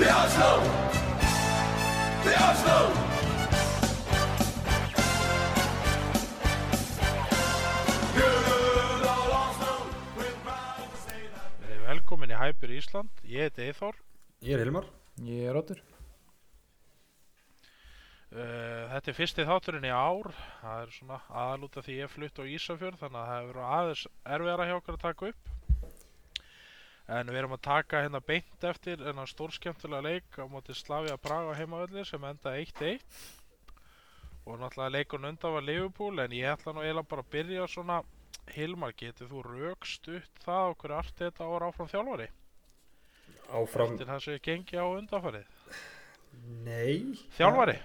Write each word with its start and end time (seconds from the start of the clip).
The 0.00 0.08
Oslo! 0.08 0.52
The 2.24 2.34
Oslo! 2.40 2.76
Velkomin 11.84 12.32
í 12.32 12.38
Hæpur 12.40 12.72
Ísland, 12.72 13.12
ég 13.28 13.44
heiti 13.44 13.66
Eithor 13.66 14.00
Ég 14.40 14.56
er 14.56 14.64
Hilmar. 14.64 14.88
Ég 15.20 15.44
er 15.44 15.52
Róttur 15.58 15.84
uh, 18.32 18.88
Þetta 18.96 19.04
er 19.04 19.20
fyrsti 19.20 19.44
þátturinn 19.52 19.84
í 19.84 19.92
ár. 19.92 20.32
Það 20.64 20.86
er 20.86 20.96
svona 20.96 21.20
aðalúta 21.28 21.84
því 21.84 22.00
ég 22.00 22.16
flutt 22.16 22.40
á 22.40 22.48
Ísafjörð 22.48 23.04
Þannig 23.04 23.20
að 23.20 23.28
það 23.28 23.36
hefur 23.36 23.52
verið 23.52 23.72
aðeins 23.76 24.08
erfiðara 24.24 24.72
hjá 24.72 24.78
okkur 24.80 24.96
að 24.96 25.04
taka 25.10 25.34
upp 25.34 25.56
En 27.10 27.30
við 27.30 27.40
erum 27.40 27.56
að 27.56 27.64
taka 27.66 28.04
hérna 28.04 28.20
beint 28.22 28.64
eftir 28.70 29.02
En 29.02 29.18
að 29.18 29.30
stórskemmtilega 29.32 30.06
leik 30.06 30.38
á 30.38 30.44
móti 30.50 30.76
Slavia 30.78 31.16
Praga 31.18 31.56
heimavelli 31.58 32.04
sem 32.06 32.24
enda 32.28 32.54
1-1 32.58 33.02
Og 34.46 34.56
náttúrulega 34.60 34.94
leikun 34.94 35.28
undan 35.32 35.56
var 35.56 35.66
Liverpool 35.66 36.22
En 36.22 36.34
ég 36.36 36.48
ætla 36.52 36.74
nú 36.74 36.84
eiginlega 36.84 37.10
bara 37.10 37.26
að 37.26 37.32
byrja 37.34 37.68
svona. 37.70 38.00
Hilmar, 38.50 38.94
getur 38.98 39.28
þú 39.30 39.44
rökstutt 39.46 40.42
það 40.42 40.72
okkur 40.72 40.94
allt 40.96 41.18
þetta 41.18 41.46
ára 41.46 41.68
áfram 41.70 41.90
þjálfari? 41.90 42.26
Áfram 43.54 43.96
Til 43.98 44.08
það 44.08 44.24
sem 44.24 44.36
ég 44.36 44.44
gengi 44.46 44.80
á 44.80 44.86
undanfarið? 44.86 45.46
Nei. 46.66 47.18
Þjálfari? 47.36 47.76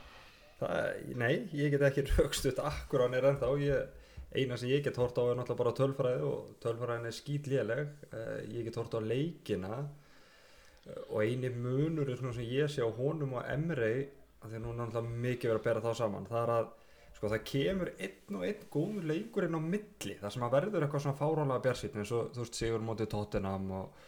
það, 0.60 1.04
Nei, 1.20 1.34
ég 1.58 1.74
get 1.74 1.86
ekki 1.90 2.06
raukstutt 2.14 2.62
akkur 2.64 3.04
á 3.04 3.06
hann 3.06 3.18
er 3.18 3.30
ennþá. 3.32 3.52
Ég, 3.62 4.02
Eina 4.36 4.58
sem 4.60 4.70
ég 4.72 4.84
get 4.86 4.98
hort 5.00 5.18
á 5.18 5.24
er 5.26 5.38
náttúrulega 5.40 5.62
bara 5.62 5.76
tölfræði 5.80 6.26
og 6.30 6.54
tölfræðin 6.64 7.10
er 7.10 7.16
skýtléleg 7.16 7.84
uh, 8.12 8.40
Ég 8.52 8.68
get 8.68 8.80
hort 8.80 8.98
á 8.98 9.00
leikina 9.02 9.74
uh, 9.84 11.04
og 11.10 11.20
eini 11.24 11.52
munur 11.54 12.10
er 12.12 12.20
sem 12.22 12.42
ég 12.46 12.72
sé 12.72 12.84
á 12.84 12.90
honum 13.00 13.38
og 13.40 13.48
Emrei 13.52 14.08
af 14.42 14.50
því 14.52 14.60
að 14.60 14.66
nú 14.66 14.74
er 14.74 14.80
náttúrulega 14.82 15.22
mikið 15.28 15.52
verið 15.52 15.62
að 15.62 15.68
bera 15.70 15.86
þá 15.86 16.02
saman 16.02 16.28
það 16.30 16.42
er 16.44 16.54
að 16.56 16.74
sko 17.16 17.30
það 17.32 17.44
kemur 17.50 17.92
einn 17.96 18.38
og 18.38 18.46
einn 18.46 18.66
góður 18.76 19.10
leikur 19.12 19.48
inn 19.48 19.56
á 19.58 19.62
milli 19.64 20.18
það 20.20 20.34
sem 20.36 20.46
að 20.46 20.56
verður 20.58 20.86
eitthvað 20.86 21.06
svona 21.06 21.20
fáránlega 21.22 21.64
bjarsýtni 21.66 22.02
eins 22.04 22.16
og 22.16 22.32
þú 22.36 22.44
veist 22.44 22.60
Sigur 22.60 22.84
mótið 22.86 23.12
Tottenham 23.14 23.70
og, 23.80 24.02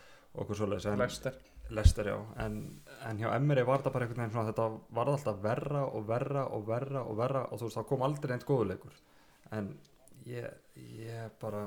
okkur 0.44 0.60
en- 0.92 1.06
Lester 1.70 2.08
já, 2.08 2.16
en, 2.40 2.54
en 3.04 3.18
hjá 3.20 3.34
Emery 3.36 3.64
var 3.68 3.82
þetta 3.82 3.92
bara 3.92 4.06
einhvern 4.06 4.22
veginn 4.22 4.34
svona 4.36 4.52
þetta 4.54 4.68
var 4.96 5.10
alltaf 5.12 5.42
verra 5.44 5.82
og 5.88 6.06
verra 6.08 6.46
og 6.56 6.68
verra 6.68 7.02
og 7.04 7.18
verra 7.20 7.42
og 7.52 7.60
þú 7.60 7.68
veist 7.68 7.80
það 7.80 7.88
kom 7.90 8.06
aldrei 8.08 8.36
einn 8.38 8.46
góðuleikur 8.48 9.02
en 9.58 9.68
ég, 10.28 10.48
ég 11.04 11.36
bara 11.42 11.66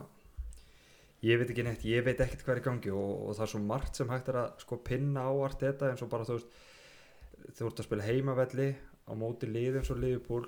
ég 1.25 1.36
veit 1.41 1.50
ekki 1.53 1.64
neitt, 1.66 1.84
ég 1.89 2.05
veit 2.06 2.20
ekkert 2.25 2.44
hvað 2.47 2.55
er 2.56 2.62
í 2.62 2.67
gangi 2.67 2.92
og, 2.97 3.11
og 3.28 3.34
það 3.36 3.47
er 3.47 3.52
svo 3.55 3.62
margt 3.64 3.98
sem 4.00 4.12
hægt 4.12 4.30
er 4.33 4.39
að 4.44 4.62
sko 4.64 4.78
pinna 4.86 5.27
ávart 5.28 5.61
þetta 5.67 5.91
eins 5.92 6.05
og 6.05 6.12
bara 6.12 6.28
þú 6.28 6.39
veist 6.39 7.56
þú 7.58 7.67
ert 7.70 7.83
að 7.83 7.89
spila 7.89 8.06
heimavelli 8.08 8.69
á 9.11 9.12
móti 9.19 9.48
liðum 9.50 9.84
svo 9.86 9.97
liðupúl 10.00 10.44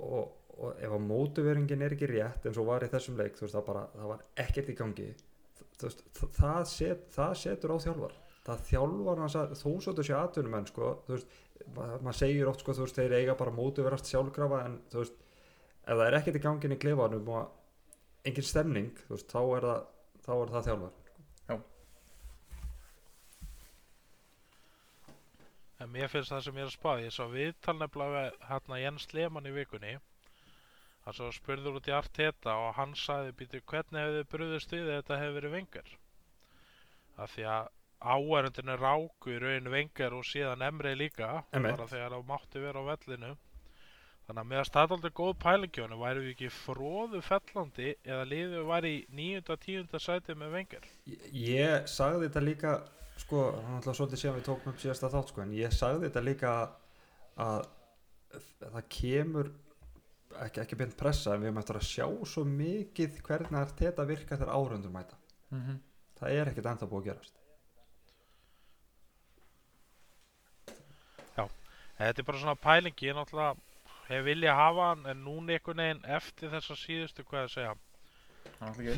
og, 0.00 0.30
og 0.60 0.80
ef 0.80 0.92
að 0.96 1.04
mótuveringin 1.08 1.84
er 1.84 1.94
ekki 1.96 2.08
rétt 2.10 2.46
eins 2.48 2.60
og 2.60 2.68
var 2.70 2.84
í 2.86 2.90
þessum 2.92 3.18
leik 3.20 3.36
þú 3.38 3.46
veist 3.46 3.56
það 3.58 3.66
bara, 3.68 3.84
það 3.96 4.10
var 4.12 4.24
ekkert 4.44 4.72
í 4.72 4.76
gangi. 4.78 5.08
Þú 5.80 5.88
veist, 5.88 6.02
það, 6.36 6.58
set, 6.68 7.06
það 7.14 7.30
setur 7.40 7.72
á 7.72 7.76
þjálfar. 7.84 8.16
Það 8.44 8.64
þjálfar 8.68 9.22
hans 9.24 9.36
að 9.40 9.54
þó 9.60 9.70
svo 9.84 9.94
þessi 9.96 10.14
atvinnumenn 10.16 10.68
sko, 10.68 10.90
þú 11.06 11.14
veist, 11.16 11.34
ma- 11.76 11.88
maður 12.04 12.18
segir 12.20 12.50
oft 12.50 12.64
sko, 12.64 12.74
þú 12.76 12.84
veist, 12.86 13.00
þeir 13.00 13.16
eiga 13.20 13.36
bara 13.40 13.54
mótuverast 13.56 14.08
sjálfkrafa 14.12 14.60
en 14.66 14.78
þú 14.92 15.02
veist, 15.02 15.20
ef 15.90 15.96
það 15.98 16.06
er 16.06 16.16
ekkert 16.20 16.38
í 16.38 16.44
gangin 16.46 16.76
í 16.76 16.80
klefanum 16.80 17.30
og 17.34 18.28
engin 18.28 18.46
stemning, 18.46 18.90
þú 19.08 19.16
veist, 19.16 19.32
þá 19.32 19.40
er 19.42 19.68
það 19.68 19.86
þá 20.20 20.32
er 20.36 20.54
það 20.54 20.66
þjálfar 20.68 20.98
En 25.80 25.88
mér 25.88 26.10
finnst 26.12 26.28
það 26.28 26.42
sem 26.44 26.58
ég 26.58 26.66
er 26.66 26.68
að 26.68 26.74
spá 26.74 26.90
Ég 27.00 27.14
sá 27.14 27.22
viðtal 27.32 27.74
nefnilega 27.80 28.48
hérna 28.50 28.80
Jens 28.82 29.06
Lehmann 29.16 29.48
í 29.48 29.52
vikunni. 29.54 29.94
Það 31.06 31.16
svo 31.16 31.28
spurður 31.32 31.78
út 31.78 31.88
í 31.88 31.94
Arteta 31.96 32.56
og 32.66 32.74
hann 32.76 32.92
sagði 33.00 33.32
býtu 33.38 33.62
hvernig 33.64 34.02
hefði 34.02 34.18
þið 34.18 34.26
brúðist 34.34 34.74
við 34.76 34.90
þetta 34.90 35.20
hefði 35.22 35.36
verið 35.38 35.54
vengar 35.56 35.94
af 37.20 37.32
því 37.32 37.46
að 37.54 37.70
áærendinu 38.00 38.76
ráku 38.80 39.32
í 39.32 39.38
raun 39.40 39.70
vengar 39.72 40.16
og 40.16 40.26
síðan 40.28 40.64
emri 40.64 40.92
líka 40.96 41.30
bara 41.52 41.88
þegar 41.88 42.14
það 42.16 42.28
mátti 42.28 42.62
vera 42.62 42.84
á 42.84 42.88
vellinu 42.90 43.32
þannig 44.30 44.44
að 44.44 44.50
meðan 44.50 44.68
staðaldi 44.68 45.10
góð 45.18 45.32
pælingjónu 45.42 45.96
væri 45.98 46.20
við 46.22 46.32
ekki 46.34 46.50
fróðu 46.54 47.20
fellandi 47.26 47.94
eða 48.06 48.26
liðið 48.30 48.68
væri 48.68 48.92
í 48.94 49.00
9. 49.18 49.56
10. 49.64 49.88
sæti 49.98 50.36
með 50.38 50.52
vengar 50.54 50.86
ég, 51.10 51.24
ég 51.34 51.88
sagði 51.90 52.28
þetta 52.28 52.42
líka 52.44 52.74
sko, 53.18 53.48
hann 53.64 53.80
ætla 53.80 53.94
svolítið 53.98 54.22
síðan 54.22 54.38
við 54.38 54.46
tókum 54.46 54.72
upp 54.72 54.84
síðasta 54.84 55.10
þátt 55.10 55.32
sko, 55.32 55.42
en 55.42 55.56
ég 55.58 55.74
sagði 55.74 56.06
þetta 56.06 56.22
líka 56.28 56.52
að 57.40 57.66
það 58.60 58.86
kemur 58.94 59.50
ekki, 60.46 60.62
ekki 60.62 60.78
beint 60.78 60.96
pressa 61.00 61.34
en 61.34 61.42
við 61.42 61.60
eftir 61.64 61.80
að 61.80 61.88
sjá 61.90 62.06
svo 62.30 62.46
mikið 62.46 63.18
hvernig 63.26 63.74
þetta 63.82 64.06
virka 64.06 64.38
þegar 64.38 64.54
árundur 64.54 64.94
mæta 64.94 65.18
mm 65.50 65.60
-hmm. 65.60 65.82
það 66.22 66.36
er 66.38 66.52
ekkert 66.52 66.70
ennþá 66.74 66.90
búið 66.92 67.02
að 67.02 67.10
gerast 67.10 67.36
Þetta 72.00 72.22
er 72.22 72.24
bara 72.24 72.38
svona 72.40 72.56
pælingi, 72.56 73.10
ég 73.10 73.12
náttúrulega 73.12 73.58
hef 74.10 74.26
viljað 74.26 74.58
hafa 74.58 74.88
hann 74.90 75.06
en 75.12 75.22
núna 75.24 75.56
einhvern 75.56 75.84
veginn 75.84 76.02
eftir 76.18 76.52
þessa 76.52 76.76
síðustu, 76.78 77.24
hvað 77.28 77.46
ég 77.46 77.54
segja, 77.54 77.76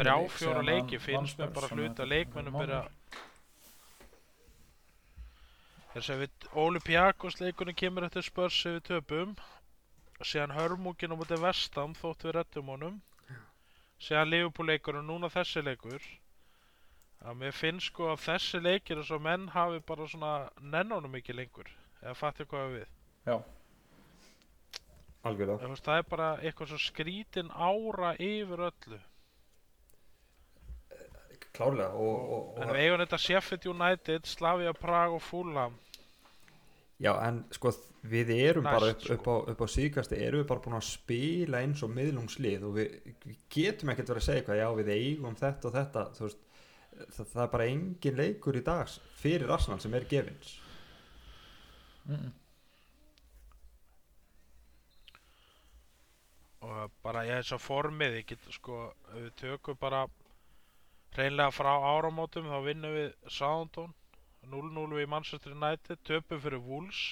þrjá, 0.00 0.16
fjóra 0.38 0.64
leiki 0.64 1.00
finnst 1.02 1.38
mér 1.38 1.52
bara 1.54 1.70
hluta 1.72 2.08
leikmennum 2.08 2.56
byrja 2.56 2.86
þess 5.92 6.12
að 6.12 6.22
við 6.22 6.46
Olympiakos 6.62 7.38
leikunni 7.40 7.74
kemur 7.76 8.06
eftir 8.06 8.24
spörs 8.24 8.58
ef 8.64 8.78
við 8.78 8.84
töpum. 8.88 9.34
Síðan 10.22 10.54
hörmúkin 10.56 11.12
á 11.12 11.16
mútið 11.18 11.42
vestam 11.42 11.96
þótt 11.98 12.26
við 12.26 12.36
rettum 12.38 12.70
honum. 12.72 13.00
Síðan 14.02 14.30
Liverpool 14.30 14.70
leikur 14.70 14.98
og 15.00 15.06
núna 15.06 15.30
þessi 15.32 15.62
leikur. 15.66 16.02
Að 17.22 17.38
mér 17.42 17.54
finnst 17.54 17.90
sko 17.90 18.08
að 18.12 18.22
þessi 18.24 18.60
leikir 18.62 18.98
er 18.98 19.06
svo 19.06 19.18
menn 19.22 19.48
hafi 19.54 19.82
bara 19.86 20.08
svona 20.10 20.32
nennunum 20.58 21.18
ekki 21.18 21.36
lengur. 21.36 21.68
Eða 22.00 22.16
fattu 22.18 22.46
hvað 22.50 22.78
við? 22.78 22.88
Já, 23.28 23.36
algjörlega 25.22 25.62
Þú 25.62 25.72
veist, 25.74 25.86
það 25.86 26.02
er 26.02 26.10
bara 26.10 26.28
eitthvað 26.42 26.72
svo 26.72 26.82
skrítin 26.82 27.50
ára 27.54 28.12
yfir 28.18 28.66
öllu 28.68 29.00
klárlega 31.52 31.92
og, 32.00 32.18
og, 32.32 32.44
en 32.62 32.70
og, 32.70 32.74
við 32.74 32.84
eigum 32.86 33.02
þetta 33.04 33.20
Sheffield 33.20 33.66
United, 33.74 34.28
Slavia 34.28 34.74
Prague 34.76 35.18
og 35.18 35.24
Fulham 35.24 35.78
já 37.02 37.12
en 37.26 37.42
sko 37.54 37.72
við 38.02 38.32
erum 38.34 38.66
Næst, 38.66 38.74
bara 38.74 38.90
upp, 38.92 39.02
sko. 39.04 39.14
upp, 39.14 39.28
á, 39.28 39.36
upp 39.52 39.62
á 39.62 39.66
síðkasti 39.74 40.18
erum 40.22 40.42
við 40.42 40.48
bara 40.50 40.64
búin 40.64 40.78
að 40.78 40.88
spila 40.88 41.62
eins 41.62 41.82
og 41.84 41.92
miðlungslið 41.94 42.66
og 42.68 42.76
við, 42.78 42.96
við 43.24 43.38
getum 43.52 43.92
ekkert 43.92 44.12
verið 44.12 44.22
að 44.22 44.28
segja 44.28 44.42
eitthvað 44.42 44.62
já 44.62 44.68
við 44.80 44.92
eigum 44.96 45.38
þetta 45.38 45.68
og 45.68 45.76
þetta 45.76 46.04
þú 46.16 46.26
veist, 46.26 46.44
það, 47.02 47.30
það 47.32 47.42
er 47.44 47.52
bara 47.56 47.70
engin 47.74 48.20
leikur 48.22 48.58
í 48.58 48.64
dag 48.66 48.94
fyrir 49.22 49.54
Arsenal 49.54 49.80
sem 49.82 49.98
er 49.98 50.08
gefins 50.10 50.54
mm 52.06 52.16
-mm. 52.16 52.30
Og 56.62 56.92
bara 57.02 57.24
ég 57.26 57.40
þess 57.40 57.56
að 57.56 57.64
formið 57.64 58.18
ég 58.20 58.28
get 58.32 58.44
sko, 58.54 58.84
við 59.14 59.32
tökum 59.40 59.78
bara 59.80 60.04
hreinlega 61.16 61.52
frá 61.52 61.72
áramótum 61.74 62.48
þá 62.48 62.58
vinnum 62.64 62.94
við 62.94 63.10
Southampton 63.26 63.92
0-0 64.52 64.98
við 64.98 65.10
Manchester 65.10 65.54
United 65.54 66.02
töpum 66.06 66.40
fyrir 66.42 66.62
Wolves 66.62 67.02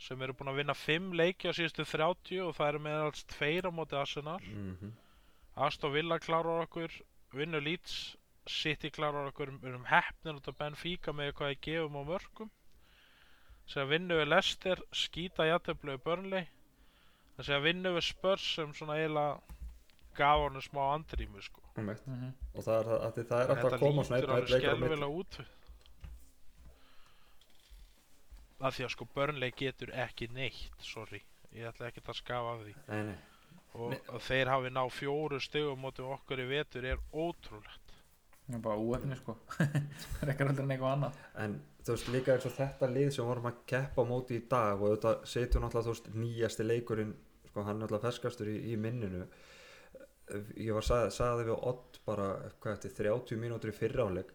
sem 0.00 0.20
eru 0.22 0.34
búin 0.36 0.50
að 0.52 0.60
vinna 0.60 0.76
5 0.76 1.14
leiki 1.16 1.50
á 1.50 1.56
síðustu 1.56 1.86
30 1.86 2.42
og 2.44 2.54
það 2.56 2.70
eru 2.72 2.82
meðalst 2.86 3.34
2 3.38 3.68
á 3.68 3.70
móti 3.72 3.96
Arsenal 3.98 4.40
mm 4.42 4.76
-hmm. 4.76 4.92
Aston 5.66 5.92
Villa 5.92 6.18
klárar 6.18 6.64
okkur 6.66 6.90
vinnur 7.32 7.62
Leeds 7.62 8.16
City 8.46 8.90
klárar 8.90 9.30
okkur 9.30 9.50
við 9.50 9.68
erum 9.68 9.84
heppnir 9.88 10.36
út 10.36 10.48
af 10.48 10.58
Benfica 10.58 11.12
með 11.12 11.32
hvað 11.32 11.52
ég 11.54 11.60
gefum 11.60 11.96
á 12.00 12.02
mörgum 12.04 12.50
sem 13.66 13.88
vinnur 13.88 14.20
við 14.20 14.28
Leicester 14.28 14.82
skýta 14.92 15.46
jætteflögu 15.48 16.04
Burnley 16.04 16.46
þess 17.36 17.50
að 17.56 17.66
vinnur 17.68 17.96
við 17.98 18.08
Spurs 18.08 18.46
sem 18.54 18.72
svona 18.74 18.98
eiginlega 19.00 19.40
gaf 20.14 20.42
hann 20.44 20.62
smá 20.62 20.82
andrýmu 20.94 21.42
sko 21.42 21.60
Mm 21.74 21.88
-hmm. 21.90 22.32
og 22.54 22.62
það 22.62 22.76
er, 22.80 22.86
að 22.86 23.16
það 23.28 23.40
er 23.42 23.50
alltaf 23.50 23.72
að 23.72 23.78
koma 23.78 24.04
svona 24.04 24.34
milli 24.36 24.58
skelvilega 24.60 25.06
út 25.10 25.38
af 28.60 28.76
því 28.76 28.84
að 28.84 28.92
sko 28.94 29.06
Burnley 29.14 29.50
getur 29.56 29.90
ekki 29.90 30.28
neitt 30.32 30.86
sorry, 30.86 31.22
ég 31.52 31.66
ætla 31.68 31.88
ekki 31.90 32.02
að 32.06 32.14
skafa 32.20 32.52
af 32.54 32.60
því 32.62 32.74
nei, 32.88 33.02
nei. 33.08 33.16
og, 33.74 33.90
Nei. 33.90 34.20
þeir 34.28 34.52
hafi 34.52 34.70
ná 34.70 34.82
fjóru 34.90 35.40
stegum 35.40 35.82
mótið 35.82 36.12
okkur 36.14 36.44
í 36.44 36.46
vetur 36.52 36.84
er 36.84 37.02
ótrúlegt 37.12 37.93
Það 38.44 38.56
er 38.58 38.62
bara 38.66 38.82
úefni 38.84 39.16
sko. 39.16 39.36
Það 39.56 40.22
er 40.26 40.32
ekki 40.34 40.46
aldrei 40.46 40.64
eitthvað 40.66 40.90
annað. 40.90 41.18
En 41.44 41.56
þú 41.80 41.96
veist 41.96 42.10
líka 42.12 42.34
eins 42.34 42.46
og 42.48 42.56
þetta 42.58 42.90
lið 42.92 43.10
sem 43.16 43.28
vorum 43.28 43.50
að 43.50 43.60
keppa 43.72 44.04
á 44.04 44.10
móti 44.10 44.38
í 44.38 44.44
dag 44.50 44.82
og 44.82 44.94
þetta 44.94 45.14
setur 45.32 45.64
náttúrulega 45.64 45.88
þú 45.88 45.94
veist 45.94 46.10
nýjasti 46.20 46.68
leikurinn 46.68 47.14
sko 47.48 47.64
hann 47.64 47.76
er 47.78 47.84
náttúrulega 47.84 48.06
ferskastur 48.08 48.52
í, 48.52 48.56
í 48.72 48.78
minninu. 48.80 49.26
Ég 50.60 50.72
var 50.76 50.84
sagði, 50.84 51.12
sagði 51.16 51.48
við 51.50 51.68
Ott 51.72 52.00
bara 52.04 52.30
hvað 52.60 52.78
eftir 52.78 52.96
30 53.00 53.40
mínútur 53.40 53.72
í 53.72 53.76
fyrra 53.76 54.08
áleik 54.08 54.32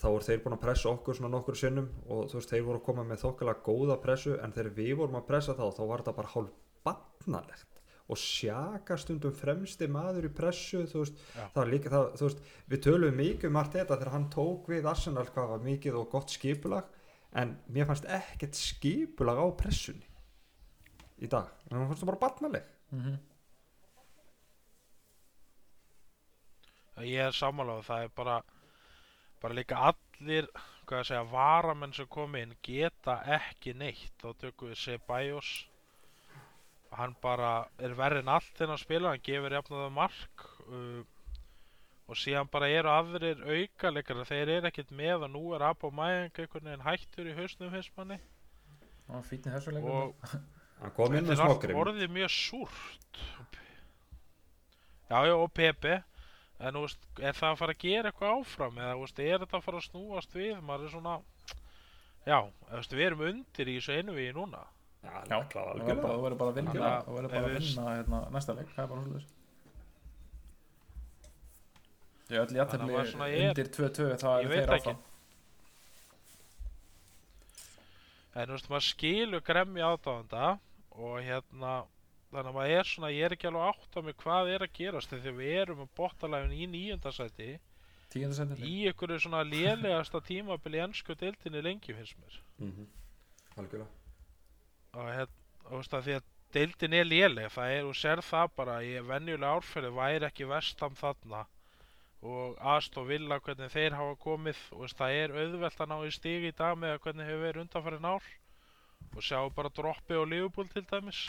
þá 0.00 0.06
voru 0.08 0.26
þeir 0.26 0.40
búin 0.44 0.56
að 0.56 0.62
pressa 0.62 0.90
okkur 0.92 1.16
svona 1.18 1.32
nokkur 1.32 1.58
sinnum 1.58 1.88
og 2.08 2.30
þú 2.30 2.38
veist, 2.38 2.52
þeir 2.52 2.64
voru 2.68 2.80
að 2.80 2.86
koma 2.86 3.04
með 3.08 3.24
þokkalega 3.26 3.66
góða 3.66 3.98
pressu 4.00 4.36
en 4.38 4.54
þegar 4.56 4.76
við 4.78 4.94
vorum 5.02 5.18
að 5.20 5.26
pressa 5.28 5.56
þá 5.58 5.64
þá 5.76 5.82
var 5.90 6.02
þetta 6.02 6.14
bara 6.16 6.32
hálf 6.32 6.54
batnalegt 6.86 7.71
og 8.08 8.18
sjaka 8.18 8.96
stundum 8.98 9.32
fremsti 9.32 9.86
maður 9.88 10.26
í 10.28 10.32
pressu 10.34 10.82
þú 10.90 11.02
veist, 11.04 11.20
Já. 11.36 11.44
það 11.54 11.60
var 11.62 11.70
líka 11.70 11.92
það, 11.92 12.08
þú 12.18 12.26
veist, 12.28 12.42
við 12.72 12.82
tölum 12.86 13.16
mikið 13.22 13.48
um 13.50 13.56
allt 13.62 13.72
þetta 13.78 13.96
þegar 14.00 14.12
hann 14.16 14.26
tók 14.34 14.68
við 14.72 14.88
Arsenal 14.90 15.26
hvað 15.30 15.48
var 15.54 15.62
mikið 15.66 15.98
og 16.02 16.08
gott 16.12 16.34
skipulag 16.34 16.84
en 17.42 17.54
mér 17.72 17.86
fannst 17.88 18.04
ekkert 18.12 18.58
skipulag 18.58 19.38
á 19.40 19.46
pressunni 19.56 20.08
í 21.22 21.28
dag, 21.30 21.48
mér 21.70 21.86
fannst 21.88 22.02
það 22.02 22.10
bara 22.14 22.24
batnaleg 22.26 22.70
Mhm. 22.92 23.14
Ég 27.08 27.22
er 27.24 27.32
sammálaður, 27.32 27.86
það 27.88 28.02
er 28.04 28.10
bara 28.18 28.34
bara 29.42 29.54
líka 29.56 29.78
allir 29.88 30.46
hvað 30.86 30.98
að 31.00 31.06
segja, 31.08 31.22
varamenn 31.32 31.94
sem 31.96 32.06
kom 32.12 32.34
inn 32.38 32.52
geta 32.62 33.14
ekki 33.38 33.72
neitt 33.74 34.12
þá 34.20 34.28
tökum 34.42 34.68
við 34.70 34.78
Ceballos 34.82 35.52
hann 36.98 37.14
bara 37.22 37.52
er 37.80 37.94
verri 37.96 38.20
en 38.22 38.30
allt 38.32 38.52
þennan 38.58 38.80
spila, 38.80 39.12
hann 39.12 39.24
gefur 39.24 39.54
jafnaða 39.56 39.88
mark 39.94 40.44
uh, 40.68 41.00
og 42.10 42.18
síðan 42.18 42.50
bara 42.52 42.68
eru 42.68 42.90
aðrir 42.92 43.40
aukaleikar 43.46 44.24
þeir 44.28 44.54
eru 44.58 44.68
ekkert 44.68 44.92
með 44.96 45.26
og 45.26 45.32
nú 45.32 45.42
er 45.56 45.64
Abba 45.70 45.88
Mæðing 45.94 46.42
einhvern 46.42 46.68
veginn 46.68 46.84
hættur 46.84 47.30
í 47.30 47.36
hausnum 47.38 47.72
fyrst 47.72 47.94
manni. 47.96 48.18
Fínn 49.28 49.46
í 49.46 49.52
þessu 49.54 49.74
leikur 49.76 49.94
og 49.96 50.26
hann 50.82 50.94
kom 50.96 51.16
inn 51.16 51.28
með 51.28 51.40
smágrim 51.40 51.80
orðið 51.80 52.12
mjög 52.12 52.34
súrt. 52.34 53.22
Já, 55.08 55.18
já, 55.28 55.34
og 55.36 55.48
Pepe. 55.56 56.02
En 56.62 56.76
þú 56.76 56.84
veist, 56.84 57.08
er 57.18 57.34
það 57.34 57.48
að 57.48 57.58
fara 57.58 57.74
að 57.74 57.82
gera 57.82 58.10
eitthvað 58.12 58.36
áfram 58.36 58.76
eða 58.78 58.92
þú 58.92 59.00
veist, 59.06 59.22
er 59.24 59.40
þetta 59.42 59.56
að 59.58 59.64
fara 59.64 59.80
að 59.80 59.86
snúast 59.88 60.36
við? 60.36 60.52
Maður 60.62 60.84
er 60.84 60.92
svona 60.92 61.14
já, 62.28 62.38
þú 62.68 62.76
veist, 62.76 62.94
við 62.94 63.06
erum 63.08 63.24
undir 63.30 63.70
í 63.72 63.78
þessu 63.80 63.96
einu 63.98 64.14
við 64.14 64.30
núna 64.36 64.62
Já, 65.02 65.38
klára, 65.50 65.72
þú 65.74 65.86
verður 65.86 66.02
bara, 66.02 66.14
þú 66.14 66.22
verður 66.22 66.38
bara 66.40 66.50
að 66.52 66.58
vinna 66.58 66.72
bara 66.72 66.98
að 67.42 67.54
vinna 67.58 67.86
hérna, 67.96 68.18
næsta 68.34 68.54
leik, 68.58 68.68
það 68.74 68.84
er 68.84 68.90
bara 68.92 69.06
svolítið 69.06 69.30
Ég 72.32 72.38
öll 72.40 72.54
í 72.56 72.60
að 72.62 72.68
er- 73.28 73.48
undir 73.50 73.68
2-2 73.76 74.06
þá 74.22 74.28
veit 74.48 74.62
þeir 74.62 74.74
áfram. 74.76 75.00
en 78.34 78.46
þú 78.48 78.52
veist, 78.56 78.68
maður 78.72 78.86
skilur 78.88 79.42
gremmi 79.44 79.82
aðdáðanda 79.84 80.44
og 80.96 81.18
hérna 81.26 81.72
þannig 82.32 82.48
að 82.48 82.56
maður 82.56 82.76
er 82.78 82.88
svona, 82.88 83.10
ég 83.12 83.26
er 83.26 83.34
ekki 83.36 83.48
alveg 83.50 83.66
átt 83.74 83.98
á 83.98 84.00
mig 84.06 84.16
hvað 84.22 84.52
er 84.54 84.64
að 84.64 84.72
gerast 84.78 85.10
þegar 85.12 85.36
við 85.36 85.52
erum 85.64 85.82
á 85.84 85.86
bottalæfin 85.98 86.54
í 86.56 86.68
nýjöndasæti 86.72 87.50
í 88.64 88.86
einhverju 88.88 89.18
svona 89.24 89.42
lélegasta 89.44 90.20
tímabili 90.24 90.78
í 90.80 90.84
ennsku 90.86 91.14
deildinni 91.18 91.60
lengi 91.64 91.92
finnst 91.96 92.16
mér. 92.22 92.38
Mhm. 92.60 92.86
algjörlega 93.58 93.88
og 94.92 95.08
þú 95.64 95.78
veist 95.78 95.94
að 95.96 96.06
því 96.06 96.14
að 96.18 96.24
deildin 96.52 96.94
er 96.98 97.06
léleg, 97.08 97.48
það 97.54 97.74
er, 97.74 97.86
þú 97.86 97.92
sér 97.96 98.22
það 98.26 98.50
bara 98.58 98.76
í 98.84 98.92
venjulega 99.08 99.52
árferði 99.56 99.92
væri 99.96 100.28
ekki 100.28 100.48
vestam 100.50 100.96
þarna. 100.98 101.46
Og 102.22 102.58
Aston 102.74 103.08
Villa 103.08 103.38
hvernig 103.42 103.72
þeir 103.72 103.96
hafa 103.98 104.18
komið 104.22 104.58
og 104.76 104.92
það 104.94 105.14
er 105.22 105.32
auðvelt 105.40 105.80
að 105.80 105.90
ná 105.90 105.96
í 106.06 106.10
stig 106.14 106.44
í 106.46 106.52
dag 106.58 106.76
með 106.78 106.98
hvernig 107.06 107.30
hefur 107.30 107.46
verið 107.46 107.64
undanfærin 107.64 108.10
ár. 108.12 108.28
Og 109.16 109.24
sjá 109.26 109.38
bara 109.56 109.72
droppi 109.74 110.18
og 110.20 110.28
Liverpool 110.30 110.68
til 110.70 110.84
dæmis. 110.92 111.24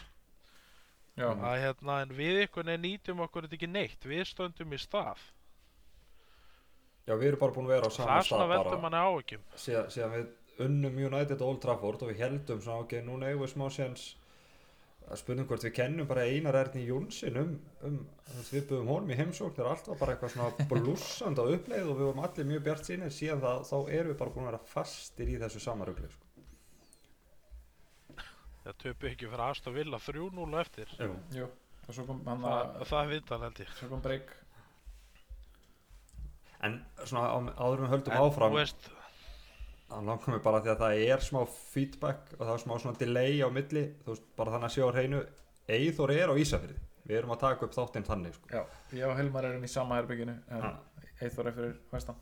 Já, 1.18 1.30
að 1.32 1.58
hérna, 1.62 2.02
en 2.04 2.14
við 2.18 2.44
ykkur 2.44 2.70
nýtum 2.84 3.24
okkur 3.24 3.48
þetta 3.48 3.58
ekki 3.58 3.72
neitt, 3.72 4.06
við 4.06 4.24
stöndum 4.28 4.74
í 4.74 4.80
stað. 4.82 5.24
Já, 7.08 7.16
við 7.16 7.32
erum 7.32 7.42
bara 7.42 7.56
búin 7.56 7.68
að 7.68 7.76
vera 7.78 7.90
á 7.90 7.92
það 7.92 7.98
sama 7.98 8.14
er 8.18 8.28
svona 8.28 8.46
stað 8.46 8.54
veldur 8.54 8.82
manni 8.84 9.42
síðan, 9.60 9.90
síðan 9.94 10.14
við 10.14 10.32
unnum 10.62 10.98
United 11.00 11.42
og 11.42 11.48
Old 11.54 11.64
Trafford 11.64 12.04
og 12.04 12.12
við 12.12 12.22
heldum 12.22 12.62
svona, 12.62 12.84
ok, 12.86 13.00
núna 13.06 13.32
eigum 13.32 13.46
við 13.46 13.54
smá 13.56 13.66
séns 13.74 14.12
að 15.04 15.20
spurnum 15.20 15.48
hvort 15.50 15.64
við 15.66 15.74
kennum 15.76 16.08
bara 16.08 16.26
Einar 16.30 16.58
Erni 16.60 16.84
Jónsson 16.88 17.40
um, 17.42 17.54
um 17.88 17.98
veist, 18.30 18.54
við 18.54 18.68
buðum 18.70 18.92
honum 18.94 19.12
í 19.12 19.18
heimsókn 19.20 19.56
þegar 19.58 19.72
allt 19.74 19.90
var 19.92 20.00
bara 20.00 20.16
eitthvað 20.16 20.36
svona 20.36 20.68
blúsand 20.72 21.42
á 21.42 21.44
uppleið 21.44 21.90
og 21.90 21.98
við 21.98 22.08
vorum 22.08 22.24
allir 22.28 22.48
mjög 22.50 22.64
bjart 22.68 22.88
sínir 22.88 23.16
síðan 23.16 23.44
það, 23.44 23.66
þá 23.70 23.78
erum 23.98 24.14
við 24.14 24.20
bara 24.22 24.36
búin 24.36 24.46
að 24.46 24.52
vera 24.52 24.70
fastir 24.74 25.34
í 25.34 25.40
þessu 25.42 25.64
samarugli 25.64 26.12
sko. 26.14 26.30
það 28.64 28.80
töpu 28.86 29.12
ekki 29.12 29.28
fyrir 29.34 29.46
Aston 29.50 29.76
Villa 29.76 30.00
3-0 30.08 30.48
á 30.56 30.60
eftir 30.64 30.96
Jú. 31.02 31.12
jú 31.42 31.52
Og 31.84 31.92
svo 31.92 32.06
kom 32.08 32.22
hann 32.24 32.40
það, 32.46 32.68
að 32.80 32.90
það 32.94 33.02
er 33.02 33.10
viðtal 33.12 33.42
held 33.44 33.58
ég 33.60 33.72
Svo 33.76 33.88
kom 33.92 34.04
break 34.06 34.30
En 36.64 36.78
svona 37.04 37.28
á, 37.28 37.38
áður 37.60 37.82
en 37.82 37.84
við 37.84 37.94
höldum 37.98 38.14
en 38.14 38.22
áfram 38.24 38.54
þú 38.54 38.60
veist, 38.62 38.86
Það 39.94 40.06
langar 40.10 40.34
mig 40.34 40.42
bara 40.44 40.60
því 40.66 40.72
að 40.74 40.80
það 40.82 41.02
er 41.14 41.22
smá 41.22 41.40
feedback 41.54 42.32
og 42.40 42.42
það 42.48 42.54
er 42.56 42.62
smá 42.64 42.74
svona 42.82 42.98
delay 42.98 43.36
á 43.46 43.50
milli 43.54 43.84
þú 44.04 44.10
veist, 44.16 44.24
bara 44.40 44.54
þannig 44.56 44.70
að 44.72 44.76
sjá 44.78 44.86
hreinu 44.96 45.20
Eithor 45.74 46.12
er 46.16 46.32
á 46.34 46.36
Ísafirði, 46.42 46.80
við 47.08 47.18
erum 47.20 47.34
að 47.36 47.44
taka 47.44 47.68
upp 47.68 47.76
þáttinn 47.78 48.08
þannig 48.08 48.34
sko. 48.36 48.50
Já, 48.52 48.64
ég 48.98 49.06
og 49.08 49.20
Hilmar 49.20 49.46
erum 49.48 49.64
í 49.64 49.70
sama 49.72 50.00
Ah. 50.50 50.74
Eithor 51.22 51.48
er 51.52 51.56
fyrir 51.60 51.76
vestan 51.94 52.18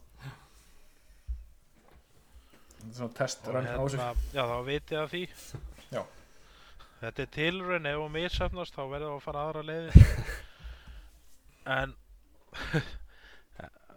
Þetta 2.82 2.90
er 2.90 2.98
svona 2.98 3.16
test 3.22 3.48
og 3.48 3.54
run 3.56 3.68
á 3.70 3.74
þessu 3.78 3.98
hérna, 4.02 4.14
já 4.36 4.44
þá 4.52 4.58
vitið 4.68 5.00
að 5.00 5.10
því 5.14 5.24
Já. 5.92 6.04
þetta 7.02 7.22
er 7.26 7.32
tilraun 7.38 7.90
ef 7.92 7.98
hún 8.02 8.14
missefnast 8.16 8.76
þá 8.78 8.82
verður 8.90 9.08
það 9.08 9.18
að 9.18 9.26
fara 9.28 9.44
aðra 9.48 9.64
leiði 9.70 10.06
en 11.78 11.96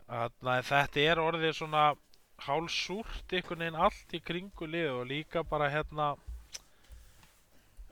Þarna, 0.05 0.56
þetta 0.69 1.00
er 1.11 1.20
orðið 1.23 1.55
svona 1.59 1.85
hálsúrt 2.46 3.32
einhvern 3.32 3.64
veginn 3.64 3.82
allt 3.86 4.14
í 4.14 4.20
kringu 4.20 4.66
lið 4.66 4.90
og 4.98 5.06
líka 5.10 5.42
bara 5.46 5.70
hérna 5.70 6.14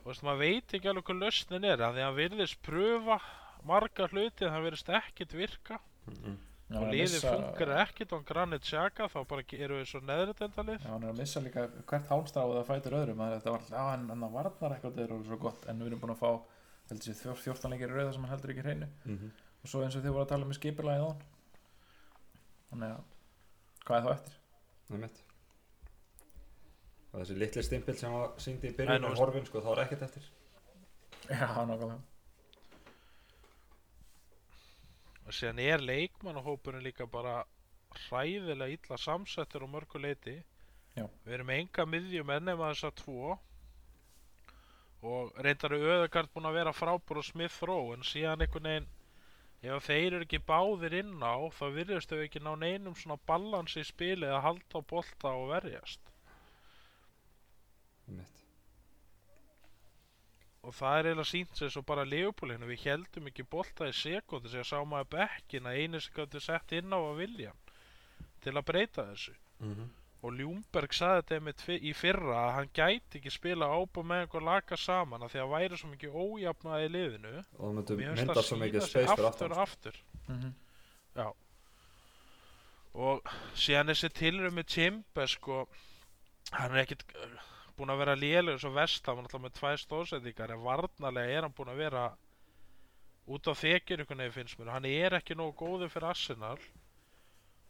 þú 0.01 0.09
veist 0.09 0.23
maður 0.27 0.43
veit 0.43 0.73
ekki 0.77 0.89
alveg 0.91 1.05
hvað 1.09 1.21
lausnin 1.23 1.69
er 1.69 1.81
af 1.81 1.93
því 1.95 2.01
að 2.03 2.09
hann 2.09 2.19
virðist 2.19 2.61
pröfa 2.65 3.19
marga 3.63 4.09
hluti 4.11 4.43
en 4.45 4.51
það 4.51 4.65
virðist 4.67 4.89
ekkit 4.89 5.37
virka. 5.37 5.79
Mm 6.07 6.41
Já, 6.73 6.77
og 6.79 6.87
að 6.87 6.93
missa- 6.95 7.31
funkar 7.33 7.71
ekkit 7.83 8.13
á 8.15 8.17
Granit 8.25 8.63
Xhaka 8.63 9.07
þá 9.11 9.19
bara 9.27 9.43
eru 9.51 9.75
við 9.77 9.87
svo 9.89 9.99
neðri 9.99 10.33
deildalið 10.39 10.79
Já, 10.79 10.89
hann 10.89 11.03
er 11.03 11.09
að 11.11 11.17
missa 11.19 11.39
líka 11.43 11.67
hvert 11.85 12.07
hálstráð 12.09 12.53
það 12.55 12.69
fætur 12.69 12.95
öðrum 12.97 13.19
að 13.21 13.33
þetta 13.35 13.51
var, 13.51 13.65
já, 13.69 13.81
hann, 13.91 14.09
hann 14.09 14.33
varnar 14.33 14.73
eitthvað 14.73 14.93
þetta 14.93 15.03
er 15.03 15.13
orðið 15.13 15.27
svo 15.27 15.37
gott, 15.37 15.65
en 15.67 15.79
við 15.79 15.87
erum 15.87 15.99
búin 15.99 16.13
að 16.15 16.23
fá 16.23 16.31
heldur 16.89 17.13
sér 17.13 17.35
14 17.43 17.69
leikir 17.73 17.89
í 17.89 17.93
rauða 17.93 18.13
sem 18.13 18.23
hann 18.23 18.33
heldur 18.33 18.53
ekki 18.53 18.63
hreinu. 18.65 18.87
-hmm. 19.05 19.31
og 19.63 19.69
svo 19.69 19.83
eins 19.83 19.95
og 19.95 20.03
þið 20.03 20.13
voru 20.15 20.23
að 20.25 20.31
tala 20.33 20.45
um 20.45 20.53
skipulagið 20.53 21.03
á 21.03 21.09
hann 21.11 21.21
þannig 22.71 22.89
að 22.95 23.03
hvað 23.87 23.97
er 23.99 24.07
þá 24.07 24.11
eftir? 24.17 24.39
Það 24.87 24.97
er 24.97 25.03
mitt 25.07 25.21
og 27.13 27.19
þessi 27.21 27.35
litli 27.37 27.61
stimpil 27.61 27.93
sem 27.99 28.13
var 28.15 28.31
syngdi 28.41 28.71
í 28.71 28.73
byrjun 28.77 29.03
veist- 29.05 29.19
horfin 29.21 29.45
sko, 29.45 29.59
þá 29.61 29.67
er 29.75 29.81
ekkert 29.83 30.01
eftir. 30.07 30.23
Já, 31.29 31.45
nákvæmlega. 31.69 31.99
Og 35.27 35.35
síðan 35.37 35.59
er 35.63 35.83
leikmannahópurinn 35.85 36.83
líka 36.83 37.05
bara 37.07 37.35
hræðilega 38.07 38.73
illa 38.75 38.97
samsettur 38.97 39.63
á 39.63 39.67
mörgu 39.69 40.01
leiti. 40.01 40.39
Já. 40.97 41.07
við 41.25 41.33
erum 41.39 41.49
enga 41.49 41.85
miðjum 41.89 42.29
enn 42.35 42.43
nema 42.49 42.67
þessa 42.73 42.91
tvo. 42.99 43.37
Og 45.03 45.31
reyndar 45.41 45.73
er 45.73 45.85
Öðegard 45.93 46.29
búinn 46.33 46.45
að 46.49 46.57
vera 46.59 46.73
frábúr 46.73 47.17
og 47.21 47.25
Smith 47.25 47.61
Rowe 47.65 47.95
en 47.95 48.05
síðan 48.05 48.41
einhvern 48.45 48.67
veginn 48.69 48.89
ef 49.63 49.87
þeir 49.87 50.17
eru 50.17 50.25
ekki 50.27 50.41
báðir 50.43 50.97
inn 50.99 51.23
á 51.23 51.35
þá 51.55 51.65
virðist 51.77 52.11
þau 52.11 52.23
ekki 52.25 52.43
ná 52.43 52.53
neinum 52.59 52.95
svona 52.99 53.19
balans 53.29 53.77
í 53.79 53.83
spili 53.87 54.27
að 54.27 54.43
halda 54.47 54.83
á 54.83 54.89
bolta 54.93 55.35
og 55.39 55.49
verjast. 55.53 56.13
Er 58.07 58.17
mitt 58.19 58.43
og 60.63 60.71
það 60.77 60.97
er 60.97 61.07
eiginlega 61.09 61.27
sínt 61.27 61.59
sér 61.59 61.71
svo 61.73 61.83
bara 61.87 62.05
Leopoldinu, 62.07 62.67
við 62.69 62.85
heldum 62.87 63.27
ekki 63.27 63.43
bolta 63.51 63.89
í 63.89 63.95
sekundu 63.97 64.51
sem 64.51 64.63
sá 64.67 64.77
maður 64.87 65.09
bekkin 65.17 65.67
að 65.67 65.79
einu 65.81 65.99
sem 65.99 66.15
gæti 66.15 66.39
sett 66.43 66.71
inn 66.77 66.95
á 66.95 66.99
að 66.99 67.19
vilja 67.19 67.51
til 68.43 68.53
að 68.55 68.67
breyta 68.69 69.05
þessu. 69.09 69.35
Mm 69.59 69.73
-hmm. 69.75 69.89
Og 70.23 70.35
Ljúmberg 70.39 70.95
sagði 70.95 71.21
þetta 71.21 71.37
einmitt 71.37 71.63
í 71.75 71.93
fyrra 71.99 72.35
að 72.45 72.51
hann 72.57 72.69
gæti 72.77 73.19
ekki 73.19 73.31
spila 73.33 73.67
ábúð 73.67 74.05
með 74.07 74.21
einhver 74.23 74.45
laka 74.47 74.77
saman 74.79 75.25
að 75.25 75.33
því 75.33 75.41
að 75.43 75.53
væri 75.53 75.79
svo 75.79 75.89
mikið 75.91 76.19
ójafnaði 76.23 76.85
í 76.85 76.91
liðinu. 76.93 77.33
Og 77.59 77.79
það 77.79 77.95
finnst 78.01 78.21
mynda 78.21 78.45
svo 78.47 78.59
mikið 78.61 78.85
space 78.87 79.09
fyrir 79.11 79.29
aftur 79.29 79.55
og 79.55 79.63
aftur. 79.65 79.97
Mm 80.27 80.37
-hmm. 80.39 81.33
og 82.93 83.33
síðan 83.55 83.89
þessi 83.91 84.09
tilröð 84.09 84.53
með 84.53 84.65
Timber 84.71 85.27
sko 85.27 85.67
hann 86.51 86.71
er 86.71 86.83
ekkit 86.83 87.03
uh, 87.17 87.37
búinn 87.75 87.91
að 87.91 88.01
vera 88.03 88.15
lélegur 88.15 88.61
svo 88.61 88.71
vestam 88.71 89.17
hann 89.17 89.25
alltaf 89.25 89.41
með 89.41 89.55
tvær 89.57 89.79
stóðsendingar 89.81 90.51
en 90.53 90.63
varnarlega 90.63 91.37
er 91.37 91.41
hann 91.41 91.55
búinn 91.57 91.73
að 91.73 91.81
vera 91.83 92.03
út 93.27 93.47
á 93.47 93.53
þekjur 93.55 94.03
einhvern 94.03 94.19
veginn 94.23 94.37
finnst 94.37 94.59
mér. 94.59 94.73
Hann 94.75 94.85
er 94.85 95.17
ekki 95.19 95.35
nógu 95.35 95.55
góður 95.57 95.91
fyrir 95.91 96.11
Arsenal. 96.11 96.59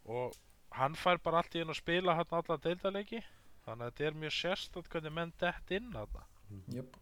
Og 0.06 0.34
hann 0.78 0.98
fær 0.98 1.22
bara 1.24 1.42
allt 1.42 1.56
í 1.56 1.62
einu 1.62 1.74
að 1.74 1.82
spila 1.82 2.18
hann 2.18 2.38
alla 2.40 2.58
deildaleiki 2.66 3.22
þannig 3.66 3.86
að 3.86 3.90
þetta 3.92 4.08
er 4.10 4.20
mjög 4.24 4.36
sérstætt 4.38 4.90
hvernig 4.92 5.16
menn 5.16 5.34
dett 5.40 5.74
inn 5.78 5.92
þarna. 5.94 6.26
Jöp, 6.74 6.98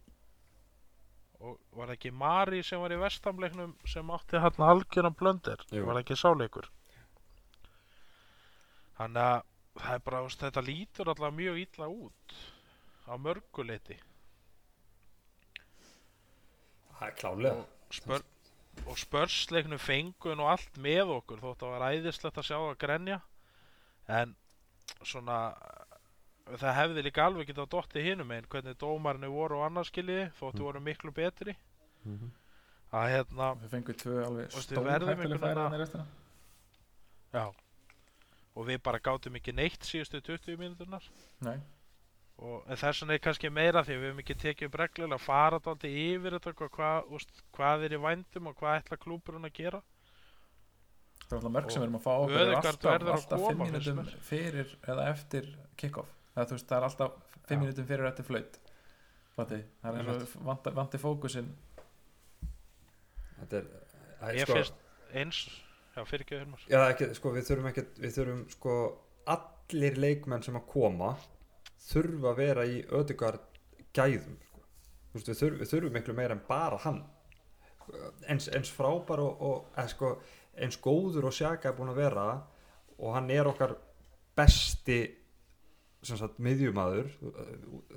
og 1.42 1.58
var 1.76 1.90
það 1.90 1.96
ekki 1.96 2.12
Mari 2.22 2.62
sem 2.66 2.82
var 2.84 2.94
í 2.94 3.00
vestamleiknum 3.02 3.74
sem 3.90 4.14
átti 4.14 4.42
hann 4.44 4.68
algjöran 4.68 5.18
blöndir 5.18 5.64
Jú. 5.72 5.86
var 5.88 5.98
það 5.98 6.04
ekki 6.04 6.20
sáleikur? 6.22 6.70
Þannig 9.00 9.26
að 9.26 9.42
það 9.82 9.96
er 9.96 10.06
bara, 10.06 10.22
þetta 10.46 10.66
lítur 10.68 11.10
alltaf 11.10 11.36
mjög 11.36 11.62
illa 11.64 11.90
út 11.90 12.36
á 13.08 13.14
mörguleiti 13.18 13.98
það 17.00 17.08
er 17.08 17.18
klálega 17.18 17.66
spör, 17.92 18.26
og 18.86 19.00
spörsleiknu 19.02 19.80
fengun 19.82 20.44
og 20.44 20.52
allt 20.54 20.78
með 20.84 21.16
okkur 21.18 21.42
þótt 21.42 21.66
að 21.66 21.74
var 21.74 21.88
æðislegt 21.96 22.38
að 22.38 22.50
sjá 22.52 22.58
að 22.60 22.78
grenja 22.84 23.18
en 24.08 24.36
svona 25.04 25.38
það 26.52 26.76
hefði 26.76 27.04
líka 27.06 27.26
alveg 27.26 27.48
getað 27.52 27.70
dottið 27.72 28.04
hinum 28.10 28.32
einn 28.36 28.48
hvernig 28.52 28.78
dómarinu 28.82 29.30
voru 29.32 29.60
og 29.62 29.68
annarskiljiði 29.70 30.32
þóttu 30.40 30.60
Mm. 30.60 30.66
voru 30.68 30.80
miklu 30.82 31.12
betri. 31.12 31.56
Mhm. 32.06 32.32
að 32.92 33.08
hérna, 33.08 33.56
Við 33.62 33.70
fengum 33.70 33.96
tvö 33.96 34.26
alveg 34.26 34.50
einhvern 34.52 35.40
færi 35.40 35.78
restina. 35.80 36.06
Já. 37.34 37.46
Og 38.56 38.66
við 38.68 38.82
bara 38.84 39.00
gátum 39.00 39.36
ekki 39.40 39.54
neitt 39.56 39.80
síðustu 39.88 40.20
20 40.22 40.58
mínúturnar. 40.60 41.02
Nei, 41.40 41.62
og 42.38 42.66
en 42.68 42.76
þess 42.76 43.00
vegna 43.02 43.14
er 43.14 43.20
kannski 43.20 43.50
meira 43.50 43.84
því 43.84 43.94
að 43.96 44.02
við 44.02 44.10
hefum 44.10 44.20
ekki 44.20 44.36
tekið 44.42 44.66
upp 44.68 44.76
reglulega 44.82 45.16
að 45.16 45.24
fara 45.24 45.60
daldi 45.60 45.88
yfir 46.18 46.32
þetta 46.36 46.54
hvað, 46.54 46.70
hvað, 46.76 47.08
úst, 47.16 47.30
hvað 47.56 47.86
er 47.86 47.96
í 47.96 48.02
vændum 48.02 48.48
og 48.52 48.56
hvað 48.60 48.82
ætla 48.84 48.98
klúburinn 48.98 49.46
að 49.48 49.54
gera 49.54 49.82
það 51.32 51.38
er 51.38 51.42
alltaf 51.42 51.56
mörg 51.58 51.72
sem 51.72 51.82
Og 51.82 51.86
við 51.86 51.88
erum 51.88 52.00
að 52.00 52.06
fá 52.06 52.12
okkur 52.14 52.36
eru 52.38 52.44
Ødegaard 52.46 52.72
alltaf, 52.72 53.08
alltaf 53.16 53.40
koma, 53.40 53.52
fimm 53.52 53.64
finnst 53.66 53.92
mínútum 53.92 54.26
fyrir 54.28 54.76
eða 54.88 55.08
eftir 55.12 55.48
kick-off. 55.80 56.12
Það, 56.36 56.54
veist, 56.56 56.68
það 56.70 56.78
er 56.78 56.88
alltaf 56.90 57.18
fimm 57.48 57.58
Já. 57.58 57.64
mínútum 57.66 57.90
fyrir 57.92 58.06
og 58.06 58.12
eftir 58.12 58.28
flaut 58.28 58.60
Fatti, 59.32 59.62
það 59.82 59.98
er 59.98 60.10
eins 60.12 60.34
og 60.36 60.48
vanti, 60.48 60.72
vanti 60.76 61.00
fókusinn. 61.00 61.52
Þetta 63.38 63.62
er, 63.62 63.70
það 64.20 64.32
er 64.32 64.40
ég 64.42 64.50
sko, 64.50 64.58
finnst 64.58 65.16
eins 65.22 65.40
já 65.96 66.04
fyrir 66.08 66.26
ekki 66.26 66.40
Hilmar. 66.42 66.66
Já, 66.68 66.80
ekki, 66.92 67.08
sko, 67.18 67.32
við 67.36 67.48
þurfum 67.48 67.70
ekki 67.72 67.86
við 68.04 68.18
þurfum 68.18 68.44
sko 68.52 68.76
allir 69.32 69.98
leikmenn 70.04 70.44
sem 70.46 70.60
að 70.60 70.68
koma 70.74 71.14
þurfa 71.88 72.34
að 72.34 72.42
vera 72.42 72.68
í 72.68 72.84
ödegard 73.00 73.62
gæðum 73.96 74.38
sko. 74.50 74.62
Þú 75.12 75.18
veist, 75.18 75.32
við, 75.32 75.40
þurfum, 75.42 75.64
við 75.64 75.74
þurfum 75.74 75.98
miklu 76.00 76.18
meira 76.20 76.38
en 76.38 76.46
bara 76.48 76.80
hann. 76.86 77.02
Eins, 78.30 78.46
eins 78.52 78.72
frábær 78.72 79.24
og, 79.24 79.42
og 79.42 79.74
eða, 79.74 79.88
sko, 79.96 80.14
eins 80.58 80.80
góður 80.82 81.30
og 81.30 81.36
sjaka 81.36 81.70
er 81.70 81.78
búin 81.78 81.94
að 81.94 82.02
vera 82.02 82.26
og 82.98 83.16
hann 83.16 83.30
er 83.34 83.50
okkar 83.50 83.76
besti 84.38 85.00
miðjumadur 86.42 87.10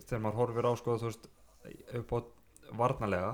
þegar 0.04 0.22
maður 0.22 0.40
horfir 0.42 0.68
á 0.68 0.72
sko 0.76 0.96
veist 1.00 1.28
upp 1.98 2.12
á 2.12 2.18
varnarlega 2.76 3.32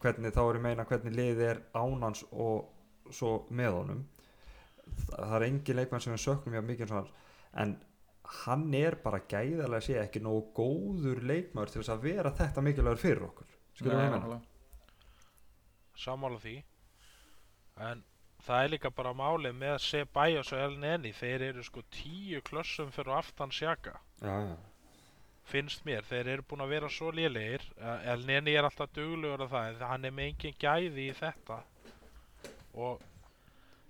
hvernig 0.00 0.32
þá 0.32 0.40
er 0.42 0.58
ég 0.58 0.64
meina 0.64 0.86
hvernig 0.88 1.16
liðið 1.16 1.46
er 1.46 1.62
ánans 1.76 2.24
og 2.30 3.12
svo 3.12 3.34
með 3.50 3.76
honum. 3.76 4.02
Það, 4.90 5.18
það 5.18 5.36
er 5.36 5.46
engin 5.46 5.78
leikmann 5.78 6.04
sem 6.04 6.14
við 6.14 6.22
söknum 6.24 6.56
hjá 6.56 6.64
mikið 6.66 6.94
en 7.60 7.74
hann 8.44 8.74
er 8.78 8.96
bara 9.02 9.22
gæðarlega 9.28 9.84
sé 9.84 9.96
ekki 10.00 10.22
nógu 10.22 10.52
góður 10.54 11.22
leikmaður 11.26 11.72
til 11.72 11.80
þess 11.82 11.94
að 11.96 12.04
vera 12.06 12.32
þetta 12.38 12.64
mikilvægur 12.64 13.02
fyrir 13.02 13.26
okkur. 13.26 13.56
Skilur 13.74 13.96
við 13.96 14.04
nákvæmlega. 14.04 14.40
sammála 15.98 16.40
því. 16.40 16.56
En 17.90 18.04
það 18.46 18.64
er 18.64 18.74
líka 18.74 18.90
bara 18.94 19.14
málið 19.16 19.54
með 19.60 19.78
Ceballos 19.84 20.52
og 20.54 20.64
El 20.64 20.80
Neni 20.80 21.12
þeir 21.16 21.46
eru 21.50 21.64
sko 21.66 21.84
tíu 21.94 22.40
klossum 22.46 22.92
fyrir 22.94 23.18
aftan 23.18 23.52
sjaka 23.54 23.98
já, 24.22 24.56
finnst 25.50 25.84
mér, 25.86 26.04
þeir 26.06 26.28
eru 26.34 26.46
búin 26.46 26.64
að 26.64 26.74
vera 26.74 26.90
svo 26.92 27.10
lélegir. 27.14 27.64
El 27.80 28.24
Neni 28.28 28.54
er 28.56 28.66
alltaf 28.66 28.92
duglegur 28.94 29.46
að 29.46 29.54
það 29.54 29.70
en 29.70 29.86
hann 29.92 30.06
er 30.06 30.14
með 30.16 30.28
engin 30.30 30.58
gæði 30.62 31.06
í 31.08 31.16
þetta. 31.18 31.58
Og 32.74 33.02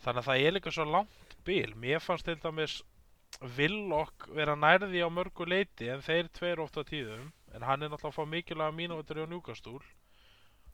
þannig 0.05 0.23
að 0.23 0.29
það 0.31 0.47
er 0.47 0.57
líka 0.57 0.75
svo 0.77 0.87
langt 0.89 1.37
bil. 1.47 1.75
Mér 1.85 2.05
fannst 2.05 2.29
til 2.29 2.39
dæmis 2.41 2.81
Villok 3.57 4.27
vera 4.37 4.57
nærði 4.59 5.05
á 5.05 5.09
mörgu 5.13 5.47
leiti 5.49 5.89
en 5.89 6.03
þeir 6.05 6.29
tveir 6.37 6.61
oft 6.65 6.81
á 6.81 6.83
tíðum. 6.85 7.31
En 7.55 7.65
hann 7.67 7.83
er 7.83 7.93
náttúrulega 7.93 8.11
að 8.11 8.19
fá 8.19 8.33
mikilvæga 8.35 8.77
mínútur 8.77 9.23
á 9.23 9.27
njúkastúl 9.29 9.81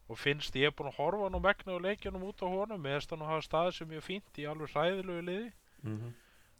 og 0.06 0.18
finnst 0.20 0.56
ég 0.58 0.70
er 0.70 0.74
búin 0.76 0.90
að 0.92 0.98
horfa 1.00 1.28
nú 1.32 1.40
megnu 1.42 1.76
og 1.76 1.84
leikjunum 1.84 2.26
út 2.28 2.42
á 2.42 2.46
honum. 2.46 2.80
Með 2.82 2.98
þess 2.98 3.10
að 3.10 3.16
hann 3.16 3.30
hafa 3.30 3.46
staðið 3.46 3.76
sem 3.76 3.90
mjög 3.90 4.04
fínt 4.06 4.40
í 4.40 4.46
alveg 4.50 4.74
hræðilegu 4.74 5.26
liði. 5.28 5.52
Mm 5.82 6.14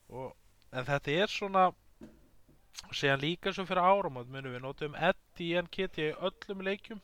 og, 0.07 0.37
en 0.71 0.85
þetta 0.87 1.15
er 1.19 1.33
svona 1.33 1.63
síðan 2.95 3.23
líka 3.25 3.51
svo 3.51 3.65
fyrir 3.67 3.83
áramót 3.83 4.29
munum 4.31 4.53
við 4.55 4.63
notum 4.63 4.95
Eddie 4.95 5.63
NKT 5.65 6.05
í 6.05 6.13
öllum 6.29 6.63
leikjum. 6.63 7.01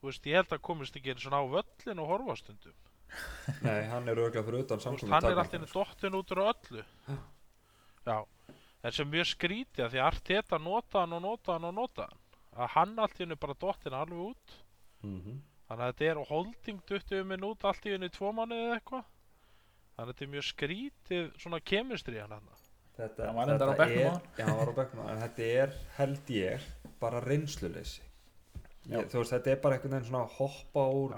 Þú 0.00 0.08
veist 0.08 0.28
ég 0.30 0.38
held 0.40 0.54
að 0.56 0.62
komist 0.64 0.96
ekki 0.96 1.12
einu 1.12 1.20
svona 1.20 1.42
á 1.44 1.46
völlin 1.56 2.00
og 2.00 2.08
horfa 2.08 2.38
stundum. 2.40 2.78
Nei, 3.66 3.84
hann 3.90 4.08
er 4.08 4.16
auðvitað 4.16 4.48
fyrir 4.48 4.64
utan 4.64 4.80
veist, 4.80 5.04
hann 5.12 5.28
er 5.28 5.42
alltaf 5.44 5.76
dottin 5.76 6.16
út 6.16 6.32
úr 6.32 6.44
öllu. 6.46 6.86
Já 8.04 8.18
en 8.84 8.92
sem 8.92 9.08
mjög 9.08 9.30
skrítið 9.32 9.86
að 9.86 9.94
því 9.94 10.00
að 10.00 10.10
Arteta 10.10 10.60
nota 10.60 11.02
hann 11.02 11.16
og 11.16 11.24
nota 11.24 11.56
hann 11.56 11.68
og 11.70 11.74
nota 11.78 12.08
hann 12.10 12.20
að 12.54 12.72
hann 12.74 12.98
allt 13.00 13.16
í 13.18 13.24
hennu 13.24 13.38
bara 13.40 13.56
dottin 13.58 13.96
alveg 13.96 14.26
út 14.28 14.56
mm 15.04 15.20
-hmm. 15.20 15.40
þannig 15.68 15.84
að 15.84 15.92
þetta 15.92 16.10
er 16.10 16.22
holding 16.30 16.84
20 16.90 17.24
minút 17.24 17.64
allt 17.64 17.86
í 17.86 17.94
í 17.94 18.10
tvo 18.10 18.32
mánuði 18.32 18.66
eða 18.66 18.78
eitthvað. 18.78 19.04
Þannig 19.94 20.08
að 20.08 20.12
þetta 20.12 20.24
er 20.24 20.34
mjög 20.34 20.46
skrítið 20.50 21.32
svona 21.38 21.60
kemistri 21.60 22.20
hann 22.20 22.32
hann 22.32 22.48
þetta, 22.96 23.26
Hann 23.26 23.36
var 23.36 23.48
reyndar 23.48 23.68
á 23.68 23.72
þetta 23.72 23.84
bekknum 23.84 24.06
er, 24.06 24.26
já, 24.38 24.44
hann 24.46 24.58
var 24.58 24.70
á 24.70 24.78
bekknum 24.78 25.04
á, 25.04 25.06
en 25.12 25.22
þetta 25.24 25.46
er 25.62 25.76
held 25.98 26.30
ég 26.34 26.66
bara 27.00 27.20
reynsluleysi. 27.20 28.02
Já. 28.84 28.98
ég, 28.98 29.06
þú 29.10 29.22
veist, 29.22 29.32
þetta 29.32 29.50
er 29.50 29.60
bara 29.64 29.76
einhvern 29.76 29.96
veginn 29.96 30.08
svona 30.10 30.24
hoppa 30.38 30.86
úr 30.92 31.14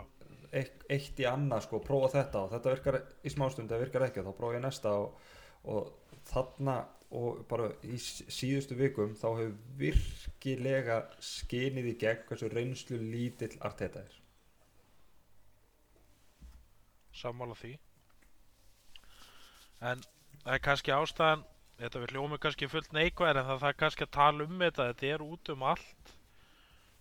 eitt, 0.55 0.85
eitt 0.89 1.21
í 1.21 1.27
annað 1.29 1.65
sko, 1.67 1.81
prófa 1.85 2.13
þetta 2.15 2.43
og 2.45 2.53
þetta 2.55 2.75
virkar 2.77 3.01
í 3.23 3.33
smástund, 3.33 3.71
það 3.71 3.83
virkar 3.87 4.07
ekki 4.07 4.23
og 4.23 4.29
þá 4.29 4.39
prófa 4.39 4.59
ég 4.59 4.65
næsta 4.65 4.93
og, 5.03 5.33
og 5.65 6.21
þarna 6.31 6.77
og 7.15 7.45
bara 7.49 7.69
í 7.87 7.97
síðustu 8.01 8.75
vikum 8.79 9.15
þá 9.15 9.27
hefur 9.39 9.53
virkilega 9.79 10.97
skinið 11.23 11.91
í 11.93 11.97
gegn 12.01 12.25
hversu 12.29 12.49
reynslu 12.51 12.99
lítill 12.99 13.55
Arteta 13.61 14.03
er. 14.03 14.17
Sammála 17.17 17.55
því. 17.57 17.77
En 19.87 20.03
það 20.43 20.53
er 20.57 20.63
kannski 20.65 20.93
ástæðan 20.95 21.45
þetta 21.81 22.03
við 22.03 22.13
hljómið 22.15 22.43
kannski 22.45 22.69
fullt 22.73 22.93
neikvæðir 22.97 23.41
en 23.43 23.49
það 23.51 23.63
það 23.63 23.71
er 23.73 23.79
kannski 23.83 24.07
að 24.07 24.15
tala 24.17 24.47
um 24.49 24.61
þetta 24.65 24.89
þetta 24.91 25.09
er 25.15 25.25
út 25.27 25.51
um 25.53 25.65
allt 25.71 26.13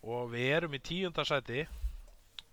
og 0.06 0.32
við 0.34 0.48
erum 0.60 0.78
í 0.78 0.82
tíundasæti 0.84 1.66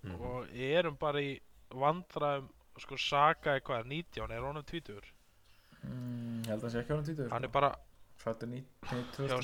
Mhm. 0.02 0.14
og 0.18 0.48
erum 0.58 0.96
bara 0.98 1.20
í 1.22 1.40
vandræðum 1.70 2.48
sko 2.82 2.96
Saka 2.98 3.52
eitthvað 3.54 3.78
er 3.84 3.84
19 3.84 4.32
er 4.34 4.40
honum 4.42 4.64
20 4.66 4.96
mm, 5.84 6.42
Ég 6.42 6.50
held 6.52 6.60
að 6.62 6.66
það 6.66 6.72
sé 6.76 6.78
ekki 6.82 6.92
honum 6.94 7.06
títur 7.08 7.30
hann 7.32 7.44
er 7.44 7.52
bara, 7.54 7.72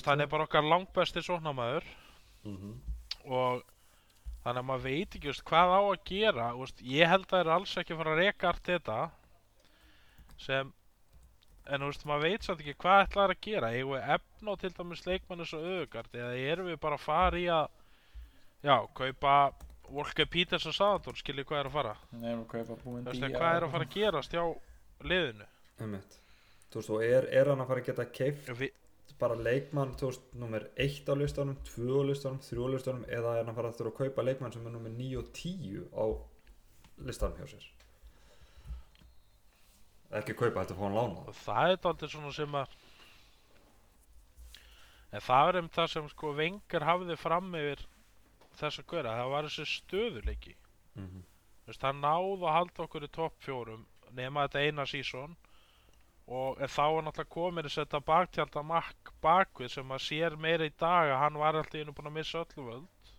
hann 0.06 0.20
er 0.20 0.26
bara 0.30 0.46
okkar 0.46 0.62
langbesti 0.64 1.22
sóknamaður 1.26 1.84
Mhm. 2.44 2.74
og 3.26 3.62
þannig 4.44 4.60
að 4.62 4.66
maður 4.68 4.84
veit 4.86 5.14
ekki 5.18 5.26
veist, 5.28 5.42
hvað 5.44 5.72
á 5.74 5.80
að 5.82 6.04
gera. 6.06 6.44
Veist, 6.56 6.78
ég 6.82 7.08
held 7.10 7.24
að 7.26 7.30
það 7.32 7.40
er 7.40 7.50
alls 7.56 7.72
ekki 7.76 7.92
að 7.92 7.98
fara 7.98 8.12
að 8.14 8.20
reka 8.22 8.48
allt 8.48 8.62
þetta 8.70 8.98
sem 10.38 10.72
en 11.68 11.80
þú 11.82 11.88
veist, 11.90 12.04
maður 12.08 12.22
veit 12.24 12.46
samt 12.46 12.60
ekki 12.62 12.74
hvað 12.80 13.02
ætlaði 13.08 13.34
að 13.34 13.40
gera. 13.48 13.70
Eigum 13.76 13.92
við 13.96 14.06
efna 14.14 14.54
á 14.54 14.60
til 14.62 14.70
dæmis 14.78 15.02
leikmann 15.06 15.42
eins 15.44 15.52
og 15.58 15.66
auðugard 15.66 16.14
eða 16.22 16.38
erum 16.52 16.70
við 16.70 16.78
bara 16.80 16.96
að 16.96 17.04
fara 17.04 17.36
í 17.42 17.48
að 17.52 17.66
já, 18.64 18.76
kaupa 18.94 19.34
Volker 19.88 20.26
Peters 20.28 20.66
og 20.68 20.74
Saðantón, 20.76 21.16
skiljið 21.16 21.46
hvað 21.48 21.60
er 21.62 21.68
að 21.70 21.76
fara? 21.76 21.96
Nei, 22.12 22.32
við 22.36 22.46
kaupa 22.54 22.78
búin 22.84 23.04
Þú 23.04 23.12
veist, 23.12 23.36
hvað 23.36 23.56
er 23.58 23.66
að 23.66 23.70
fara 23.74 23.84
að 23.88 23.94
gerast 23.98 24.32
hjá 24.36 24.42
liðinu? 25.02 25.46
Einmitt. 25.80 26.18
Þú 26.68 26.80
veist, 26.80 26.92
og 26.92 27.04
er, 27.04 27.28
er 27.32 27.48
hann 27.48 27.64
að 27.64 27.70
fara 27.70 27.82
að 27.82 27.88
geta 27.88 28.06
keift 28.12 28.50
Vi, 28.58 28.70
bara 29.18 29.38
leikmann, 29.38 29.94
þú 29.98 30.10
veist, 30.10 30.26
nummer 30.38 30.66
1 30.76 31.08
á 31.08 31.14
listanum, 31.18 31.56
2 31.70 31.88
á 31.88 32.02
listanum, 32.10 32.42
3 32.44 32.66
á 32.66 32.68
listanum 32.74 33.06
eða 33.08 33.34
er 33.34 33.42
hann 33.42 33.52
að 33.52 33.60
fara 33.60 33.72
að 33.72 33.80
þurfa 33.80 33.94
að 33.94 33.98
kaupa 34.02 34.26
leikmann 34.28 34.54
sem 34.54 34.68
er 34.68 34.74
nummer 34.76 34.94
9 34.94 35.22
og 35.22 35.32
10 35.38 35.88
á 35.96 36.04
listanum 37.08 37.40
hjá 37.40 37.48
sér? 37.54 37.70
Ekki 40.20 40.36
kaupa, 40.36 40.62
þetta 40.62 40.76
fá 40.76 40.84
hann 40.86 40.96
lána. 40.96 41.34
Það 41.44 41.72
er 41.72 41.90
aldrei 41.90 42.12
svona 42.12 42.34
sem 42.36 42.60
að 42.60 42.76
en 45.12 45.24
það 45.24 45.50
er 45.50 45.58
um 45.62 45.68
það 45.72 45.90
sem 45.94 46.08
sko 46.12 46.32
vengar 46.36 46.84
hafði 46.84 47.16
fram 47.16 47.52
yfir 47.56 47.84
þess 48.58 48.82
að 48.82 48.88
gera, 48.92 49.16
það 49.16 49.34
var 49.34 49.48
þessi 49.48 49.66
stöðuleiki 49.72 50.54
mm 50.54 51.06
-hmm. 51.08 51.26
Hann 51.82 52.00
náði 52.00 52.44
að 52.48 52.54
halda 52.56 52.82
okkur 52.82 53.04
í 53.04 53.08
topp 53.12 53.34
fjórum 53.44 53.84
nema 54.16 54.46
þetta 54.46 54.60
eina 54.64 54.86
sísón 54.88 55.36
og 56.28 56.60
þá 56.60 56.82
var 56.82 57.04
náttúrulega 57.06 57.32
komin 57.32 57.68
að 57.68 57.72
setja 57.72 58.00
baktjálta 58.04 58.62
makk 58.66 59.12
bakvið 59.24 59.72
sem 59.72 59.94
að 59.96 60.04
sér 60.04 60.36
meira 60.36 60.68
í 60.68 60.74
dag 60.76 61.12
að 61.14 61.22
hann 61.22 61.40
var 61.40 61.56
alltaf 61.56 61.80
einu 61.80 61.94
búin 61.96 62.10
að 62.10 62.16
missa 62.18 62.42
öllu 62.44 62.66
völd 62.66 63.12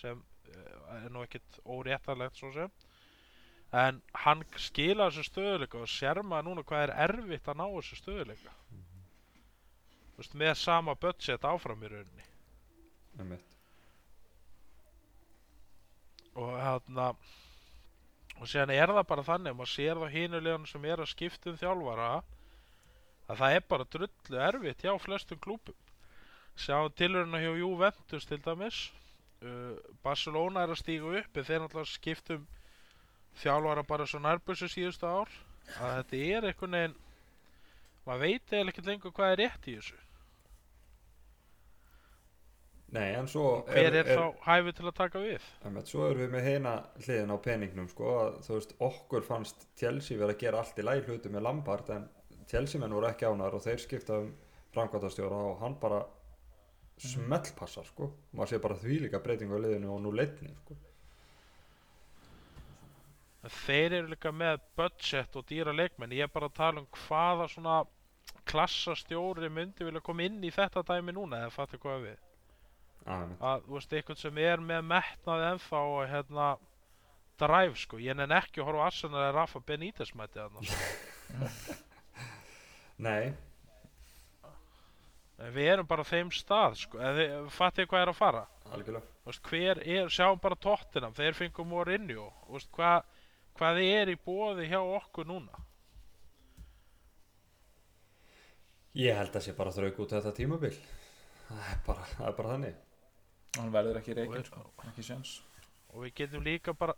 sem 0.00 0.22
eh, 0.48 0.96
er 1.04 1.12
nú 1.12 1.24
ekkit 1.26 1.60
óréttarlegt 1.64 2.40
svo 2.40 2.52
sem. 2.56 2.72
En 3.74 4.00
hann 4.24 4.44
skila 4.56 5.10
þessu 5.10 5.28
stöðuleika 5.28 5.82
og 5.82 5.90
sér 5.90 6.22
maður 6.22 6.48
núna 6.48 6.64
hvað 6.64 6.86
er 6.86 6.94
erfitt 7.08 7.50
að 7.50 7.60
ná 7.60 7.66
þessu 7.68 8.00
stöðuleika 8.00 8.54
Þú 10.14 10.22
veist, 10.22 10.34
með 10.38 10.52
sama 10.60 10.94
budget 10.94 11.44
áfram 11.44 11.80
í 11.82 11.88
rauninni. 11.90 12.28
Einmitt. 13.18 13.54
og 16.34 16.54
hérna 16.58 17.10
og 18.40 18.48
síðan 18.50 18.72
er 18.74 18.90
það 18.90 19.06
bara 19.10 19.24
þannig 19.26 19.52
að 19.52 19.58
maður 19.58 19.70
sér 19.70 20.00
það 20.00 20.14
hinulegan 20.16 20.64
sem 20.66 20.86
er 20.90 21.02
að 21.02 21.10
skipta 21.12 21.52
um 21.52 21.58
þjálfara 21.60 22.08
að 23.28 23.40
það 23.40 23.56
er 23.56 23.66
bara 23.68 23.88
drullu 23.94 24.44
erfitt 24.48 24.84
hjá 24.84 24.92
flestum 25.00 25.40
klúpum 25.40 25.76
sjáum 26.54 26.92
tilurinn 26.94 27.40
hjá 27.40 27.54
Juventus 27.58 28.26
til 28.26 28.40
dæmis. 28.44 28.92
Uh, 29.44 29.76
Barcelona 30.04 30.64
er 30.64 30.72
að 30.72 30.80
stíga 30.80 31.10
upp 31.18 31.36
en 31.36 31.46
þeir 31.46 31.64
náttúrulega 31.64 31.90
skiptum 31.90 32.46
þjálfara 33.42 33.82
bara 33.84 34.06
svo 34.08 34.22
nærbussu 34.22 34.70
síðustu 34.70 35.10
ár. 35.10 35.32
Að 35.80 35.98
þetta 35.98 36.22
er 36.22 36.48
einhvern 36.48 36.78
veginn 36.78 36.96
maður 38.04 38.24
veit 38.24 38.52
eða 38.52 38.72
ekki 38.72 38.86
lengur 38.86 39.14
hvað 39.16 39.34
er 39.34 39.40
rétt 39.42 39.68
í 39.68 39.76
þessu. 39.78 40.00
Nei, 42.94 43.08
en 43.18 43.26
svo 43.26 43.64
hver 43.66 43.96
er, 43.98 44.06
þá 44.06 44.44
hæfið 44.44 44.76
til 44.78 44.84
að 44.86 44.96
taka 45.00 45.20
við? 45.20 45.46
Einmitt, 45.66 45.88
svo 45.90 46.04
erum 46.06 46.20
við 46.20 46.34
með 46.36 46.44
heina 46.46 46.74
hliðin 47.00 47.32
á 47.34 47.38
peningnum 47.42 47.88
sko, 47.90 48.10
að, 48.22 48.36
þú 48.46 48.58
veist, 48.58 48.74
okkur 48.86 49.24
fannst 49.26 49.64
Chelsea 49.80 50.20
verið 50.20 50.36
að 50.36 50.44
gera 50.44 50.60
allt 50.60 50.78
í 50.78 50.84
læg 50.86 51.08
hluti 51.08 51.32
með 51.32 51.46
Lampard 51.48 51.90
en 51.90 52.04
Chelsea 52.50 52.80
menn 52.80 52.94
voru 52.94 53.08
ekki 53.08 53.26
ánar 53.28 53.56
og 53.56 53.62
þeir 53.64 53.82
skipta 53.82 54.20
um 54.22 54.32
framkvæmtastjóra 54.74 55.38
og 55.50 55.60
hann 55.62 55.76
bara 55.80 56.02
smellpassar 57.00 57.86
sko, 57.88 58.10
maður 58.32 58.52
sé 58.52 58.60
bara 58.62 58.78
því 58.78 58.98
líka 59.04 59.20
breytingu 59.22 59.58
á 59.58 59.64
liðinu 59.64 59.92
og 59.94 60.02
nú 60.04 60.12
leitni 60.14 60.52
sko. 60.62 60.76
Þeir 63.64 63.98
eru 63.98 64.12
líka 64.14 64.32
með 64.32 64.62
budget 64.78 65.34
og 65.36 65.44
dýra 65.50 65.74
leikmenn. 65.76 66.14
Ég 66.16 66.24
er 66.24 66.32
bara 66.32 66.48
að 66.48 66.56
tala 66.56 66.80
um 66.80 66.86
hvaða 67.04 67.48
svona 67.52 67.80
klassastjóri 68.48 69.50
myndi 69.52 69.84
vilja 69.84 70.00
koma 70.04 70.24
inn 70.24 70.38
í 70.44 70.52
þetta 70.54 70.84
dæmi 70.88 71.12
núna 71.12 71.42
eða 71.44 71.52
fattu 71.52 71.80
hvað 71.82 72.06
við. 72.06 72.22
Ah, 73.04 73.26
að 73.52 73.66
þú 73.66 73.74
veist 73.76 73.92
eitthvað 73.92 74.20
sem 74.22 74.38
er 74.40 74.62
með 74.64 74.86
metnaði 74.88 75.48
ennþá 75.50 75.80
og 75.90 76.06
hérna 76.08 76.46
drive 77.40 77.76
sko, 77.76 77.98
ég 78.00 78.16
nenn 78.16 78.32
ekki 78.32 78.62
að 78.62 78.70
horfa 78.70 78.86
á 78.86 78.88
Arsenal 78.88 79.20
eða 79.20 79.34
Rafa 79.36 79.60
Benítez 79.60 80.14
mæti 80.16 80.40
þarna 80.40 80.64
sko. 80.70 81.82
Nei, 83.02 83.34
við 85.54 85.66
erum 85.72 85.86
bara 85.90 86.04
á 86.06 86.10
þeim 86.12 86.30
stað 86.32 86.76
sko, 86.78 86.98
eða 87.02 87.50
fattu 87.50 87.86
hvað 87.90 88.04
er 88.04 88.12
að 88.12 88.18
fara? 88.20 88.42
Algjörlega. 88.74 89.10
Hver 89.48 89.80
er, 89.82 90.08
sjáum 90.12 90.38
bara 90.40 90.56
tóttinam 90.60 91.14
þeir 91.16 91.34
fengum 91.36 91.68
Mourinho. 91.72 92.28
Þú 92.46 92.56
veist, 92.58 92.70
hvað, 92.76 93.06
hvað 93.58 93.80
er 93.82 94.12
í 94.12 94.16
bóði 94.24 94.68
hjá 94.70 94.78
okkur 94.80 95.26
núna? 95.28 95.62
Ég 98.94 99.16
held 99.18 99.34
að 99.34 99.42
sé 99.48 99.54
bara 99.58 99.72
þrauk 99.74 99.98
út 100.04 100.12
þetta 100.14 100.32
tímabil. 100.36 100.74
Það 101.48 101.64
er 101.72 101.80
bara, 101.86 102.04
það 102.14 102.28
er 102.28 102.36
bara 102.38 102.52
þannig. 102.54 102.76
Hann 103.58 103.72
verður 103.74 103.98
ekki 104.00 104.14
Og- 104.22 104.46
sko, 104.46 104.62
ekki 104.88 105.02
séns. 105.02 105.40
Og 105.94 106.04
við 106.04 106.14
getum 106.14 106.42
líka 106.46 106.72
bara 106.74 106.94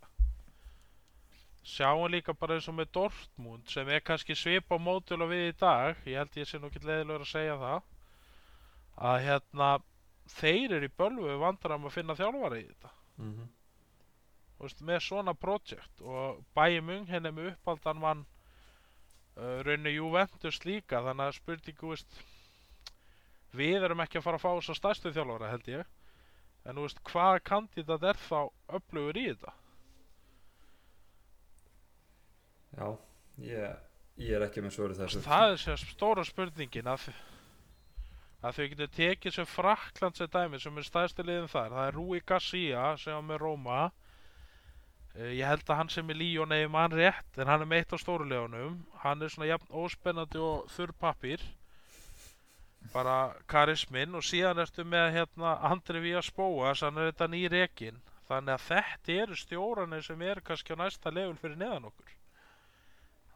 sjáum 1.67 2.07
líka 2.11 2.33
bara 2.33 2.55
eins 2.55 2.67
og 2.71 2.77
með 2.77 2.93
Dortmund 2.95 3.67
sem 3.71 3.89
er 3.91 4.03
kannski 4.05 4.35
svipa 4.39 4.77
mótil 4.79 5.19
og 5.23 5.31
við 5.33 5.49
í 5.49 5.55
dag. 5.59 5.99
Ég 6.07 6.21
held 6.21 6.39
ég 6.39 6.47
sé 6.47 6.59
nú 6.61 6.69
ekki 6.69 6.83
leiðilegur 6.85 7.25
að 7.25 7.31
segja 7.33 7.57
það. 7.63 7.89
Að 9.09 9.17
hérna 9.25 9.67
þeir 10.37 10.77
eru 10.77 10.87
í 10.87 10.95
bölvu 11.01 11.35
vandrar 11.41 11.75
að 11.77 11.93
finna 11.95 12.15
þjálfara 12.17 12.61
í 12.61 12.63
þetta. 12.69 12.93
Mm 13.17 13.33
-hmm. 13.33 13.51
Veist, 14.61 14.81
með 14.81 15.03
svona 15.09 15.33
projekt. 15.33 16.01
Og 16.01 16.41
München 16.55 17.25
er 17.25 17.31
með 17.31 17.51
uppaldan 17.51 17.99
mann 17.99 18.25
uh, 19.35 19.59
raunni 19.67 19.93
Juventus 19.93 20.63
líka. 20.65 21.03
Þannig 21.03 21.25
að 21.27 21.37
spurningu 21.41 21.89
veist, 21.89 22.23
við 23.51 23.83
erum 23.83 24.01
ekki 24.01 24.17
að 24.17 24.23
fara 24.23 24.35
að 24.35 24.45
fá 24.45 24.51
þess 24.55 24.69
að 24.69 24.81
stærstu 24.81 25.11
þjálfara 25.11 25.51
held 25.51 25.67
ég. 25.67 25.85
En 26.65 26.81
veist 26.81 27.03
hvaða 27.03 27.39
kandidat 27.39 28.03
er 28.03 28.15
þá 28.15 28.49
öflugur 28.67 29.17
í 29.17 29.29
þetta 29.33 29.53
Já, 32.75 32.87
ég, 33.41 33.75
ég 34.19 34.35
er 34.35 34.45
ekki 34.47 34.63
með 34.63 34.75
svöru 34.75 34.97
þessu. 34.97 35.21
Það 35.25 35.53
er 35.53 35.61
sér 35.61 35.83
stóra 35.83 36.25
spurningin 36.27 36.89
að, 36.91 37.05
að 38.41 38.57
þau 38.57 38.65
getur 38.73 38.91
tekið 38.97 39.37
sem 39.37 39.47
Frakland 39.49 40.19
sem 40.19 40.31
dæmi 40.33 40.59
sem 40.61 40.81
er 40.81 40.87
stærsti 40.87 41.25
liðin 41.25 41.51
þar. 41.51 41.77
Það 41.77 41.91
er 41.91 41.97
Rui 41.99 42.21
Garcia 42.31 42.89
sem 43.01 43.15
er 43.15 43.29
með 43.29 43.41
Róma. 43.45 43.85
Eh, 45.15 45.37
ég 45.39 45.47
held 45.47 45.63
að 45.69 45.79
hann 45.81 45.93
sem 45.93 46.11
er 46.11 46.19
Líón 46.19 46.55
eða 46.57 46.73
mann 46.73 46.97
rétt 46.97 47.39
en 47.39 47.49
hann 47.51 47.63
er 47.63 47.71
meitt 47.71 47.95
á 47.95 47.97
stóru 48.01 48.27
liðunum. 48.27 48.81
Hann 49.05 49.23
er 49.23 49.33
svona 49.33 49.53
jafn 49.53 49.79
óspennandi 49.83 50.43
og 50.43 50.67
þurr 50.75 50.93
pappír. 50.99 51.47
Bara 52.93 53.33
karismin 53.51 54.15
og 54.15 54.23
síðan 54.23 54.61
ertu 54.63 54.85
með 54.87 55.09
hérna 55.15 55.57
Andri 55.71 56.03
Vía 56.03 56.21
Spóas 56.23 56.85
hann 56.85 56.99
er 57.01 57.09
þetta 57.11 57.27
nýr 57.33 57.51
rekin 57.51 57.97
þannig 58.29 58.53
að 58.53 58.67
þetta 58.67 59.17
eru 59.23 59.39
stjóranir 59.39 60.05
sem 60.05 60.21
eru 60.23 60.43
kannski 60.45 60.75
á 60.75 60.79
næsta 60.79 61.11
level 61.11 61.35
fyrir 61.41 61.59
neðan 61.59 61.89
okkur 61.89 62.16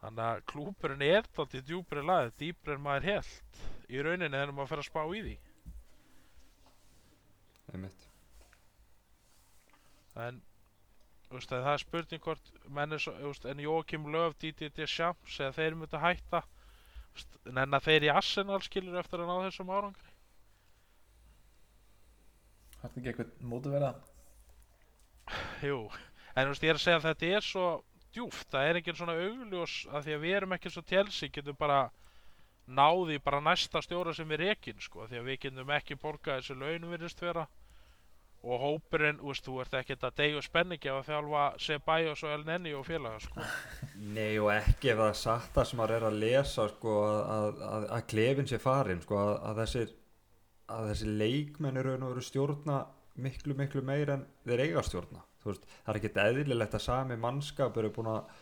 þannig 0.02 0.24
að 0.26 0.44
klúpurinn 0.50 1.04
er 1.06 1.26
þáttið 1.36 1.66
djúpri 1.68 2.02
lagið, 2.02 2.32
dýpri 2.42 2.74
en 2.74 2.84
maður 2.84 3.08
held 3.08 3.60
í 3.88 4.02
rauninni 4.02 4.34
þegar 4.34 4.54
maður 4.56 4.70
fer 4.72 4.82
að 4.82 4.88
spá 4.88 5.02
í 5.04 5.20
því. 5.26 5.34
Einmitt. 7.72 8.08
en 10.22 10.40
þú 11.28 11.38
veist, 11.38 11.52
það 11.52 11.68
er 11.72 11.80
spurning 11.80 12.24
hvort 12.26 12.50
menn 12.68 12.92
er 12.92 13.00
svo, 13.00 13.14
þú 13.16 13.30
veist, 13.30 13.46
en 13.48 13.62
Jókim 13.64 14.08
Löf, 14.12 14.34
Didi 14.42 14.68
Deschamps 14.76 15.38
eða 15.40 15.54
þeir 15.56 15.78
myndu 15.80 16.00
hætta. 16.02 16.42
Þú 17.12 17.20
veist, 17.20 17.38
en 17.52 17.78
að 17.78 17.86
þeir 17.86 18.08
í 18.08 18.10
Arsenal 18.12 18.60
skilur 18.66 18.98
eftir 19.00 19.22
að 19.22 19.30
ná 19.30 19.46
þessum 19.46 19.72
árangri. 19.72 20.10
Það 22.74 22.90
er 22.90 22.98
ekki 22.98 23.12
eitthvað 23.12 23.46
mótu 23.46 23.70
verða 23.72 23.92
Jú, 25.62 25.78
en 26.34 26.50
veist, 26.50 26.64
ég 26.66 26.74
er 26.74 26.78
að 26.80 26.82
segja 26.82 26.98
að 26.98 27.08
þetta 27.08 27.32
er 27.38 27.46
svo 27.46 27.66
djúft, 28.14 28.48
það 28.52 28.68
er 28.68 28.78
ekki 28.80 28.94
svona 28.98 29.16
augljós 29.18 29.74
að 29.90 30.06
því 30.06 30.14
að 30.16 30.22
við 30.26 30.36
erum 30.38 30.54
ekki 30.56 30.72
svo 30.72 30.84
tjelsi 30.86 31.30
getum 31.32 31.58
bara 31.58 31.80
náði 32.66 33.18
bara 33.24 33.42
næsta 33.42 33.82
stjóra 33.82 34.14
sem 34.14 34.30
er 34.32 34.46
rekin 34.46 34.78
sko, 34.80 35.08
því 35.10 35.20
að 35.20 35.28
við 35.30 35.40
getum 35.46 35.74
ekki 35.78 35.98
borgað 36.00 36.40
þessu 36.40 36.58
launum 36.60 36.94
virðist 36.94 37.22
vera 37.22 37.48
og 38.42 38.58
hópurinn, 38.58 39.20
þú 39.20 39.28
veist, 39.30 39.46
þú 39.46 39.56
ert 39.62 39.74
ekki 39.78 39.96
að 40.00 40.16
degja 40.18 40.40
spenningi 40.42 40.90
af 40.90 40.96
að 41.02 41.10
þjálfa 41.12 41.42
Sebajos 41.62 42.22
og 42.26 42.32
El 42.34 42.44
Nenni 42.48 42.72
og 42.74 42.86
félaga 42.88 43.20
sko. 43.22 43.44
Nei 44.16 44.38
og 44.42 44.50
ekki 44.56 44.90
ef 44.90 44.98
það 44.98 45.10
er 45.12 45.18
satt 45.20 45.52
það 45.54 45.68
sem 45.68 45.78
maður 45.78 45.94
er 45.98 46.06
að 46.08 46.20
lesa 46.24 46.66
sko, 46.72 46.96
að, 47.06 47.20
að, 47.36 47.60
að, 47.68 47.86
að 47.96 48.06
klefin 48.10 48.50
sé 48.50 48.58
farin 48.62 49.04
sko, 49.04 49.20
að, 49.22 49.34
að 49.46 49.60
þessir 49.62 49.92
að 50.72 50.88
þessi 50.90 51.12
leikmenn 51.20 51.78
eru 51.80 51.94
að 51.98 52.22
stjórna 52.26 52.80
miklu 53.22 53.56
miklu 53.58 53.82
meir 53.84 54.10
en 54.14 54.24
þeir 54.46 54.64
eiga 54.64 54.80
að 54.80 54.88
stjórna 54.88 55.24
veist, 55.50 55.68
það 55.84 55.92
er 55.92 56.00
ekkert 56.00 56.20
eðlilegt 56.24 56.76
að 56.78 56.84
sami 56.86 57.18
mannskap 57.20 57.76
eru 57.82 57.92
búin 57.94 58.10
að 58.12 58.32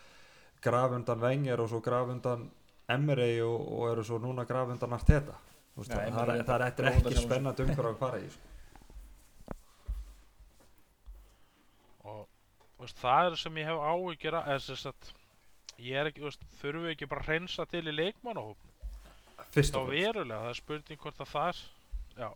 grafa 0.61 0.99
undan 1.01 1.23
Wenger 1.25 1.63
og 1.65 1.71
svo 1.73 1.81
grafa 1.85 2.13
undan 2.15 2.49
Emery 2.91 3.41
og, 3.45 3.59
og 3.79 3.89
eru 3.93 4.05
svo 4.05 4.19
núna 4.21 4.45
grafa 4.49 4.75
undan 4.75 4.97
Arteta. 4.99 5.39
Þú 5.75 5.85
veist, 5.85 5.95
Já, 5.95 6.11
það, 6.13 6.33
er 6.35 6.45
það 6.45 6.65
er 6.67 6.91
ekki 6.91 7.23
spennandi 7.23 7.65
umhverf 7.65 7.93
að 7.95 8.01
fara 8.01 8.21
í 8.21 8.31
sko. 8.31 8.51
og 12.11 12.27
þú 12.77 12.85
veist, 12.85 13.01
það 13.01 13.31
er 13.31 13.39
sem 13.41 13.61
ég 13.61 13.71
hef 13.71 13.83
áhyggjur 13.93 14.37
að, 14.39 14.51
eða 14.55 14.65
sem 14.65 14.81
sagt 14.81 15.13
ég 15.81 16.01
er 16.01 16.11
ekki, 16.11 16.23
þú 16.23 16.29
veist, 16.31 16.45
þurfum 16.61 16.87
við 16.87 16.95
ekki 16.95 17.09
bara 17.11 17.25
að 17.25 17.31
hreinsa 17.31 17.67
til 17.71 17.85
í 17.85 17.97
leikmannahópnum? 17.97 18.67
Fyrst 19.51 19.75
þá 19.75 19.81
verulega, 19.89 20.41
það 20.45 20.51
er 20.51 20.59
spurning 20.59 21.01
hvort 21.03 21.23
að 21.25 21.31
það 21.31 21.51
er 21.51 21.63
já. 22.21 22.31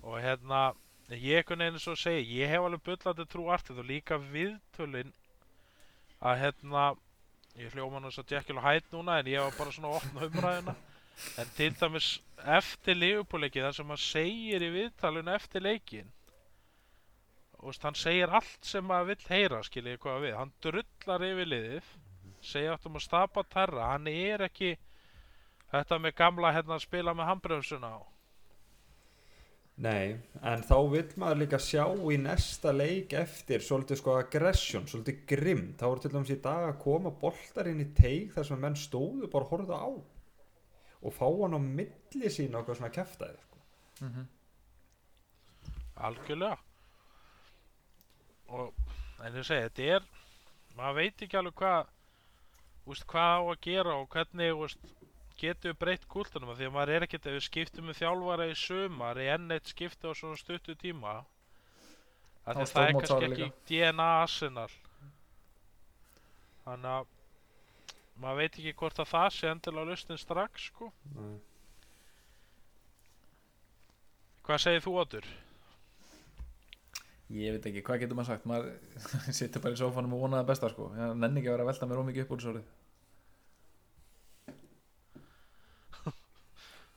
Og 0.00 0.16
hérna, 0.24 0.60
ég 1.18 1.40
einhvern 1.40 1.64
veginn 1.64 1.82
svo 1.82 1.96
segi 1.98 2.38
ég 2.38 2.52
hef 2.52 2.66
alveg 2.66 2.84
bullandi 2.86 3.26
trú 3.26 3.48
artið 3.50 3.82
og 3.82 3.88
líka 3.88 4.18
viðtölin 4.20 5.12
að 6.20 6.38
hérna 6.44 6.84
ég 7.58 7.74
hljóma 7.74 8.00
nú 8.00 8.12
svo 8.14 8.24
Jekyll 8.28 8.60
og 8.60 8.66
Hyde 8.66 8.92
núna 8.92 9.18
en 9.18 9.30
ég 9.30 9.42
var 9.42 9.56
bara 9.58 9.74
svona 9.74 9.96
opna 9.98 10.28
umræðina 10.28 10.76
en 11.40 11.50
til 11.56 11.72
dæmis 11.80 12.10
eftir 12.58 12.96
leifupúleiki 12.96 13.62
það 13.64 13.76
sem 13.78 13.90
hann 13.92 14.02
segir 14.04 14.64
í 14.64 14.70
viðtalinu 14.76 15.34
eftir 15.34 15.64
leikin 15.66 16.12
og 17.60 17.74
hann 17.82 17.98
segir 17.98 18.30
allt 18.32 18.64
sem 18.64 18.86
maður 18.86 19.10
vill 19.10 19.26
heyra 19.28 19.64
skiljið 19.66 19.98
hvað 20.00 20.22
við, 20.24 20.36
hann 20.38 20.54
drullar 20.64 21.26
yfir 21.26 21.50
liðið 21.50 21.90
segja 22.40 22.76
áttum 22.76 22.96
að 22.96 23.04
stapa 23.04 23.44
terra 23.52 23.90
hann 23.92 24.08
er 24.08 24.46
ekki 24.46 24.76
þetta 25.72 25.98
með 26.00 26.16
gamla 26.22 26.54
hérna 26.56 26.78
að 26.78 26.86
spila 26.86 27.14
með 27.16 27.30
handbremsuna 27.32 27.92
á 27.98 28.00
Nei, 29.80 30.18
en 30.44 30.60
þá 30.66 30.76
vill 30.92 31.12
maður 31.20 31.38
líka 31.40 31.58
sjá 31.62 31.86
í 32.12 32.16
næsta 32.20 32.72
leik 32.74 33.14
eftir 33.16 33.62
svolítið 33.64 34.00
sko 34.02 34.16
aggression, 34.20 34.84
svolítið 34.90 35.22
grimm 35.30 35.70
þá 35.80 35.84
voru 35.86 36.02
til 36.04 36.10
dæmis 36.12 36.32
í 36.34 36.40
dag 36.44 36.66
að 36.66 36.80
koma 36.82 37.12
boltar 37.22 37.70
inn 37.70 37.80
í 37.80 37.86
teig 37.96 38.34
þar 38.34 38.48
sem 38.50 38.60
menn 38.60 38.76
stóðu 38.76 39.30
bara 39.32 39.46
að 39.46 39.54
horfa 39.54 39.78
á 39.80 39.88
og 41.00 41.14
fá 41.16 41.24
hann 41.30 41.56
á 41.56 41.60
milli 41.64 42.32
sín 42.32 42.52
og 42.52 42.60
eitthvað 42.60 42.80
svona 42.82 42.92
kæftæði 42.98 43.40
sko. 43.46 43.62
Mhm. 44.04 44.26
algjörlega 45.96 46.58
og 48.48 48.74
en 49.24 49.40
ég 49.40 49.48
segi, 49.48 49.68
þetta 49.68 49.96
er 49.96 50.06
maður 50.76 51.00
veit 51.00 51.24
ekki 51.24 51.40
alveg 51.40 51.56
hvað 51.60 51.96
hvað 53.06 53.32
á 53.32 53.42
að 53.48 53.60
gera 53.64 53.96
og 53.96 54.08
hvernig 54.12 54.62
úst, 54.66 54.92
getum 55.40 55.72
við 55.72 55.80
breytt 55.80 56.06
kúltunum 56.10 56.54
því 56.54 56.68
að 56.68 56.74
maður 56.76 56.94
er 56.94 57.06
ekkert, 57.06 57.26
ef 57.26 57.36
við 57.38 57.46
skiptum 57.48 57.88
með 57.88 58.00
þjálfara 58.02 58.48
í 58.50 58.56
sumar 58.58 59.20
í 59.20 59.28
enn 59.32 59.54
eitt 59.56 59.72
skipti 59.72 60.08
á 60.08 60.12
svona 60.12 60.38
stuttu 60.40 60.76
tíma 60.78 61.20
það 62.44 62.82
er 62.82 62.96
kannski 62.96 63.28
ekki 63.28 63.50
DNA 63.68 64.08
Arsenal. 64.22 64.70
Þannig 66.64 66.90
að 66.94 67.12
maður 68.20 68.40
veit 68.40 68.58
ekki 68.58 68.74
hvort 68.80 68.98
að 69.00 69.12
það 69.12 69.28
sé 69.36 69.50
endilega 69.50 69.90
lausnin 69.90 70.20
strax 70.20 70.66
sko. 70.70 70.90
Nei. 71.14 71.38
hvað 74.44 74.64
segir 74.64 74.82
þú 74.82 74.96
Otur? 75.04 75.26
Ég 77.30 77.54
veit 77.54 77.66
ekki, 77.70 77.84
hvað 77.86 78.00
getur 78.02 78.18
maður 78.18 78.32
sagt? 78.32 78.46
Maður 78.50 78.72
situr 79.38 79.62
bara 79.62 79.76
í 79.76 79.80
sófanum 79.80 80.16
og 80.16 80.24
vonaði 80.26 80.48
besta 80.48 80.72
sko. 80.72 80.90
Ég 80.98 81.12
nenni 81.14 81.42
ekki 81.42 81.52
að 81.52 81.58
vera 81.58 81.66
að 81.66 81.70
velta 81.70 81.90
mér 81.90 82.02
ómikið 82.02 82.24
upp 82.24 82.32
úr 82.34 82.40
þessu 82.40 82.54
orðið 82.54 82.70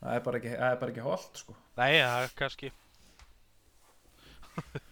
það 0.03 0.15
er 0.19 0.23
bara 0.27 0.39
ekki, 0.41 0.53
það 0.59 0.71
er 0.75 0.79
bara 0.83 0.93
ekki 0.93 1.05
holdt 1.07 1.41
sko. 1.43 1.55
Nei, 1.79 1.91
það 2.03 2.23
er 2.27 2.33
kannski. 2.41 2.71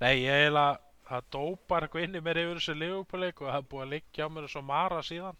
Nei, 0.00 0.14
ég 0.24 0.32
eiginlega 0.32 0.80
það 1.10 1.26
dópar 1.34 1.84
eitthvað 1.86 2.04
inn 2.06 2.16
í 2.18 2.22
mér 2.24 2.38
yfir 2.44 2.58
þessu 2.60 2.74
liðupaleik 2.78 3.40
og 3.42 3.50
það 3.50 3.60
er 3.60 3.68
búið 3.72 3.84
að 3.86 3.92
liggja 3.94 4.26
á 4.26 4.32
mér 4.32 4.46
eins 4.46 4.58
og 4.60 4.66
mara 4.70 5.00
síðan. 5.06 5.38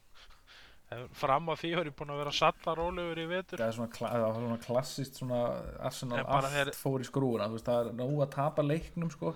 En 0.91 1.05
fram 1.15 1.47
á 1.47 1.55
því 1.55 1.69
var 1.79 1.87
ég 1.87 1.95
búinn 2.01 2.11
að 2.11 2.21
vera 2.25 2.33
satta 2.35 2.73
rólegur 2.75 3.21
í 3.23 3.27
vetur. 3.31 3.61
Það 3.63 3.69
er 3.71 3.77
svona, 3.77 3.99
það 4.01 4.25
var 4.25 4.35
svona 4.41 4.57
klassist 4.65 5.21
svona 5.21 5.39
Arsenal 5.87 6.19
allt 6.25 6.51
þeir- 6.57 6.73
fór 6.81 7.05
í 7.05 7.07
skrúuna 7.07 7.47
þú 7.47 7.57
veist, 7.59 7.69
það 7.71 7.91
er 7.93 7.95
nú 8.01 8.09
að 8.25 8.33
tapa 8.35 8.65
leiknum 8.67 9.13
sko 9.15 9.33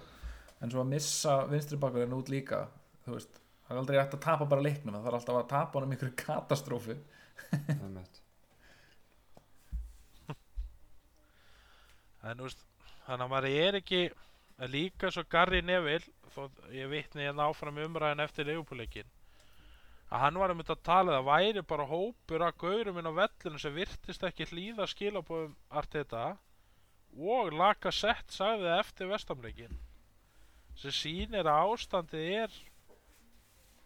en 0.65 0.73
svo 0.73 0.83
að 0.83 0.91
missa 0.97 1.37
vinstri 1.51 1.79
bakurinn 1.79 2.17
út 2.19 2.33
líka 2.33 2.65
þú 3.07 3.15
veist, 3.15 3.39
það 3.69 3.77
er 3.77 3.81
aldrei 3.85 4.01
hægt 4.01 4.19
að 4.19 4.25
tapa 4.27 4.49
bara 4.51 4.67
leiknum 4.67 4.99
það 4.99 5.07
er 5.13 5.19
alltaf 5.21 5.39
að 5.45 5.49
tapa 5.55 5.79
honum 5.79 5.95
ykkur 5.97 6.13
katastrófi. 6.25 6.99
Einmitt. 7.71 8.21
En 12.25 12.39
þú 12.39 12.49
veist, 12.49 12.65
þannig 13.07 13.27
að 13.27 13.33
maður 13.35 13.59
er 13.65 13.81
ekki 13.81 14.03
líka 14.71 15.11
svo 15.13 15.25
Gary 15.31 15.61
Neville 15.65 16.31
þó 16.35 16.49
ég 16.75 16.89
vitni 16.91 17.27
hérna 17.27 17.49
áfram 17.51 17.79
umræðin 17.85 18.23
eftir 18.25 18.49
liðupaleikinn 18.49 19.11
að 20.15 20.23
hann 20.23 20.39
var 20.39 20.53
um 20.53 20.61
þetta 20.61 20.77
að 20.77 20.85
tala 20.87 21.15
það 21.17 21.29
væri 21.29 21.63
bara 21.71 21.87
hópur 21.91 22.45
að 22.47 22.59
gaurum 22.63 22.99
inn 23.01 23.09
á 23.11 23.19
vellinu 23.19 23.61
sem 23.61 23.75
virtist 23.75 24.27
ekki 24.27 24.47
hlýða 24.51 24.87
skilabóðum 24.91 25.57
Arteta 25.81 26.27
og 27.15 27.51
Laka 27.55 27.91
Sett 27.95 28.35
sagði 28.35 28.69
það 28.69 28.83
eftir 28.83 29.11
vestamleikin 29.11 29.81
sem 30.79 30.95
sýnir 30.95 31.49
að 31.51 31.73
ástandið 31.73 32.31
er 32.45 32.55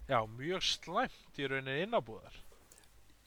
já, 0.08 0.20
mjög 0.36 0.64
slæmt 0.64 1.40
í 1.40 1.48
rauninni 1.48 1.82
innabúðar. 1.84 2.36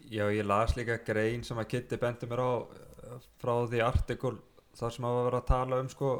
Já, 0.10 0.26
ég 0.34 0.46
las 0.46 0.74
líka 0.78 0.98
grein 1.06 1.44
sem 1.46 1.60
að 1.62 1.70
Kitty 1.76 2.00
bendi 2.02 2.30
mér 2.30 2.42
á 2.42 2.52
eh, 2.58 3.28
frá 3.42 3.54
því 3.70 3.84
artikul 3.86 4.38
þar 4.78 4.96
sem 4.96 5.08
að 5.08 5.18
var 5.20 5.38
að 5.40 5.50
tala 5.50 5.82
um 5.84 5.90
sko 5.92 6.12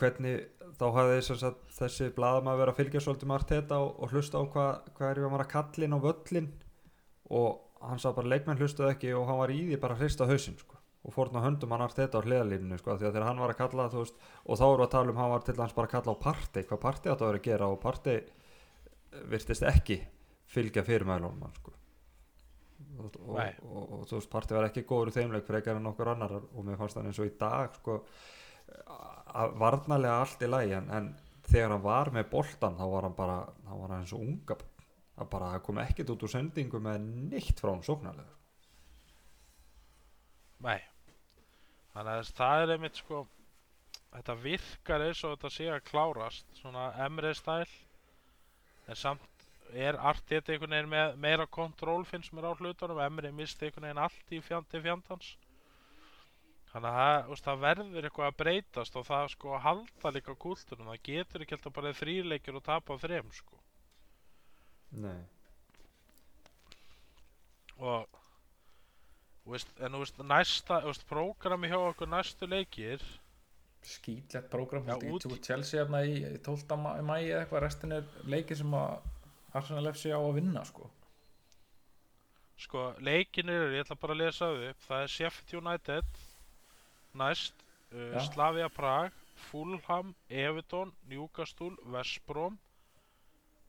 hvernig 0.00 0.46
þá 0.78 0.86
hafði 0.94 1.18
sagt, 1.26 1.64
þessi 1.76 2.08
blaðum 2.16 2.48
að 2.50 2.62
vera 2.62 2.72
að 2.72 2.80
fylgja 2.80 3.02
svolítið 3.04 3.30
með 3.30 3.38
Arteta 3.40 3.80
og, 3.84 3.92
og 4.00 4.14
hlusta 4.14 4.40
á 4.40 4.44
hvað 4.54 4.88
hva 4.96 5.10
er 5.10 5.20
við 5.20 5.28
að 5.28 5.36
vera 5.36 5.50
kallinn 5.52 5.96
á 5.96 5.98
völlin 6.06 6.48
og 7.36 7.84
hann 7.86 8.00
sá 8.00 8.08
bara 8.16 8.32
leikmenn 8.32 8.60
hlustuð 8.60 8.90
ekki 8.94 9.12
og 9.16 9.28
hann 9.28 9.40
var 9.42 9.52
í 9.52 9.60
því 9.68 9.78
bara 9.82 9.96
að 9.96 10.06
hrista 10.06 10.28
hausinn 10.28 10.56
sko 10.60 10.80
og 11.06 11.14
fórna 11.14 11.42
höndum 11.44 11.74
hann 11.74 11.84
Arteta 11.84 12.18
á 12.18 12.24
hliðalíninu 12.24 12.80
sko 12.80 12.96
því 12.96 13.08
að 13.08 13.14
þegar 13.14 13.28
hann 13.28 13.44
var 13.44 13.52
að 13.52 13.60
kalla 13.60 13.88
veist 13.92 14.16
og 14.42 14.58
þá 14.58 14.66
við 14.66 14.84
að 14.86 14.92
tala 14.96 15.12
um 15.12 15.20
hann 15.20 15.32
var 15.34 15.46
til 15.46 15.58
hans 15.60 15.76
bara 15.76 15.90
að 15.90 15.94
kalla 15.94 16.16
á 16.16 16.24
partey 16.24 16.66
hvað 16.66 16.82
partey 16.82 17.12
átt 17.12 17.22
að 17.22 17.30
vera 17.30 17.42
að 17.42 17.48
gera 17.50 17.70
og 17.70 17.80
partey 17.84 18.22
virtist 19.30 19.66
ekki 19.68 20.00
fylgja 20.50 20.86
fyrirmælunum 20.86 21.52
sko 21.60 21.75
og, 22.98 23.18
og, 23.20 23.36
og, 23.38 23.82
og, 23.82 24.06
þú 24.08 24.18
veist 24.18 24.32
partey 24.32 24.56
var 24.56 24.68
ekki 24.68 24.86
góður 24.88 25.12
í 25.12 25.16
þeimleik 25.16 25.46
frekar 25.46 25.80
en 25.80 25.90
okkur 25.92 26.12
annar 26.14 26.36
og 26.38 26.64
mér 26.64 26.78
fannst 26.80 26.98
hann 26.98 27.10
eins 27.10 27.20
og 27.22 27.28
í 27.30 27.34
dag 27.40 27.74
sko 27.76 28.00
að 29.36 29.56
varnarlega 29.60 30.22
allt 30.22 30.42
í 30.42 30.48
lagi 30.50 30.74
en, 30.78 30.88
en 30.90 31.10
þegar 31.46 31.76
hann 31.76 31.84
var 31.84 32.12
með 32.14 32.30
boltan 32.32 32.78
þá 32.78 32.86
var 32.94 33.06
hann 33.08 33.18
bara 33.18 33.36
þá 33.66 33.72
var 33.74 33.92
hann 33.92 34.00
eins 34.00 34.16
og 34.16 34.24
unga 34.24 34.58
að 35.16 35.30
bara 35.32 35.52
kom 35.64 35.78
ekkert 35.80 36.12
út 36.12 36.26
úr 36.26 36.32
sendingu 36.32 36.80
með 36.82 37.06
neitt 37.32 37.60
frá 37.60 37.72
hann 37.72 37.86
sóknarlega 37.86 38.34
Nei. 40.64 40.80
Þannig 41.92 42.12
að 42.12 42.30
það 42.36 42.62
er 42.62 42.74
einmitt 42.76 43.00
sko 43.00 43.24
Þetta 44.16 44.34
virkar 44.40 45.02
eins 45.04 45.20
og 45.26 45.34
þetta 45.34 45.50
sé 45.52 45.66
að 45.72 45.82
klárast 45.90 46.60
Svona 46.60 46.86
Emre 47.04 47.32
stæl 47.36 47.66
En 48.86 48.96
samt 48.96 49.35
er 49.72 49.98
Arteta 49.98 50.52
einhvern 50.52 50.76
veginn 50.76 50.92
með 50.92 51.16
meira 51.22 51.46
kontról 51.46 52.04
finnst 52.08 52.34
mér 52.36 52.50
á 52.50 52.52
hlutunum. 52.58 53.00
Emre 53.02 53.32
misti 53.32 53.66
einhvern 53.66 53.88
veginn 53.88 54.04
allt 54.06 54.32
í 54.32 54.40
fjandi 54.44 54.82
fjandans. 54.84 55.32
Þannig 56.72 56.90
að 56.90 56.98
það, 57.00 57.30
úst, 57.32 57.46
það 57.46 57.62
verður 57.62 58.06
eitthvað 58.08 58.26
að 58.28 58.38
breytast 58.42 58.96
og 59.00 59.06
það 59.06 59.30
sko 59.32 59.54
að 59.56 59.62
halda 59.64 60.10
líka 60.12 60.34
kúltunum 60.36 60.90
það 60.90 61.02
getur 61.08 61.44
ekki 61.44 61.56
alltaf 61.56 61.74
bara 61.78 61.92
þrýleikir 61.96 62.58
og 62.58 62.64
tapa 62.66 62.98
þrem 63.00 63.30
sko. 63.32 63.60
Nei. 65.00 65.22
Og 67.80 68.18
veist, 69.48 69.72
en 69.80 69.96
þú 69.96 70.02
veist 70.02 70.20
næsta, 70.24 70.82
þú 70.82 70.92
veist, 70.92 71.06
prógrami 71.08 71.70
hjá 71.72 71.78
okkur 71.80 72.12
næstu 72.12 72.48
leikir. 72.50 73.04
Skýtlegt 73.86 74.50
prógram 74.50 74.86
þú 74.88 75.32
veist, 75.32 75.46
Chelsea 75.46 75.80
hérna 75.80 76.02
í 76.04 76.18
í 76.34 76.38
12. 76.44 76.76
mæ 76.82 76.90
mæ 77.06 77.16
eða 77.22 77.44
eitthvað 77.44 77.64
restin 77.64 77.96
er 78.00 78.08
leikir 78.26 78.58
sem 78.58 78.74
að 78.74 78.98
Arsenal 79.56 79.90
FC 79.92 80.12
á 80.14 80.20
að 80.20 80.36
vinna 80.38 80.64
sko 80.68 80.90
Sko, 82.56 82.86
leikinir 83.04 83.74
ég 83.74 83.84
ætla 83.84 83.98
bara 84.00 84.14
að 84.16 84.22
lesa 84.22 84.48
þau 84.48 84.70
upp 84.70 84.84
Það 84.86 85.02
er 85.04 85.12
Sheffield 85.14 85.56
United 85.60 86.20
Næst 87.20 87.64
uh, 87.92 88.14
Já. 88.14 88.20
Slavia 88.30 88.68
Prag 88.72 89.22
Fulham, 89.36 90.14
Everton, 90.32 90.94
Newcastle 91.10 91.76
West 91.92 92.22
Brom 92.26 92.56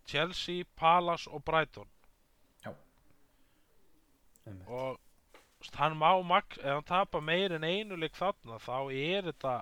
Chelsea, 0.07 0.63
Palace 0.79 1.27
og 1.31 1.43
Brighton 1.43 1.89
Einmitt. 4.47 4.67
Og 4.67 4.99
hann 5.73 5.97
má 5.97 6.21
maks, 6.23 6.57
ef 6.57 6.77
hann 6.77 6.83
tapar 6.87 7.21
meir 7.21 7.51
en 7.55 7.63
einu 7.63 7.97
leik 7.99 8.15
þarna 8.15 8.59
þá 8.63 8.77
er 8.93 9.27
þetta 9.31 9.55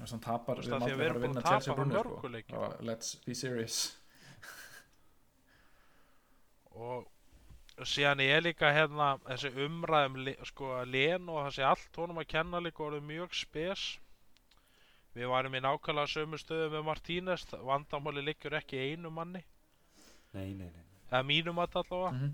þess 0.00 0.16
að 0.16 0.22
tapar 0.26 0.60
Þú 0.60 0.70
veist, 0.74 0.84
við 0.84 1.06
erum 1.06 1.16
því 1.16 1.20
að 1.20 1.24
vinna 1.24 1.40
að 1.40 1.46
tapa 1.46 1.54
Chelsea 1.54 1.76
brunni 1.78 2.42
sko. 2.44 2.60
Já, 2.60 2.80
let's 2.90 3.16
be 3.24 3.34
serious 3.34 3.78
og 6.80 7.86
síðan 7.88 8.20
er 8.24 8.42
líka 8.44 8.72
hérna 8.74 9.14
þessi 9.28 9.50
umræðum 9.66 10.28
sko 10.48 10.72
að 10.80 10.90
Len 10.94 11.28
og 11.28 11.44
það 11.46 11.54
sé 11.56 11.64
allt 11.70 11.96
honum 12.02 12.20
að 12.22 12.28
kenna 12.34 12.60
líka 12.60 12.84
orðið 12.84 13.06
mjög 13.08 13.34
spes. 13.34 13.86
Við 15.14 15.26
varum 15.32 15.54
í 15.58 15.60
nákvæmlega 15.64 16.12
sömu 16.12 16.38
stöðu 16.38 16.68
með 16.76 16.84
Martínez 16.86 17.46
vandamáli 17.66 18.22
liggur 18.22 18.54
ekki 18.60 18.78
í 18.78 18.92
einu 18.94 19.10
manni. 19.10 19.42
Nei, 20.32 20.52
nei, 20.54 20.68
nei 20.70 20.86
eða 21.10 21.24
mínum 21.26 21.58
að 21.58 21.80
allavega 21.82 22.10
Mhm. 22.14 22.30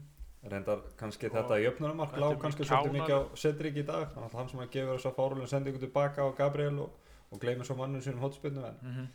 Reyndar 0.47 0.81
kannski 0.99 1.27
Og 1.27 1.33
þetta 1.33 1.57
jöfnumark 1.59 2.11
þetta 2.13 2.21
lág 2.21 2.41
kannski 2.41 2.65
svolítið 2.69 2.93
mikið 2.93 3.15
á 3.19 3.21
Cedric 3.35 3.77
í 3.77 3.83
dag. 3.87 4.09
Þannig 4.13 4.31
að 4.31 4.37
hann 4.39 4.49
sem 4.49 4.61
að 4.61 4.71
gefur 4.71 4.99
þess 4.99 5.07
að 5.07 5.17
fárulun 5.17 5.49
sendingu 5.49 5.79
tilbaka 5.81 6.23
á 6.23 6.29
Gabriel 6.37 6.79
og, 6.85 6.91
og 7.33 7.41
gleymir 7.41 7.65
svo 7.67 7.75
mannum 7.75 8.01
sínum 8.05 8.21
hotspinnu 8.21 8.63
en, 8.69 8.77
Mhm. 8.83 9.09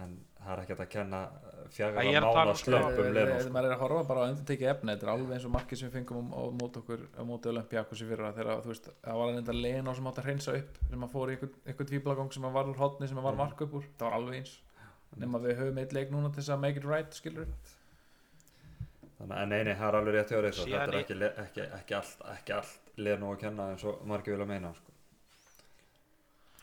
En 0.00 0.14
það 0.40 0.52
er 0.52 0.62
ekkert 0.64 0.80
að 0.84 0.88
kenna 0.96 1.18
Að 1.62 1.74
fjagra 1.76 2.02
að 2.02 2.24
mána 2.24 2.42
um 2.50 2.56
sko- 2.58 2.72
Leno 3.12 3.34
ef 3.36 3.42
sko. 3.44 3.52
maður 3.54 3.68
er 3.68 3.74
að 3.76 3.82
horfa 3.82 4.02
bara 4.08 4.22
á 4.24 4.28
endurtekið 4.32 4.70
efni 4.72 4.92
þetta 4.92 5.06
er 5.06 5.12
alveg 5.12 5.34
eins 5.36 5.44
og 5.46 5.52
markið 5.52 5.78
sem 5.78 5.88
við 5.90 5.94
fengum 5.98 6.32
á, 6.32 6.40
á 6.42 6.42
móti 6.58 6.80
okkur 6.82 7.04
á 7.16 7.22
móti 7.28 7.48
Olympiakos 7.52 8.02
í 8.02 8.08
fyrra 8.08 8.32
þegar 8.32 8.62
þú 8.64 8.72
veist, 8.72 8.88
það 9.04 9.20
var 9.20 9.32
enda 9.36 9.52
Leno 9.52 9.94
sem 9.94 10.08
átt 10.10 10.18
að 10.18 10.26
hreinsa 10.28 10.56
upp 10.58 10.80
sem 10.90 11.06
að 11.06 11.12
fór 11.14 11.30
í 11.30 11.36
einhvern, 11.36 11.54
einhvern 11.66 11.90
tvíblagang 11.92 12.32
sem 12.32 12.44
að 12.48 12.52
var 12.58 12.72
úr 12.72 12.80
hotni 12.82 13.08
sem 13.08 13.18
að 13.22 13.28
var 13.28 13.38
mark 13.38 13.60
upp 13.62 13.74
úr. 13.78 13.86
Það 13.98 14.08
var 14.08 14.18
alveg 14.18 14.40
eins. 14.40 14.58
Nema 15.16 15.38
við 15.44 15.58
höfum 15.60 15.78
eitt 15.82 15.92
leik 15.92 16.10
núna 16.12 16.30
til 16.32 16.40
þess 16.42 16.54
að 16.54 16.60
make 16.64 16.80
it 16.80 16.84
right 16.88 17.12
skilur 17.12 17.48
Þannig 19.18 19.36
að 19.38 19.48
nei, 19.52 19.58
nei, 19.68 19.74
það 19.76 19.88
er 19.88 19.96
alveg 19.98 20.14
rétt 20.16 20.30
hjá 20.32 20.38
reyð 20.42 20.54
Síðan 20.56 20.72
þetta 20.72 20.96
er 20.96 21.00
ekki, 21.02 21.16
ekki, 21.42 21.66
ekki 21.78 21.96
allt, 21.98 22.22
ekki 22.32 22.54
allt 22.56 22.92
Leno 22.96 23.28
að 23.34 23.42
kenna 23.44 23.66
eins 23.74 23.84
og 23.84 24.00
margir 24.08 24.34
vilja 24.34 24.46
meina 24.48 24.72
sko. 24.74 24.94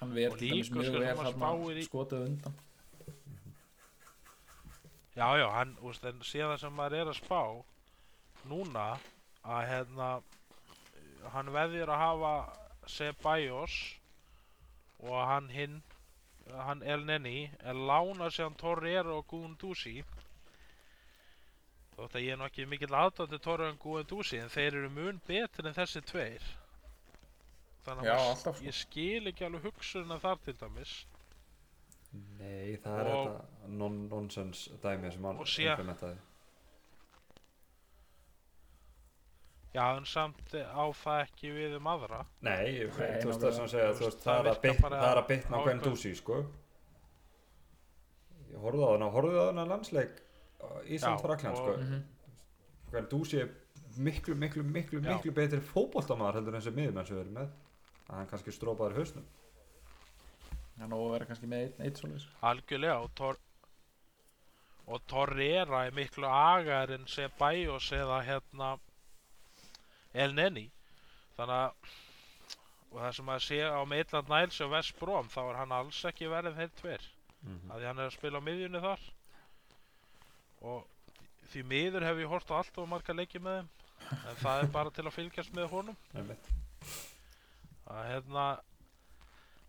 Og 0.02 0.10
líka, 0.42 0.82
mjög 0.82 1.38
sko, 1.38 1.54
skotið 1.88 2.26
undan 2.26 2.58
já 5.20 5.30
já 5.38 5.48
hann 5.52 5.76
úst, 5.84 6.06
en 6.08 6.22
síðan 6.24 6.60
sem 6.62 6.76
maður 6.76 7.02
er 7.02 7.12
að 7.12 7.20
spá 7.20 7.42
núna 8.48 8.88
að 9.44 9.66
hérna 9.68 10.10
hann 11.34 11.52
veðir 11.54 11.92
að 11.92 12.04
hafa 12.06 12.34
Ceballos 12.90 13.76
og 15.04 15.18
hann 15.28 15.50
hinn 15.52 15.82
hann 16.56 16.82
El 16.82 17.04
Neni 17.06 17.50
er 17.60 17.78
lána 17.78 18.30
síðan 18.34 18.58
Torreira 18.58 19.14
og 19.14 19.28
Guendouzi. 19.30 20.00
Þótt 21.98 22.16
að 22.16 22.26
ég 22.26 22.34
er 22.34 22.40
nú 22.40 22.48
ekki 22.48 22.66
mikill 22.72 22.96
aðdóndi 22.96 23.42
Torreira 23.44 23.76
og 23.76 23.84
Guendouzi 23.84 24.40
en 24.42 24.50
þeir 24.54 24.80
eru 24.80 24.90
mun 24.96 25.22
betur 25.28 25.68
en 25.70 25.78
þessi 25.78 26.02
tveir. 26.10 26.48
Þannig 27.86 28.10
Já, 28.10 28.16
að 28.16 28.32
alltaf, 28.32 28.58
sko. 28.58 28.66
ég 28.66 28.78
skil 28.80 29.32
ekki 29.32 29.46
alveg 29.48 29.68
hugsunna 29.68 30.20
þar 30.24 30.42
til 30.46 30.56
dæmis 30.64 30.96
Nei, 32.14 32.78
það 32.82 33.00
er 33.00 33.08
Og- 33.14 33.28
þetta 33.28 33.68
non 33.70 33.98
nonsense 34.10 34.72
dæmi 34.84 35.12
sem 35.14 35.24
hann 35.24 35.38
implementaði. 35.38 36.18
Já 39.76 39.84
en 39.98 40.06
samt 40.10 40.50
á 40.56 40.86
það 40.98 41.20
ekki 41.28 41.52
við 41.54 41.76
um 41.78 41.90
aðra. 41.92 42.24
Nei, 42.42 42.72
Nei, 42.72 42.88
þú 42.90 43.30
veist 43.30 43.44
það 43.44 43.54
sem 43.54 43.66
að 43.68 43.74
segja, 43.76 43.92
Þú 43.94 44.06
veist, 44.08 44.24
það 44.24 44.26
það 44.26 44.40
er 44.40 44.50
að 44.50 45.04
það 45.04 45.18
er 45.20 45.28
bitna 45.30 45.60
hvern 45.64 45.82
dúsi, 45.86 46.14
sko. 46.18 46.40
Ég 48.50 48.58
horfði 48.64 48.82
á 48.82 48.90
hana, 48.96 49.10
horfði 49.14 49.38
á 49.38 49.46
hana 49.52 49.66
landsleik 49.70 50.16
Ísland 50.90 51.20
Já, 51.20 51.22
Frakland, 51.22 51.58
sko. 51.58 51.74
og- 51.76 51.80
Mhm. 51.80 52.02
hvern 52.92 53.08
dúsi 53.08 53.50
miklu, 53.98 54.36
miklu, 54.36 54.64
miklu, 54.64 55.02
Já. 55.02 55.14
miklu 55.14 55.32
betri 55.32 55.60
fótboltamaður 55.62 56.34
heldur 56.42 56.56
en 56.56 56.62
þessi 56.62 56.74
miðjumenn 56.74 57.08
sem 57.08 57.18
við 57.18 57.22
erum 57.22 57.34
með. 57.34 57.50
Að 58.10 58.16
hann 58.16 58.28
kannski 58.28 58.52
strópaður 58.52 58.94
í 58.94 58.98
hausnum 58.98 59.26
hann 60.84 60.96
á 60.96 61.00
að 61.00 61.14
vera 61.14 61.30
kannski 61.30 61.50
með 61.52 61.64
einn, 61.66 61.86
einn 61.86 61.96
svoleiðis. 62.00 62.28
Algjörlega 62.50 62.98
og, 63.04 63.14
tor 63.20 63.40
og 64.90 65.02
Torreira 65.10 65.86
er 65.86 65.96
miklu 65.96 66.28
agar 66.28 66.92
en 66.96 67.08
Ceballos 67.08 67.92
eða 67.94 68.22
hérna 68.26 68.74
El 70.14 70.34
Neni. 70.34 70.66
Þannig 71.38 71.58
að 71.60 71.98
og 72.90 73.02
það 73.04 73.12
sem 73.20 73.28
að 73.30 73.44
sé 73.46 73.58
á 73.62 73.82
Maitland 73.86 74.32
Niles 74.32 74.62
og 74.66 74.72
West 74.74 74.96
Brom 74.98 75.28
þá 75.30 75.42
er 75.44 75.58
hann 75.60 75.74
alls 75.78 76.00
ekki 76.10 76.30
verið 76.32 76.58
þeir 76.58 76.72
tver 76.80 77.04
mm 77.44 77.70
að 77.70 77.78
því 77.78 77.88
hann 77.88 78.00
er 78.02 78.10
að 78.10 78.16
spila 78.18 78.40
á 78.42 78.48
miðjunni 78.48 78.80
þar. 78.84 79.04
Og 80.70 80.88
því 81.54 81.62
miður 81.70 82.06
hef 82.08 82.24
ég 82.24 82.34
hort 82.34 82.50
á 82.52 82.58
allt 82.60 82.80
og 82.82 82.90
marga 82.90 83.16
leiki 83.16 83.40
með 83.40 83.62
þeim 83.62 83.70
en 84.18 84.42
það 84.42 84.64
er 84.64 84.74
bara 84.74 84.94
til 84.96 85.06
að 85.06 85.16
fylgjast 85.16 85.54
með 85.56 85.70
honum. 85.72 85.98
Að 87.90 88.04
hérna 88.10 88.46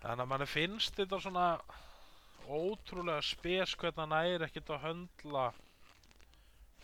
þannig 0.01 0.25
að 0.25 0.31
manni 0.33 0.47
finnst 0.49 0.97
þetta 0.97 1.21
svona 1.21 1.47
ótrúlega 2.51 3.23
spes 3.23 3.75
hvernig 3.79 4.01
hann 4.03 4.17
ægir 4.21 4.45
ekkert 4.47 4.73
að 4.75 4.85
höndla 4.87 5.45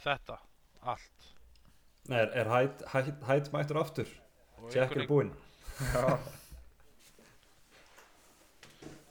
þetta 0.04 0.36
allt. 0.86 1.30
Nei, 2.06 2.20
er, 2.20 2.30
er 2.42 2.50
hætt, 2.52 2.84
hætt, 2.92 3.24
hætt 3.26 3.52
mættur 3.54 3.80
aftur? 3.80 4.12
Einhvern 4.66 5.02
er 5.02 5.08
búinn. 5.10 5.32
Já, 5.92 6.18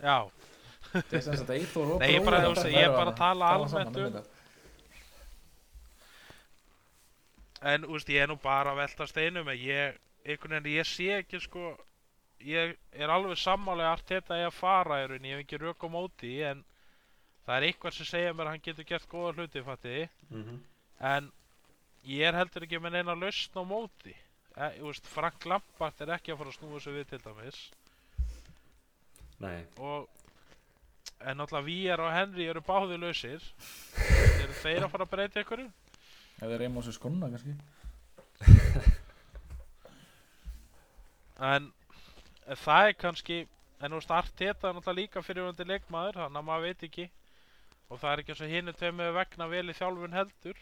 já, 0.06 0.16
þetta 0.94 1.22
sem 1.26 1.36
sagt 1.42 1.52
Eyþór 1.54 1.92
og 1.96 2.00
Nei, 2.02 2.14
ég 2.16 2.24
þú 2.24 2.32
veist, 2.32 2.70
er 2.72 2.94
bara 2.96 3.12
að 3.12 3.20
tala 3.20 3.52
almennt 3.58 4.00
um- 4.00 4.16
þetta. 4.16 4.24
en 7.74 7.86
úst, 7.90 8.10
ég 8.10 8.22
er 8.24 8.30
nú 8.30 8.38
bara 8.42 8.74
að 8.74 8.82
velta 8.84 9.08
steinum 9.10 9.48
en 9.50 9.58
ég, 9.58 10.00
einhvern 10.26 10.58
veginn, 10.60 10.78
ég 10.78 10.90
sé 10.90 11.12
ekki 11.20 11.42
sko 11.42 11.76
ég 12.44 12.76
er 12.92 13.14
alveg 13.14 13.38
sammálega 13.40 13.92
allt 13.96 14.10
þetta 14.10 14.40
ég 14.40 14.50
að 14.50 14.58
fara 14.58 15.02
í 15.04 15.08
rauninni, 15.08 15.32
ég 15.32 15.40
hef 15.40 15.46
ekki 15.46 15.62
rauk 15.62 15.86
á 15.86 15.90
móti 15.92 16.34
en 16.44 16.64
það 17.46 17.56
er 17.56 17.68
eitthvað 17.70 17.98
sem 17.98 18.10
segja 18.10 18.34
mér 18.34 18.50
að 18.50 18.56
hann 18.56 18.66
getur 18.68 18.90
gert 18.90 19.10
góða 19.12 19.34
hluti, 19.38 19.64
fattiði 19.64 20.10
mm 20.30 20.44
-hmm. 20.44 20.60
en 21.14 21.32
ég 22.06 22.28
er 22.28 22.40
heldur 22.40 22.68
ekki 22.68 22.82
með 22.82 22.98
neina 22.98 23.16
lausn 23.16 23.62
á 23.62 23.64
móti. 23.64 24.16
E, 24.56 24.68
veist, 24.82 25.08
Frank 25.08 25.46
Lampart 25.46 26.02
er 26.02 26.14
ekki 26.16 26.32
að 26.32 26.38
fara 26.38 26.50
að 26.50 26.60
snúa 26.60 26.80
sig 26.80 26.94
við 26.94 27.10
til 27.10 27.22
dæmis. 27.24 27.72
Nei, 29.40 29.66
og 29.78 30.08
en 31.20 31.38
náttúrulega 31.38 31.66
Víjar 31.66 32.00
og 32.00 32.14
Henry 32.14 32.46
eru 32.48 32.62
báði 32.62 32.98
lausir. 32.98 33.42
Eru 34.44 34.54
þeir 34.62 34.86
að 34.86 34.92
fara 34.92 35.04
að 35.04 35.12
breyta 35.12 35.42
ykkur 35.42 35.68
ef 36.36 36.50
þeir 36.50 36.60
reyma 36.60 36.84
á 36.84 36.86
sér 36.86 36.96
skonna 36.98 37.30
kannski. 37.32 37.56
En 41.36 41.72
það 42.54 42.88
er 42.90 42.98
kannski 43.02 43.38
en 43.84 43.96
þú 43.96 44.02
Arteta 44.16 44.70
er 44.70 44.76
náttúrulega 44.78 45.00
líka 45.00 45.24
fyrirvændi 45.26 45.68
leikmaður 45.68 46.20
þannig 46.22 46.42
að 46.42 46.48
maður 46.50 46.68
veit 46.70 46.84
ekki. 46.88 47.06
Og 47.86 48.00
það 48.02 48.12
er 48.12 48.22
ekki 48.22 48.34
eins 48.34 48.42
og 48.42 48.54
hinu 48.54 48.74
tveimur 48.74 49.12
vegna 49.14 49.48
vel 49.52 49.66
í 49.70 49.76
þjálfun 49.78 50.16
heldur. 50.18 50.62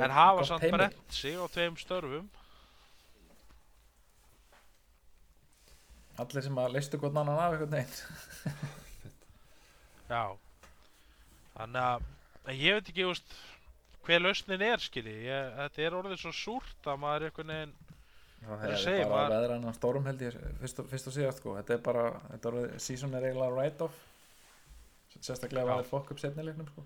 En 0.00 0.14
hafa 0.16 0.46
samt 0.48 1.12
sig 1.12 1.36
á 1.36 1.44
tveim 1.52 1.76
störfum. 1.76 2.28
Allir 6.18 6.42
sem 6.42 6.58
að 6.58 6.72
leistu 6.74 6.98
gott 6.98 7.14
annan 7.14 7.38
af 7.38 7.52
einhvern 7.54 7.76
veginn. 7.76 8.64
Já. 10.08 10.24
Þannig 11.58 11.84
að 11.84 12.56
ég 12.56 12.78
veit 12.78 12.90
ekki 12.90 13.06
úst, 13.06 13.36
hver 14.06 14.24
lausnin 14.24 14.64
er 14.64 14.82
skilji. 14.82 15.14
Ég, 15.28 15.52
Þetta 15.60 15.84
er 15.84 15.98
orðið 16.00 16.24
svo 16.24 16.32
súrt 16.34 16.88
að 16.88 17.00
maður 17.04 17.26
er 17.26 17.30
einhvern 17.30 17.54
veginn 17.54 17.76
það 18.46 18.64
er 18.70 18.76
segi, 18.82 19.04
bara 19.08 19.28
maður- 19.28 19.34
veðran 19.34 19.64
á 19.68 19.72
storm 19.74 20.04
held 20.06 20.20
ég 20.22 20.36
fyrst 20.60 20.78
og, 20.80 20.86
fyrst 20.92 21.06
og 21.10 21.12
síðast 21.18 21.38
sko. 21.42 21.54
þetta 21.58 21.74
er 21.74 21.82
bara, 21.88 22.04
þetta 22.32 22.52
er 22.52 22.78
season 22.78 23.14
er 23.14 23.22
eiginlega 23.28 23.54
write-off 23.56 23.98
sérstaklega 25.18 25.64
ef 25.64 25.68
Já. 25.68 25.74
það 25.74 25.82
er 25.84 25.88
fokk 25.90 26.10
upp 26.14 26.18
setni 26.22 26.44
leiknum 26.46 26.68
sko. 26.70 26.84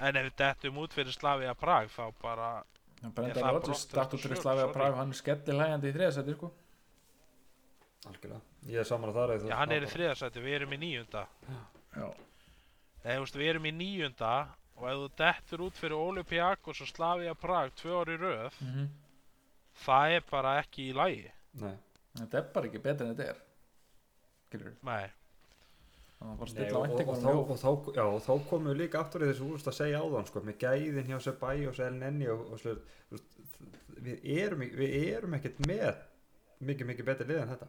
En 0.00 0.16
ef 0.16 0.28
við 0.28 0.34
dettum 0.38 0.76
út 0.78 0.94
fyrir 0.94 1.12
Slavia 1.14 1.54
Prag 1.58 1.88
þá 1.90 2.04
bara 2.22 2.50
En 3.02 3.10
Er 3.10 3.14
Brenda 3.14 3.40
það 3.42 3.52
Rodgers 3.54 3.84
brott 3.92 4.04
eftir 4.14 4.18
fyrir 4.24 4.40
Slavia. 4.42 4.66
Prag 4.74 4.94
hann 4.98 5.10
er 5.14 5.18
skellir 5.18 5.58
hægandi 5.60 5.90
í 5.90 5.94
þriðasæti 5.94 6.34
sko. 6.38 6.48
algjörlega 8.08 8.40
Ég 8.72 8.80
er 8.82 8.84
saman 8.88 9.10
að 9.12 9.18
það 9.20 9.32
er 9.34 9.44
Já, 9.50 9.56
hann 9.58 9.72
er 9.76 9.82
í 9.86 9.90
þriðasæti, 9.92 10.42
við 10.42 10.54
erum 10.60 10.72
í 10.74 10.78
níunda 10.82 11.26
Já. 11.98 12.08
Þú 13.04 13.18
veist, 13.22 13.36
við 13.38 13.48
erum 13.52 13.68
í 13.70 13.72
níunda 13.78 14.32
og 14.78 14.86
ef 14.88 14.96
þú 15.02 15.08
dettur 15.18 15.62
út 15.66 15.76
fyrir 15.80 15.98
Olympiakos 15.98 16.80
og 16.84 16.88
Slavia 16.90 17.34
Prag 17.34 17.72
tvö 17.78 17.92
orði 18.04 18.16
röð 18.22 18.58
Mhm. 18.62 18.88
það 19.84 20.16
er 20.16 20.24
bara 20.30 20.56
ekki 20.62 20.88
í 20.90 20.94
lagi. 20.94 21.30
Nei, 21.60 21.76
þetta 22.18 22.38
er 22.38 22.50
bara 22.54 22.66
ekki 22.66 22.82
betur 22.82 23.06
en 23.06 23.14
þetta 23.16 23.28
er. 23.32 23.40
Skilur 24.48 24.72
Nei, 24.82 25.10
Nei 26.20 26.72
og, 26.72 26.90
og, 26.90 27.08
og, 27.08 27.18
þá, 27.22 27.62
þá, 27.62 27.94
já, 27.94 28.02
og 28.02 28.22
þá 28.24 28.48
komum 28.50 28.72
við 28.72 28.80
líka 28.80 28.98
aftur 29.04 29.22
í 29.22 29.28
þessu 29.30 29.50
úrst 29.54 29.68
að 29.70 29.76
segja 29.76 30.00
áðan 30.02 30.26
sko, 30.26 30.40
með 30.40 30.56
gæðin 30.64 31.06
hjá 31.12 31.18
Sebæ 31.22 31.50
og 31.68 31.78
El 31.84 31.92
Nenni 32.00 32.26
og, 32.32 32.40
og 32.52 32.58
slur, 32.58 32.80
úst, 33.14 33.36
við, 34.02 34.24
erum, 34.38 34.62
erum 34.88 35.34
ekkert 35.38 35.60
með 35.68 35.94
mikið 36.60 36.86
mikið 36.90 37.04
betur 37.06 37.26
lið 37.30 37.42
en 37.44 37.52
þetta 37.52 37.68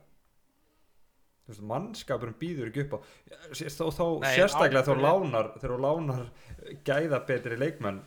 veist, 1.49 1.65
mannskapurum 1.71 2.37
býður 2.39 2.71
ekki 2.71 2.85
upp 2.85 2.95
á 2.95 2.99
þá, 3.53 3.83
þá 3.97 4.05
Nei, 4.23 4.31
sérstaklega 4.37 4.85
þá 4.87 5.03
lánar 5.03 5.51
þegar 5.57 5.75
þú 5.75 5.79
lánar 5.85 6.29
gæða 6.87 7.21
betri 7.29 7.59
leikmenn 7.59 8.01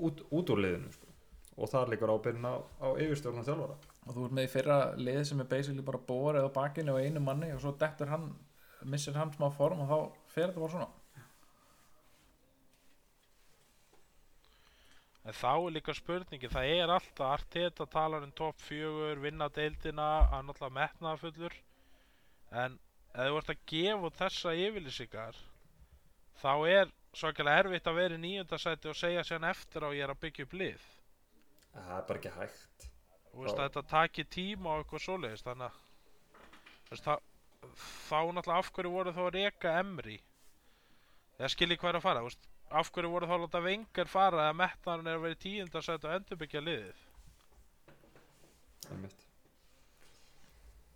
út, 0.00 0.24
út 0.30 0.54
úr 0.54 0.64
liðinu 0.64 0.92
sko. 0.94 1.12
og 1.54 1.70
það 1.70 1.92
líkur 1.92 2.14
ábyrðin 2.16 2.50
á, 2.50 2.54
á 2.82 2.88
yfirstjórnum 2.98 3.46
þjálfara. 3.46 3.76
Og 4.04 4.16
þú 4.16 4.26
ert 4.26 4.34
með 4.34 4.48
í 4.48 4.50
fyrra 4.50 4.78
lið 4.98 5.20
sem 5.28 5.40
er 5.40 5.48
basically 5.52 5.86
bara 5.86 6.02
borið 6.08 6.48
á 6.50 6.56
bakinu 6.56 6.96
og 6.96 7.04
einu 7.04 7.22
manni 7.22 7.52
og 7.54 7.62
svo 7.62 7.72
dettur 7.78 8.10
hann 8.10 8.32
missir 8.84 9.16
hann 9.16 9.32
smá 9.32 9.46
form 9.54 9.84
og 9.84 9.90
þá 9.90 9.98
fer 10.34 10.48
þetta 10.50 10.64
bara 10.64 10.74
svona. 10.74 10.90
En 15.24 15.32
þá 15.32 15.52
er 15.54 15.70
líka 15.72 15.94
spurningi, 15.96 16.50
það 16.52 16.70
er 16.74 16.90
alltaf 16.92 17.30
Arteta 17.38 17.86
talar 17.88 18.26
um 18.26 18.32
topp 18.36 18.58
fjögur, 18.60 19.22
vinna 19.22 19.48
deildina, 19.48 20.08
hann 20.34 20.50
er 20.50 20.52
alltaf 20.52 20.74
metnaðafullur 20.74 21.54
en 22.62 22.78
ef 23.14 23.28
þú 23.30 23.38
ert 23.40 23.52
að 23.54 23.62
gefa 23.70 24.10
þessa 24.20 24.54
yfirlýsingar 24.58 25.38
þá 26.42 26.52
er 26.70 26.92
svakalega 27.14 27.64
erfitt 27.64 27.90
að 27.90 27.98
vera 28.00 28.18
í 28.18 28.22
níundasæti 28.22 28.90
og 28.90 28.98
segja 28.98 29.24
sér 29.26 29.46
eftir 29.50 29.86
á 29.86 29.88
ég 29.94 30.06
er 30.06 30.14
að 30.14 30.22
byggja 30.24 30.46
upp 30.46 30.56
lið 30.60 30.88
það 31.74 31.94
er 31.98 32.08
bara 32.08 32.20
ekki 32.20 32.34
hægt 32.38 32.88
og 33.34 33.44
veist, 33.44 33.58
Já. 33.58 33.62
þetta 33.62 33.84
taki 33.90 34.26
tíma 34.30 34.72
og 34.72 34.82
eitthvað 34.82 35.04
svoleiðis 35.06 35.46
þannig 35.46 35.70
að 35.70 35.80
þú 36.90 37.00
það, 37.06 37.22
þá 38.08 38.18
náttúrulega 38.36 38.58
af 38.58 38.72
hverju 38.74 38.94
voru 38.94 39.14
þá 39.14 39.22
að 39.24 39.32
reka 39.38 39.78
Emri 39.80 40.18
ég 41.40 41.54
skilji 41.54 41.78
hvað 41.80 41.94
er 41.94 42.00
að 42.00 42.06
fara 42.06 42.22
þú 42.22 42.30
veist, 42.30 42.50
af 42.82 42.92
hverju 42.94 43.14
voru 43.14 43.30
þá 43.30 43.34
að 43.38 43.44
láta 43.46 43.64
vengar 43.64 44.10
fara 44.10 44.48
að 44.50 44.60
metnaðurinn 44.60 45.10
er 45.10 45.18
að 45.18 45.26
vera 45.26 45.38
í 45.38 45.42
tíundasæti 45.46 46.08
og 46.10 46.16
endurbyggja 46.18 46.62
liðið 46.62 47.02
einmitt. 48.92 49.24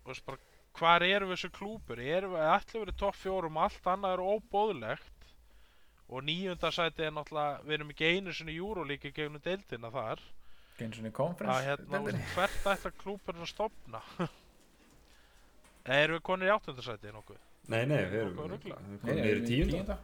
Þú 0.03 0.11
veist 0.11 0.25
bara, 0.27 0.48
hvar 0.79 1.03
við 1.27 1.35
þessu 1.35 1.51
klúpur? 1.55 1.99
Erum 1.99 2.35
við 2.35 2.45
allir 2.47 2.83
verið 2.83 2.99
topp 2.99 3.17
fjórum, 3.19 3.57
allt 3.59 3.87
annað 3.91 4.15
er 4.15 4.23
óbóðlegt 4.23 5.31
og 6.09 6.25
níunda 6.25 6.71
sæti 6.73 7.05
er 7.05 7.13
náttúrulega, 7.13 7.61
við 7.67 7.77
erum 7.77 7.93
ekki 7.93 8.11
einu 8.13 8.33
sinni 8.33 8.55
júrólíki 8.57 9.11
gegnum 9.13 9.43
deildina 9.45 9.91
þar. 9.93 10.23
Í 10.79 10.87
að 10.87 11.11
conference 11.13 11.65
hérna, 11.67 12.01
hvert 12.33 12.69
ætla 12.71 12.91
klúpurinn 13.01 13.43
að 13.45 13.51
stopna? 13.51 14.01
erum 16.05 16.17
við 16.17 16.25
konir 16.31 16.49
í 16.49 16.53
áttunda 16.55 16.85
sæti 16.85 17.13
nokkuð? 17.13 17.41
nei, 17.69 17.83
nei, 17.85 17.99
við 18.09 18.21
erum, 18.23 18.55
niður 19.05 19.41
í 19.43 19.49
tíunda. 19.49 19.99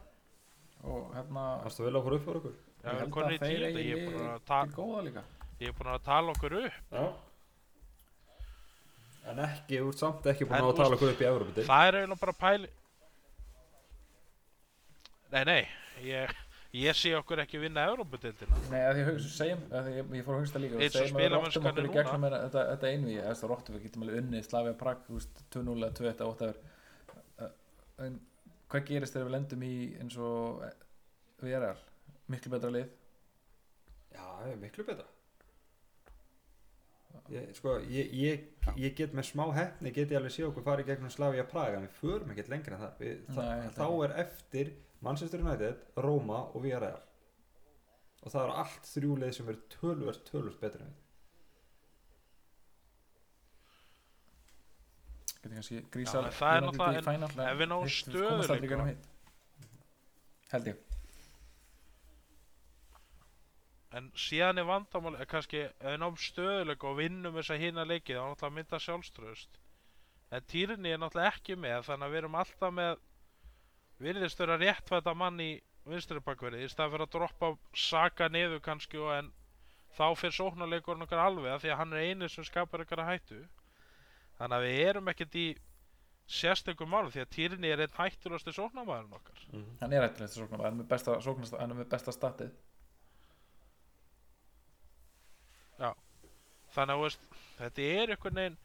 og 0.84 1.08
hérna 1.16 1.46
Varstu 1.64 1.86
vel 1.86 1.98
okkur 1.98 2.18
upp 2.18 2.28
fyrir 2.28 2.42
okkur? 2.42 2.58
Já, 2.84 2.90
ég 2.90 3.00
held 3.00 3.14
konir 3.16 3.32
að 3.32 3.34
í 3.34 3.40
þeir 3.42 3.64
eigi 3.70 3.96
til 4.46 4.60
góða 4.76 5.06
líka. 5.08 5.24
Ég 5.56 5.72
er 5.72 5.78
búin 5.78 5.90
að 5.96 6.04
tala 6.06 6.36
okkur 6.36 6.58
upp. 6.60 6.82
Já 6.92 7.06
En 9.26 9.40
ekki, 9.42 9.80
þú 9.82 9.92
ert 9.92 10.02
samt 10.02 10.26
ekki 10.30 10.46
búin 10.46 10.58
En 10.58 10.68
að 10.68 10.76
tala 10.80 10.98
okkur 10.98 11.12
upp 11.12 11.22
í 11.22 11.28
Európa 11.28 11.64
Það 11.66 11.88
er 11.88 12.00
eiginlega 12.00 12.22
bara 12.22 12.36
pæli 12.42 12.68
Nei, 15.32 15.42
nei 15.48 15.62
ég, 16.06 16.34
ég 16.76 16.96
sé 16.96 17.10
okkur 17.18 17.40
ekki 17.42 17.58
vinna 17.58 17.86
Evrópudeildina. 17.90 18.58
Nei, 18.70 18.78
að 18.84 19.00
ég 19.00 19.08
hugsa, 19.10 19.32
segjum, 19.34 19.64
að 19.74 19.88
ég, 19.90 20.12
ég 20.20 20.26
fór 20.26 20.36
að 20.36 20.44
hugsta 20.44 20.62
líka 20.62 20.78
Eins 20.78 20.86
og 20.86 21.00
segjum 21.00 21.18
að 21.18 21.22
við 21.22 21.26
spilamennskan 21.26 21.66
rottum 21.66 21.70
okkur 21.72 21.82
er 21.82 21.88
í 21.88 21.96
gegnum 21.96 22.26
hérna, 22.26 22.40
þetta, 22.44 22.64
þetta 22.70 22.92
eða 23.24 23.34
það 23.40 23.52
rottum 23.52 23.76
við 23.76 23.86
getum 23.86 24.06
alveg 24.06 24.22
unnið 24.22 24.46
Slavia 24.46 24.76
Prag, 24.82 25.02
þú 25.08 25.18
veist, 25.18 25.42
2-0 25.56 25.76
eða 25.76 25.90
2-1 25.98 26.12
eða 26.12 26.30
8 26.36 26.52
en 28.06 28.20
hvað 28.70 28.86
gerist 28.90 29.16
þegar 29.16 29.28
við 29.28 29.36
lendum 29.36 29.66
í 29.66 29.74
eins 30.02 30.16
og 30.20 30.64
erum 31.48 31.84
miklu 32.32 32.52
betra 32.52 32.72
lið? 32.74 32.88
Já, 34.12 34.22
það 34.22 34.56
miklu 34.62 34.86
betra 34.90 35.06
ég, 37.30 37.54
Sko, 37.56 37.78
ég, 37.90 38.12
ég, 38.14 38.44
ég 38.76 38.94
get 38.96 39.12
með 39.16 39.24
smá 39.30 39.44
hefni 39.56 39.92
get 39.92 40.10
ég 40.10 40.16
alveg 40.20 40.32
sé 40.34 40.44
okkur 40.46 40.62
farið 40.66 40.86
gegnum 40.92 41.10
Slavia 41.10 41.44
Praga 41.48 41.76
en 41.80 41.86
við 41.86 41.96
förum 42.00 42.30
ekkert 42.34 42.48
lengra 42.52 42.76
en 42.76 42.82
það 42.84 43.00
við, 43.02 43.16
Nei, 43.28 43.34
það, 43.36 43.50
þetta 43.64 43.80
Þá 43.80 43.86
ekki. 43.88 44.04
er 44.04 44.14
eftir 44.24 44.70
Manchester 45.06 45.40
United, 45.44 45.82
Roma 46.06 46.38
og 46.54 46.62
Villarreal. 46.64 47.00
Og 48.26 48.32
það 48.32 48.44
eru 48.46 48.56
allt 48.62 48.88
þrjú 48.92 49.16
leið 49.22 49.34
sem 49.36 49.48
eru 49.52 49.60
tölvert, 49.76 50.22
tölvert 50.30 50.60
betri 50.60 50.82
en 50.86 50.88
við. 50.88 51.02
Getur 55.36 55.54
kannski 55.56 55.82
grísal 55.94 56.24
en 56.26 56.32
það 56.34 56.56
er 56.56 56.64
náttúrulega- 56.66 57.52
ef 57.52 57.58
við 57.60 57.68
náum 57.70 57.86
stöðugleika- 57.96 58.96
held 60.52 60.66
ég 60.66 60.76
en 63.96 64.10
síðan 64.18 64.60
er 64.60 64.68
vandamál 64.68 65.16
er 65.16 65.28
kannski 65.30 65.62
ef 65.66 66.00
náum 66.00 66.18
stöðuleika 66.20 66.90
og 66.90 66.98
vinnum 67.00 67.38
þess 67.38 67.54
að 67.54 67.62
hina 67.64 67.86
leikið 67.88 68.18
þá 68.18 68.24
náttúrulega 68.26 68.56
mynda 68.58 68.82
sjálfströðust 68.86 69.60
en 70.36 70.48
týrni 70.50 70.92
er 70.92 71.00
náttúrulega 71.00 71.32
ekki 71.34 71.56
með 71.60 71.86
þannig 71.88 72.08
að 72.08 72.14
við 72.14 72.22
erum 72.22 72.38
alltaf 72.42 72.76
með 72.76 72.98
virðist 74.02 74.42
vera 74.42 74.58
réttvæta 74.60 75.14
mann 75.16 75.40
í 75.40 75.50
vinstri 75.86 76.20
bakverði 76.24 76.64
í 76.66 76.70
stað 76.70 76.92
fyrir 76.94 77.06
að 77.06 77.12
droppa 77.14 77.52
saka 77.78 78.28
niður 78.32 78.62
kannski 78.64 79.00
og 79.00 79.12
en 79.14 79.30
þá 79.96 80.06
fyrir 80.18 80.36
sóknarleikurinn 80.36 81.06
okkar 81.06 81.22
alveg 81.22 81.52
af 81.52 81.62
því 81.62 81.72
að 81.72 81.80
hann 81.80 81.94
er 81.94 82.10
eini 82.10 82.28
sem 82.32 82.44
skapar 82.44 82.82
ykkur 82.84 83.02
að 83.04 83.12
hættu. 83.12 83.38
Þannig 84.36 84.56
að 84.58 84.66
við 84.66 84.80
erum 84.90 85.10
ekkert 85.12 85.38
í 85.40 85.46
sérstökum 86.36 86.90
málum 86.90 87.12
því 87.14 87.22
að 87.22 87.32
týrni 87.36 87.70
er 87.70 87.84
einn 87.84 87.96
hættulasti 87.96 88.52
sóknarmæðurinn 88.56 89.16
okkar. 89.16 89.44
Hann 89.80 89.94
er 89.94 90.08
að 90.08 90.24
sókna 90.34 90.58
hann 90.58 90.72
er 90.72 90.80
með 90.80 90.88
besta, 90.90 91.20
sóknast, 91.24 91.56
hann 91.56 91.72
er 91.72 91.80
með 91.80 91.92
besta 91.94 92.14
statið 92.14 92.52
þannig 96.76 96.96
að 96.96 97.04
veist, 97.04 97.28
þetta 97.58 97.90
er 97.96 98.12
einhvern 98.14 98.40
veginn 98.40 98.58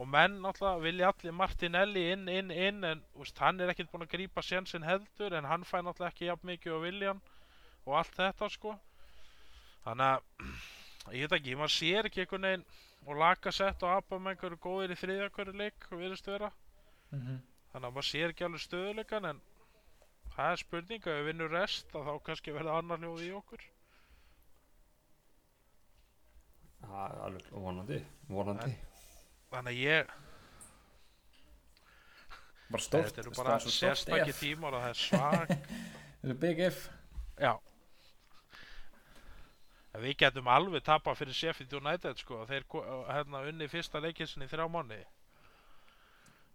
og 0.00 0.08
menn 0.12 0.36
náttúrulega 0.44 0.82
vilja 0.84 1.08
allir 1.12 1.34
Martinelli 1.36 2.04
inn, 2.12 2.28
inn, 2.32 2.52
inn 2.52 2.84
en 2.90 3.02
veist, 3.16 3.38
hann 3.42 3.60
er 3.60 3.72
ekkert 3.72 3.90
búinn 3.92 4.06
að 4.06 4.14
grípa 4.14 4.44
sénsinn 4.44 4.86
heldur 4.86 5.36
en 5.36 5.48
hann 5.50 5.66
fæ 5.68 5.78
náttúrulega 5.80 6.12
ekki 6.12 6.30
jafn 6.30 6.50
mikið 6.52 6.76
á 6.76 6.80
viljan 6.84 7.22
og 7.86 7.98
allt 8.00 8.18
þetta 8.18 8.50
sko. 8.52 8.74
Þannig 9.84 10.06
að 10.06 11.16
ég 11.16 11.26
veit 11.26 11.38
ekki, 11.40 11.58
maður 11.58 11.76
sér 11.76 12.08
ekki 12.08 12.24
einhvern 12.24 12.48
veginn 12.48 12.66
og 13.06 13.20
Lacazette 13.22 13.86
og 13.86 14.00
Abba 14.00 14.34
eru 14.34 14.58
góðir 14.62 14.94
í 14.94 15.00
þriðja 15.02 15.28
hverju 15.36 15.58
leik 15.60 15.90
virðist 15.90 16.26
vera. 16.26 16.50
Mm 17.12 17.20
-hmm. 17.20 17.38
þannig 17.72 17.88
að 17.88 17.94
maður 17.94 18.10
sér 18.10 18.32
ekki 18.32 18.44
alveg 18.44 18.64
stöðuleikan 18.64 19.30
en 19.30 19.40
það 20.34 20.52
er 20.52 20.62
spurning 20.64 21.06
ef 21.06 21.18
við 21.18 21.26
vinnum 21.30 21.52
rest 21.52 21.92
þá 21.92 22.14
kannski 22.26 22.52
verða 22.52 22.78
annar 22.78 22.98
hljóð 22.98 23.22
í 23.22 23.32
okkur 23.32 23.62
Það 26.86 27.02
er 27.06 27.20
alveg 27.26 27.50
vonandi, 27.52 27.98
vonandi. 28.30 28.74
Þannig 29.52 29.72
að 29.72 29.80
ég, 29.82 30.12
bara 32.70 32.82
stórt 32.82 33.10
þetta 33.10 33.22
eru 33.22 33.34
bara 33.36 33.56
sérstakki 33.62 34.34
tímar 34.36 34.76
og 34.76 34.82
það 34.84 34.92
er 34.92 35.00
svag 35.00 35.52
þetta 36.20 36.32
er 36.34 36.40
big 36.42 36.62
if. 36.66 36.86
Já. 37.38 37.52
En 39.96 40.02
Við 40.04 40.18
getum 40.20 40.50
alveg 40.52 40.84
tapað 40.84 41.22
fyrir 41.22 41.36
Sheffield 41.36 41.78
United 41.78 42.20
sko. 42.20 42.42
Þeir 42.48 42.66
hérna 43.08 43.44
unni 43.48 43.68
fyrsta 43.72 44.02
leikinn 44.02 44.28
sinni 44.28 44.48
í 44.48 44.52
þrjá 44.52 44.66
mánu 44.68 44.98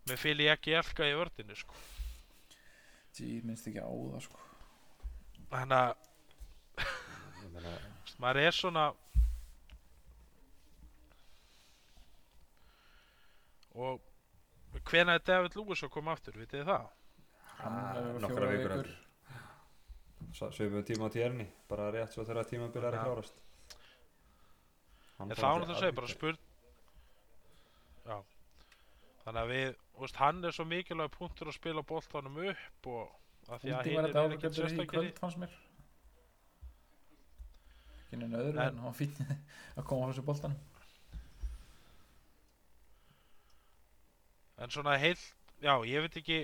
Mér 0.09 0.17
fýl 0.17 0.39
ég 0.41 0.55
ekki 0.55 0.73
elka 0.73 1.05
í 1.05 1.13
vördinu 1.13 1.55
sko. 1.57 1.75
Tí, 3.13 3.41
minnst 3.45 3.67
ekki 3.69 3.83
á 3.83 3.89
það 3.89 4.23
sko. 4.25 4.39
Þannig 5.51 5.77
að 5.77 5.91
Ég 7.41 8.17
maður 8.21 8.39
er 8.41 8.55
svona 8.55 8.85
Og 13.75 14.01
hvenær 14.89 15.19
er 15.19 15.23
David 15.27 15.55
Lewis 15.55 15.83
að 15.83 15.91
koma 15.93 16.11
aftur, 16.15 16.33
vitið 16.39 16.65
það? 16.67 16.89
hann 17.61 17.73
Ah, 17.77 17.93
nokkra 18.19 18.35
fjórar 18.35 18.51
vikur 18.57 18.71
vikur. 18.81 18.91
Svöfum 20.55 20.83
tíma 20.87 21.07
á 21.07 21.13
térni 21.13 21.45
bara 21.69 21.91
rétt 21.93 22.13
svo 22.15 22.23
þegar 22.25 22.47
tímabil 22.49 22.83
er 22.87 22.93
Já. 22.93 22.99
að 22.99 23.05
klárast. 23.05 23.41
Hann 25.17 25.31
En 25.31 25.35
bara 25.35 25.41
þá 25.41 25.45
er 25.45 25.59
náttúrulega 25.59 25.75
að 25.75 25.81
segja 25.83 25.97
bara 25.99 26.07
spurn 26.07 26.37
Já. 28.07 28.17
Þannig 29.25 29.41
að 29.43 29.51
við, 29.53 29.75
veist, 30.01 30.15
hann 30.17 30.43
er 30.45 30.51
svo 30.57 30.65
mikilvæg 30.65 31.11
punktur 31.17 31.47
að 31.51 31.57
spila 31.59 31.81
boltanum 31.85 32.37
upp 32.47 32.87
og 32.87 33.03
að 33.51 33.59
því 33.61 33.69
að 33.77 33.85
hinn 33.91 34.05
er 34.05 34.35
ekkert 34.37 34.55
sérstakir 34.57 35.03
í 35.05 35.11
ekki 38.01 38.17
neina 38.21 38.41
öðru 38.41 38.59
En- 38.65 38.79
hann 38.83 38.95
fín 38.97 39.13
að 39.77 39.85
koma 39.85 40.07
frá 40.07 40.13
þessu 40.15 40.25
boltan 40.27 40.55
En 44.61 44.69
svona 44.73 44.97
heilt, 45.01 45.21
já, 45.63 45.73
ég 45.89 46.05
veit 46.05 46.17
ekki 46.21 46.39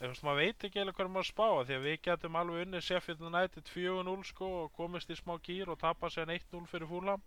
veist, 0.00 0.24
maður 0.24 0.40
veit 0.44 0.64
ekki 0.64 0.80
eða 0.80 0.94
hvernig 0.96 1.14
maður 1.14 1.28
spáa 1.28 1.64
því 1.68 1.76
að 1.76 1.86
við 1.88 1.98
getum 2.06 2.38
alveg 2.40 2.64
unnið 2.66 2.86
Sheffield 2.86 3.26
United 3.28 3.72
4-0 3.74 4.16
sko 4.30 4.48
og 4.62 4.72
komist 4.76 5.12
í 5.12 5.18
smá 5.18 5.34
gýr 5.44 5.72
og 5.72 5.80
tapa 5.80 6.08
sér 6.12 6.32
1-0 6.32 6.64
fyrir 6.70 6.88
fúlam 6.88 7.24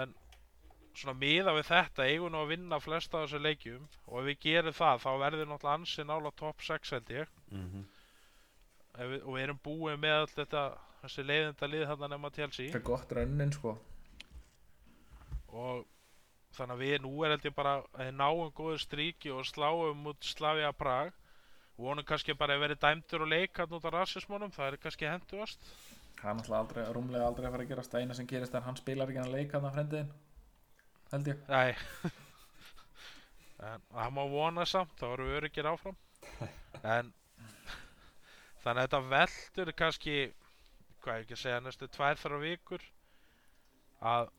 en 0.00 0.14
svona 0.96 1.14
miða 1.18 1.54
við 1.54 1.68
þetta 1.70 2.06
eigum 2.08 2.34
nú 2.34 2.42
að 2.42 2.52
vinna 2.54 2.80
flesta 2.82 3.20
af 3.20 3.28
þessu 3.28 3.42
leikjum 3.44 3.86
og 4.06 4.20
ef 4.20 4.28
við 4.28 4.40
gerum 4.46 4.76
það 4.76 5.02
þá 5.04 5.10
verður 5.24 5.50
náttúrulega 5.50 5.78
ansi 5.78 6.06
nála 6.06 6.32
top 6.36 6.64
6 6.66 6.94
held 6.96 7.12
ég. 7.14 7.34
Mhm. 7.50 7.84
Ef 8.90 9.06
við, 9.06 9.20
og 9.22 9.34
við 9.36 9.42
erum 9.44 9.60
búið 9.64 10.00
með 10.02 10.16
allt 10.18 10.34
þetta 10.34 10.64
þessi 11.04 11.24
leiðinda 11.24 11.70
lið 11.70 11.86
þarna 11.92 12.10
nema 12.10 12.32
Chelsea. 12.34 12.72
Það 12.72 12.80
er 12.80 12.88
gott 12.90 13.14
rönnin 13.16 13.54
sko. 13.54 13.76
Og 15.50 15.86
þannig 16.56 16.76
að 16.76 16.84
við 16.84 16.96
nú 17.04 17.12
er 17.24 17.34
held 17.34 17.46
ég 17.46 17.56
bara 17.56 17.76
að 17.78 17.86
við 18.00 18.12
náum 18.18 18.52
góðu 18.56 18.78
stríki 18.82 19.32
og 19.34 19.46
sláum 19.48 20.06
út 20.10 20.26
Slavia 20.26 20.72
Prag. 20.72 21.14
Vonum 21.80 22.04
kannski 22.04 22.36
bara 22.36 22.58
að 22.58 22.66
verið 22.66 22.82
dæmdur 22.82 23.24
og 23.24 23.30
leik 23.32 23.56
hann 23.56 23.72
út 23.72 23.86
af 23.88 23.94
rassismónum, 23.94 24.52
það 24.52 24.74
er 24.74 24.82
kannski 24.82 25.08
henduast 25.08 25.70
það 26.20 26.30
er 26.30 26.36
náttúrulega 26.36 26.60
aldrei, 26.60 26.82
rúmlega 26.94 27.28
aldrei 27.28 27.46
að 27.46 27.54
fara 27.54 27.64
að 27.64 27.70
gerast 27.70 27.94
það 27.94 28.02
eina 28.04 28.16
sem 28.16 28.26
gerist 28.28 28.54
er 28.54 28.60
að 28.60 28.66
hann 28.68 28.78
spilar 28.80 29.10
ekki 29.10 29.20
hann 29.22 29.32
leik 29.32 29.54
hann 29.56 29.66
að 29.66 29.76
frendiðin 29.76 30.10
held 31.12 31.30
ég. 31.32 31.46
Nei. 31.48 31.70
En 33.60 33.82
það 33.92 34.12
má 34.16 34.22
vona 34.32 34.62
samt, 34.64 34.92
þá 34.96 35.10
erum 35.10 35.26
við 35.28 35.34
öryggir 35.36 35.66
áfram. 35.68 35.96
En 36.80 37.10
þannig 38.62 38.70
að 38.70 38.86
þetta 38.86 39.00
veldur 39.10 39.72
kannski 39.76 40.14
hvað 41.04 41.18
ég 41.18 41.26
ekki 41.26 41.36
að 41.36 41.42
segja, 41.42 41.58
næstu 41.66 41.88
tvær 41.92 42.20
þar 42.22 42.36
vikur 42.40 42.86
að 44.12 44.30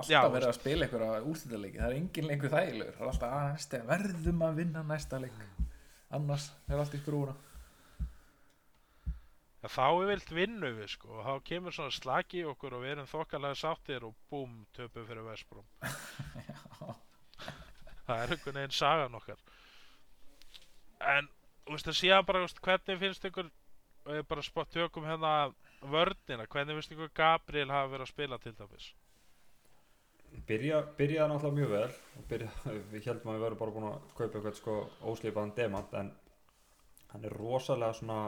alltaf 0.00 0.32
verið 0.34 0.50
að 0.50 0.58
spila 0.58 0.86
einhverja 0.86 1.24
úrstættarleiki 1.30 1.80
það 1.80 1.88
er 1.90 1.96
engin 1.98 2.28
lengur 2.30 2.52
þægilegur. 2.54 2.94
Það 2.98 3.06
er 3.06 3.12
alltaf 3.12 3.34
að 3.38 3.48
næsta, 3.52 3.80
verðum 3.88 4.46
að 4.46 4.60
vinna 4.62 4.84
næsta 4.88 5.20
leik. 5.22 5.42
Annars 6.14 6.52
er 6.68 6.78
allt 6.78 6.94
í 6.94 7.00
skrúna 7.02 7.34
Ja, 9.64 9.70
þá 9.72 9.86
er 9.88 10.10
vilt 10.10 10.32
vinnu 10.36 10.70
við 10.76 10.90
sko. 10.92 11.08
Og 11.16 11.24
þá 11.24 11.46
kemur 11.48 11.72
svona 11.72 11.94
slaki 11.94 12.42
í 12.42 12.48
okkur 12.50 12.76
og 12.76 12.82
við 12.84 12.94
erum 12.94 13.08
þokkalega 13.08 13.56
sáttir 13.56 14.04
og 14.04 14.12
búm, 14.28 14.58
töpum 14.76 15.06
fyrir 15.08 15.24
Vestbróm 15.24 15.64
það 18.04 18.18
er 18.18 18.34
einhvern 18.34 18.58
veginn 18.60 18.76
sagan 18.76 19.16
okkar. 19.16 19.40
En, 21.14 21.30
þú 21.64 21.78
veist 21.78 21.88
að 21.88 21.96
síðan 22.02 22.26
bara, 22.28 22.42
veist, 22.44 22.60
hvernig 22.64 23.00
finnst 23.00 23.24
ykkur 23.30 23.48
og 24.04 24.18
ég 24.18 24.28
bara 24.28 24.44
spott 24.44 24.72
tökum 24.74 25.08
hérna 25.08 25.32
vörnina, 25.80 26.44
hvernig 26.44 26.76
finnst 26.76 26.92
ykkur 26.92 27.14
Gabriel 27.16 27.72
hafa 27.72 27.94
verið 27.94 28.04
að 28.04 28.12
spila 28.12 28.40
til 28.42 28.52
dæmis 28.58 28.90
Byrja, 30.48 30.80
byrjaði 30.98 31.30
náttúrulega 31.30 31.56
mjög 31.58 31.70
vel 31.72 32.24
byrja, 32.28 32.50
við 32.92 33.06
heldum 33.08 33.30
að 33.30 33.36
við 33.36 33.44
verðum 33.44 33.60
bara 33.60 33.74
búin 33.74 33.86
að 33.88 34.06
kaupa 34.18 34.38
eitthvað 34.38 34.56
sko 34.58 34.74
óslipaðan 35.12 35.54
demant 35.56 35.94
en 36.00 36.10
hann 37.12 37.28
er 37.28 37.36
rosalega 37.38 37.94
svona 37.94 38.18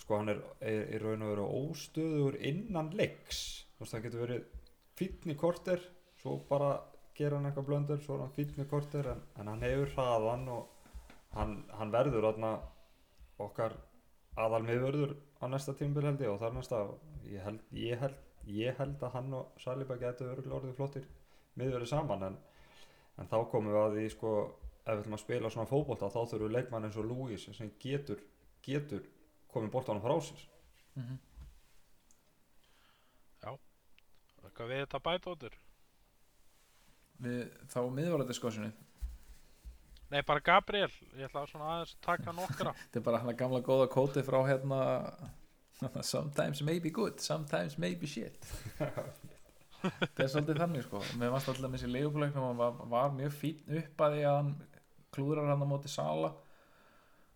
sko 0.00 0.20
hann 0.20 0.30
er, 0.30 0.42
í 0.62 1.00
raun 1.02 1.24
og 1.26 1.32
veru 1.32 1.46
óstöður 1.58 2.38
innan 2.38 2.92
leiks. 2.96 3.40
Þú 3.74 3.82
veist 3.82 3.96
það 3.96 4.04
getur 4.06 4.24
verið 4.26 4.46
fínn 4.96 5.34
í 5.34 5.38
korter 5.40 5.82
svo 6.20 6.38
bara 6.48 6.70
gera 7.16 7.40
hann 7.40 7.48
eitthvað 7.50 7.68
blöndur 7.70 8.00
svo 8.04 8.16
er 8.16 8.26
hann 8.26 8.36
fínn 8.36 8.62
í 8.62 8.68
korter 8.70 9.10
en, 9.12 9.22
en 9.40 9.50
hann 9.52 9.64
hefur 9.66 9.92
hraðan 9.96 10.48
og 10.52 10.94
hann, 11.36 11.58
hann 11.76 11.92
verður 11.92 12.30
þarna 12.30 12.52
okkar 13.42 13.76
aðal 14.40 14.62
miðvörður 14.64 15.16
á 15.40 15.44
næsta 15.50 15.74
tímabil 15.76 16.06
held 16.10 16.24
ég 16.24 16.32
og 16.32 16.40
þar 16.40 16.56
næsta 16.56 16.82
ég 17.28 17.44
held, 17.44 17.60
ég 17.72 18.00
held 18.00 18.22
ég 18.46 18.78
held 18.78 19.02
að 19.02 19.14
hann 19.16 19.34
og 19.34 19.60
Saliba 19.62 19.98
getur 20.00 20.32
örgulega 20.32 20.60
orðið 20.60 20.78
flottir 20.78 21.08
miðverið 21.56 21.90
saman 21.90 22.26
en, 22.30 22.38
en 23.18 23.30
þá 23.30 23.38
komum 23.50 23.72
við 23.72 23.82
að 23.82 23.96
því 23.98 24.08
sko 24.14 24.32
ef 24.86 24.92
við 24.92 25.00
ætlum 25.00 25.18
að 25.18 25.24
spila 25.24 25.52
svona 25.52 25.70
fótbolta 25.70 26.10
þá 26.12 26.20
þurfum 26.22 26.46
við 26.46 26.56
leikmann 26.58 26.88
eins 26.88 26.98
og 27.00 27.08
Lewis 27.08 27.48
sem 27.56 27.72
getur, 27.82 28.20
getur 28.62 29.02
komið 29.50 29.72
boltanum 29.72 30.04
frá 30.04 30.14
sér. 30.22 30.44
Mm 30.96 31.02
-hmm. 31.02 31.24
eitthvað 34.56 34.72
við 34.72 34.82
þetta 34.84 35.00
bæta 35.04 35.32
ótur 35.34 35.56
við, 37.20 37.40
þá 37.72 37.80
miðvarandi 37.92 38.36
skosinu 38.36 38.70
nei, 40.12 40.22
bara 40.26 40.40
Gabriel, 40.44 40.92
ég 41.18 41.26
ætla 41.28 41.44
svona 41.50 41.72
aðeins 41.74 41.96
að 41.96 42.04
taka 42.06 42.32
nokkra. 42.32 42.72
Þetta 42.86 43.00
er 43.00 43.04
bara 43.08 43.18
hann 43.18 43.32
að 43.32 43.40
gamla 43.40 43.60
góða 43.66 43.88
kóti 43.90 44.22
frá 44.22 44.38
hérna 44.46 44.78
sometimes 46.02 46.62
may 46.62 46.78
be 46.78 46.90
good, 46.90 47.20
sometimes 47.20 47.78
may 47.78 47.94
be 47.94 48.06
shit. 48.06 48.46
Þetta 49.86 50.24
er 50.24 50.30
svolítið 50.32 50.60
þannig 50.62 50.86
sko. 50.86 51.02
Mér 51.20 51.32
varst 51.34 51.50
alltaf 51.52 51.68
með 51.68 51.76
þessi 51.76 51.92
leifupleiknum 51.92 52.46
hann 52.48 52.58
var, 52.58 52.78
var 52.90 53.12
mjög 53.14 53.34
fín 53.36 53.76
upp 53.80 54.02
að 54.02 54.16
því 54.16 54.22
að 54.26 54.38
hann 54.38 54.52
klúðrar 55.14 55.50
hann 55.52 55.62
á 55.62 55.68
móti 55.68 55.92
Sala. 55.92 56.32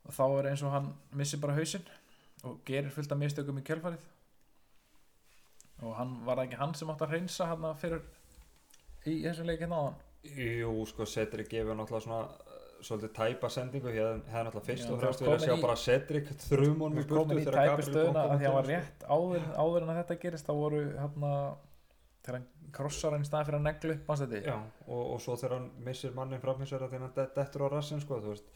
Og 0.09 0.17
þá 0.17 0.25
er 0.27 0.49
eins 0.51 0.65
og 0.65 0.73
hann 0.75 0.89
missi 1.21 1.39
bara 1.41 1.55
hausinn 1.59 1.85
og 2.49 2.63
gerir 2.67 2.91
fullt 2.95 3.13
af 3.13 3.21
mistökum 3.21 3.61
í 3.61 3.65
kjölfarið. 3.67 4.07
Og 5.85 5.95
hann 5.97 6.17
var 6.27 6.41
það 6.41 6.49
ekki 6.49 6.61
hann 6.61 6.75
sem 6.77 6.91
átt 6.93 7.05
að 7.05 7.15
hreinsa 7.15 7.49
hann 7.53 7.69
fyrir 7.81 8.03
í 9.07 9.21
þessum 9.25 9.49
leik 9.49 9.63
hérna 9.63 9.83
áðan? 9.85 10.01
Jú, 10.37 10.73
sko, 10.89 11.07
Cedric 11.09 11.49
gefur 11.53 11.77
náttúrulega 11.77 12.05
svona 12.05 12.50
svolítið 12.87 13.13
tæpa 13.17 13.49
sendingu 13.53 13.91
hér 13.95 14.07
hefði 14.31 14.45
náttúrulega 14.47 14.67
fyrst 14.69 14.87
Já, 14.87 14.93
og 14.95 15.01
fremst 15.03 15.21
ert 15.21 15.29
verið 15.29 15.41
að 15.41 15.47
sjá 15.47 15.57
í- 15.57 15.63
bara 15.65 15.77
Cedric 15.85 16.31
þrumun 16.47 16.95
Þú 16.97 17.03
í 17.03 17.09
burtu 17.11 17.39
þegar 17.41 17.59
Gabriel 17.71 17.89
stöðuna 17.91 18.23
kom 18.23 18.31
að 18.31 18.39
því 18.41 18.47
að 18.47 18.47
hann 18.47 18.57
var 18.59 18.71
rétt 18.71 19.05
áður, 19.17 19.45
áður 19.65 19.83
en 19.87 19.93
að 19.95 19.99
þetta 20.01 20.17
gerist 20.25 20.47
þá 20.49 20.53
voru 20.61 20.81
hérna 21.01 21.33
þegar 22.21 22.39
hann 22.39 22.47
krossar 22.77 23.15
hann 23.17 23.25
í 23.27 23.29
stað 23.31 23.47
fyrir 23.49 23.59
að 23.61 23.67
neglu 23.69 23.95
upp 23.97 24.45
Já, 24.47 24.57
og, 24.87 25.03
og 25.15 25.21
svo 25.25 25.37
þegar 25.41 25.55
hann 25.59 25.71
missir 25.91 26.13
mannin 26.17 26.41
framhinsverða 26.45 26.89
þegar 26.93 27.07
hann 27.07 27.15
det- 27.17 27.35
dettur 27.37 27.67
á 27.67 27.69
rassin 27.75 28.01
sko, 28.05 28.21
þú 28.21 28.35
veist 28.35 28.49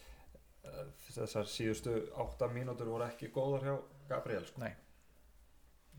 uh, 0.65 0.87
þessar 1.17 1.51
síðustu 1.51 1.97
átta 2.25 2.49
mínútur 2.53 2.91
voru 2.93 3.05
ekki 3.09 3.31
góðar 3.35 3.65
hjá 3.69 3.77
Gabriel 4.09 4.45
sko, 4.47 4.61
Nei, 4.65 4.73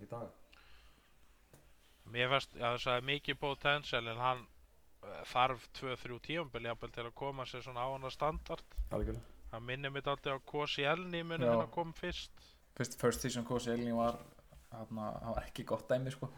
í 0.02 0.06
dag. 0.10 0.30
Mér 2.14 2.30
fannst, 2.30 2.54
já 2.54 2.68
það 2.70 2.82
sagði 2.84 3.06
mikið 3.10 3.40
potential 3.42 4.04
en 4.12 4.20
hann 4.22 4.44
þarf 5.30 5.68
2-3 5.80 6.20
tíumbil 6.28 6.68
jafnvel 6.70 6.92
til 6.94 7.06
að 7.06 7.16
koma 7.18 7.46
sér 7.50 7.64
svona 7.66 7.86
á 7.86 7.90
hana 7.92 8.12
standard. 8.14 8.78
Algjörlega. 8.96 9.34
Hann 9.52 9.66
minnir 9.66 9.94
mitt 9.94 10.08
alltaf 10.08 10.42
á 10.42 10.48
Kosi 10.48 10.84
Elni 10.84 11.24
muni 11.24 11.46
Já. 11.46 11.52
þegar 11.52 11.62
hann 11.64 11.74
kom 11.74 11.94
fyrst. 11.96 12.48
Fyrst 12.76 12.98
first 13.00 13.24
season 13.24 13.46
Kosi 13.48 13.72
Elni 13.72 13.94
var 13.96 14.18
hann 14.72 15.00
var 15.00 15.44
ekki 15.46 15.66
gott 15.68 15.88
dæmi 15.90 16.12
sko. 16.12 16.30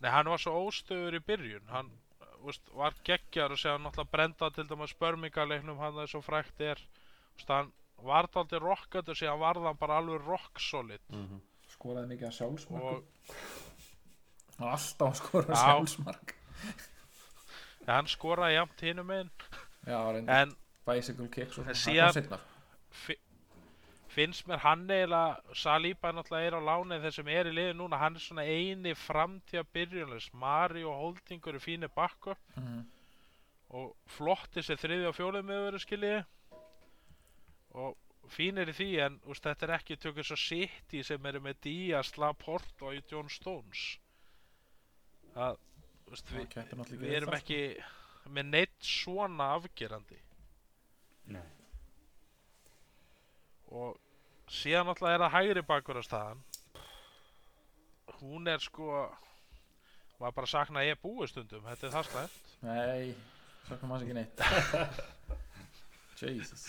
Nei, 0.00 0.10
hann 0.10 0.30
var 0.32 0.40
svo 0.40 0.56
óstöður 0.66 1.18
í 1.18 1.22
byrjun. 1.24 1.68
Hann 1.70 1.92
uh, 1.92 2.32
veist, 2.46 2.72
var 2.74 2.96
geggjar 3.06 3.52
og 3.52 3.60
segja 3.60 3.76
hann 3.76 3.84
náttúrulega 3.86 4.14
brenda 4.16 4.50
til 4.56 4.66
dæmis 4.70 4.96
spörmingaleiknum 4.96 5.78
hann 5.82 5.94
það 5.98 6.06
er 6.06 6.12
svo 6.14 6.22
frækt 6.24 6.64
er. 6.64 6.82
Veist, 7.36 7.52
hann 7.52 7.72
var 8.00 8.30
það 8.32 8.44
aldrei 8.44 8.64
rockandi 8.64 9.14
og 9.14 9.20
síðan 9.20 9.42
var 9.44 9.60
hann 9.60 9.80
bara 9.80 10.00
alveg 10.00 10.26
rock 10.26 10.60
solid. 10.60 11.04
Mm 11.12 11.26
-hmm. 11.26 11.40
skoraði 11.76 12.14
mikið 12.14 12.28
að 12.28 12.36
sjálfsmark. 12.38 12.82
Og 14.60 14.66
alltaf 14.66 15.08
að 15.08 15.16
skora 15.22 15.54
Já. 15.54 15.60
sjálfsmark 15.64 16.34
ja, 17.86 17.94
hann 17.96 18.06
skoraði 18.10 18.54
jafnt 18.58 18.80
hinum 18.86 19.10
einn 19.10 19.30
Já, 19.86 19.98
reyndar 20.12 20.42
en 20.42 20.56
En 21.70 21.74
síðan- 21.74 22.12
finnst 24.10 24.46
mér 24.50 24.58
hann 24.64 24.88
eiginlega 24.90 25.54
Saliba 25.54 26.10
náttúrulega 26.12 26.46
er 26.50 26.56
á 26.58 26.62
láni 26.66 26.98
þeir 27.02 27.14
sem 27.14 27.28
er 27.28 27.46
í 27.46 27.52
liði 27.54 27.76
núna 27.78 27.98
hann 28.00 28.16
er 28.18 28.24
svona 28.24 28.42
eini 28.42 28.94
framtíða 28.98 29.62
byrjunlegs 29.72 30.32
Mari 30.34 30.82
og 30.84 30.96
Holdingur 30.98 31.54
er 31.54 31.62
fínir 31.62 31.88
backup. 31.94 32.38
Mhm. 32.56 32.86
og 33.70 33.92
flotti 34.10 34.58
sér 34.66 34.80
þriði 34.82 35.06
og 35.06 35.14
fjólið 35.14 35.44
með 35.46 35.60
verið 35.68 35.82
skiljiði 35.84 36.24
og 37.78 37.96
fínir 38.34 38.66
í 38.68 38.74
því 38.74 38.88
en 39.04 39.18
úst, 39.30 39.44
þetta 39.46 39.62
er 39.68 39.72
ekki 39.78 39.96
tökur 39.96 40.26
svo 40.26 40.36
City 40.36 41.02
sem 41.06 41.26
eru 41.30 41.38
með 41.40 41.54
Díaz, 41.62 42.10
Laporte 42.18 42.82
og 42.82 42.98
John 43.12 43.28
Stones. 43.30 43.98
Að 45.36 45.56
úst, 46.14 46.30
Það 46.30 46.92
við, 46.96 47.14
erum 47.20 47.34
ekki 47.36 47.60
með 48.34 48.52
neitt 48.52 48.76
svona 48.84 49.52
afgerandi. 49.56 50.18
Nei. 51.30 51.42
Og 53.70 53.98
síðan 54.50 54.90
náttúrulega 54.90 55.18
er 55.18 55.24
það 55.24 55.34
hægri 55.36 55.66
bakur 55.66 56.00
á 56.00 56.02
staðan. 56.04 56.44
Hún 58.20 58.50
er 58.50 58.62
sko 58.62 59.06
maður 60.20 60.36
bara 60.36 60.50
sakna 60.50 60.82
að 60.82 60.90
ég 60.90 61.00
búi 61.02 61.28
stundum. 61.30 61.64
Þetta 61.68 61.86
er 61.86 61.94
það 61.94 62.10
slæmt. 62.10 62.50
Nei, 62.66 63.14
söknum 63.68 63.94
hans 63.94 64.04
ekki 64.04 64.18
neitt. 64.18 64.44
Jesus. 66.20 66.66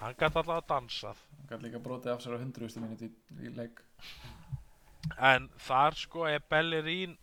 Hann 0.00 0.16
gæti 0.16 0.38
alltaf 0.40 0.54
að 0.54 0.68
dansað 0.68 1.18
Hann 1.30 1.48
gæti 1.48 1.66
líka 1.66 1.80
brotið 1.84 2.12
af 2.14 2.22
sér 2.24 2.36
á 2.36 2.42
hundruðustu 2.42 2.82
mínúti 2.82 3.08
í, 3.08 3.12
í 3.46 3.52
leik. 3.56 3.80
En 5.16 5.48
þar 5.60 5.96
sko 5.96 6.26
er 6.28 6.44
Bellerín 6.52 7.16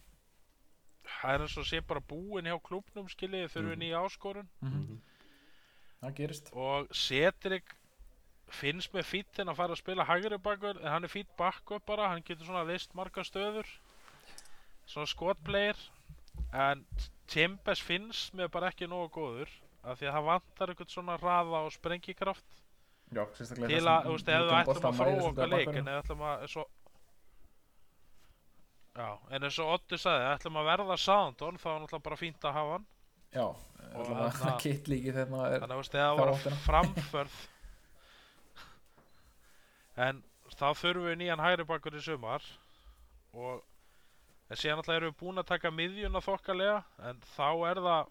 það 1.22 1.34
er 1.34 1.41
eins 1.45 1.57
og 1.57 1.65
sé 1.65 1.82
bara 1.88 1.99
búin 2.01 2.45
hjá 2.49 2.57
klubnum 2.63 3.07
skiljiði 3.09 3.49
þurfi 3.53 3.74
Mhm. 3.76 3.80
nýja 3.82 4.03
áskorun. 4.05 4.47
Mhm. 4.61 5.01
Það 6.03 6.13
gerist. 6.15 6.51
Og 6.53 6.88
Cedric 6.93 7.74
finnst 8.49 8.93
með 8.93 9.03
fýttin 9.09 9.49
að 9.49 9.55
fara 9.55 9.74
að 9.74 9.82
spila 9.82 10.05
hægri 10.05 10.38
bakur 10.39 10.78
en 10.80 10.88
hann 10.88 11.03
er 11.03 11.09
fýtt 11.09 11.34
backup 11.38 11.86
bara 11.86 12.07
hann 12.09 12.22
getur 12.24 12.45
svona 12.45 12.63
list 12.68 12.93
marga 12.95 13.24
stöður. 13.24 13.65
Svona 14.88 15.07
skotplegir 15.07 15.76
en 16.53 16.86
Timbers 17.28 17.82
finnst 17.82 18.34
mér 18.34 18.47
bara 18.49 18.70
ekki 18.72 18.88
nógu 18.88 19.09
góður 19.11 19.49
af 19.84 19.99
því 19.99 20.07
að 20.07 20.13
það 20.15 20.24
vantar 20.30 20.68
eitthvað 20.72 20.93
svona 20.93 21.18
hraða 21.20 21.65
og 21.65 21.72
sprengikraft. 21.76 22.45
Já, 23.11 23.24
sérstaklega 23.36 23.68
til 23.68 23.88
að, 23.88 24.05
þú 24.05 24.11
veist, 24.15 24.30
ef 24.30 24.41
við 24.43 24.55
ætlum 24.61 24.88
að 24.88 24.97
þróa 24.99 25.28
okkar 25.32 25.47
leik 25.51 25.68
en 25.68 25.88
ef 25.88 25.93
við 25.93 26.03
ætlum 26.03 26.24
að 26.28 26.47
svo 26.53 26.65
Já, 28.98 29.10
en 29.30 29.43
eins 29.45 29.60
og 29.62 29.68
Oddur 29.76 30.00
sagði, 30.02 30.24
ætlum 30.34 30.56
að 30.58 30.70
verða 30.72 30.95
Soundon 30.98 31.60
þá 31.62 31.68
er 31.76 31.80
náttúrulega 31.84 32.06
bara 32.08 32.18
fínt 32.18 32.41
að 32.50 32.56
hafa 32.58 32.72
hann. 32.78 32.88
Já, 33.36 33.43
Og 33.48 34.02
allavega 34.02 34.32
þarna- 34.39 34.62
kitt 34.64 34.86
líki 34.89 35.12
þegar 35.14 35.30
maður 35.34 35.52
er 35.54 35.60
Þannig 35.66 35.78
að 35.78 35.84
það 35.93 36.12
var 36.22 36.30
framförð 36.66 37.36
En 40.08 40.22
þá 40.58 40.68
þurfum 40.80 41.08
við 41.10 41.18
nýjan 41.22 41.41
hægri 41.43 41.66
bakur 41.70 41.98
í 41.98 42.02
sumar. 42.04 42.43
Og 43.38 43.56
En 44.48 44.56
síðan 44.56 44.80
alltaf 44.80 44.95
erum 44.95 45.12
við 45.12 45.18
búin 45.20 45.41
að 45.41 45.50
taka 45.50 45.70
miðjuna 45.76 46.22
þokkalega 46.24 46.78
En 47.10 47.18
þá 47.36 47.48
er 47.72 47.82
það 47.84 48.04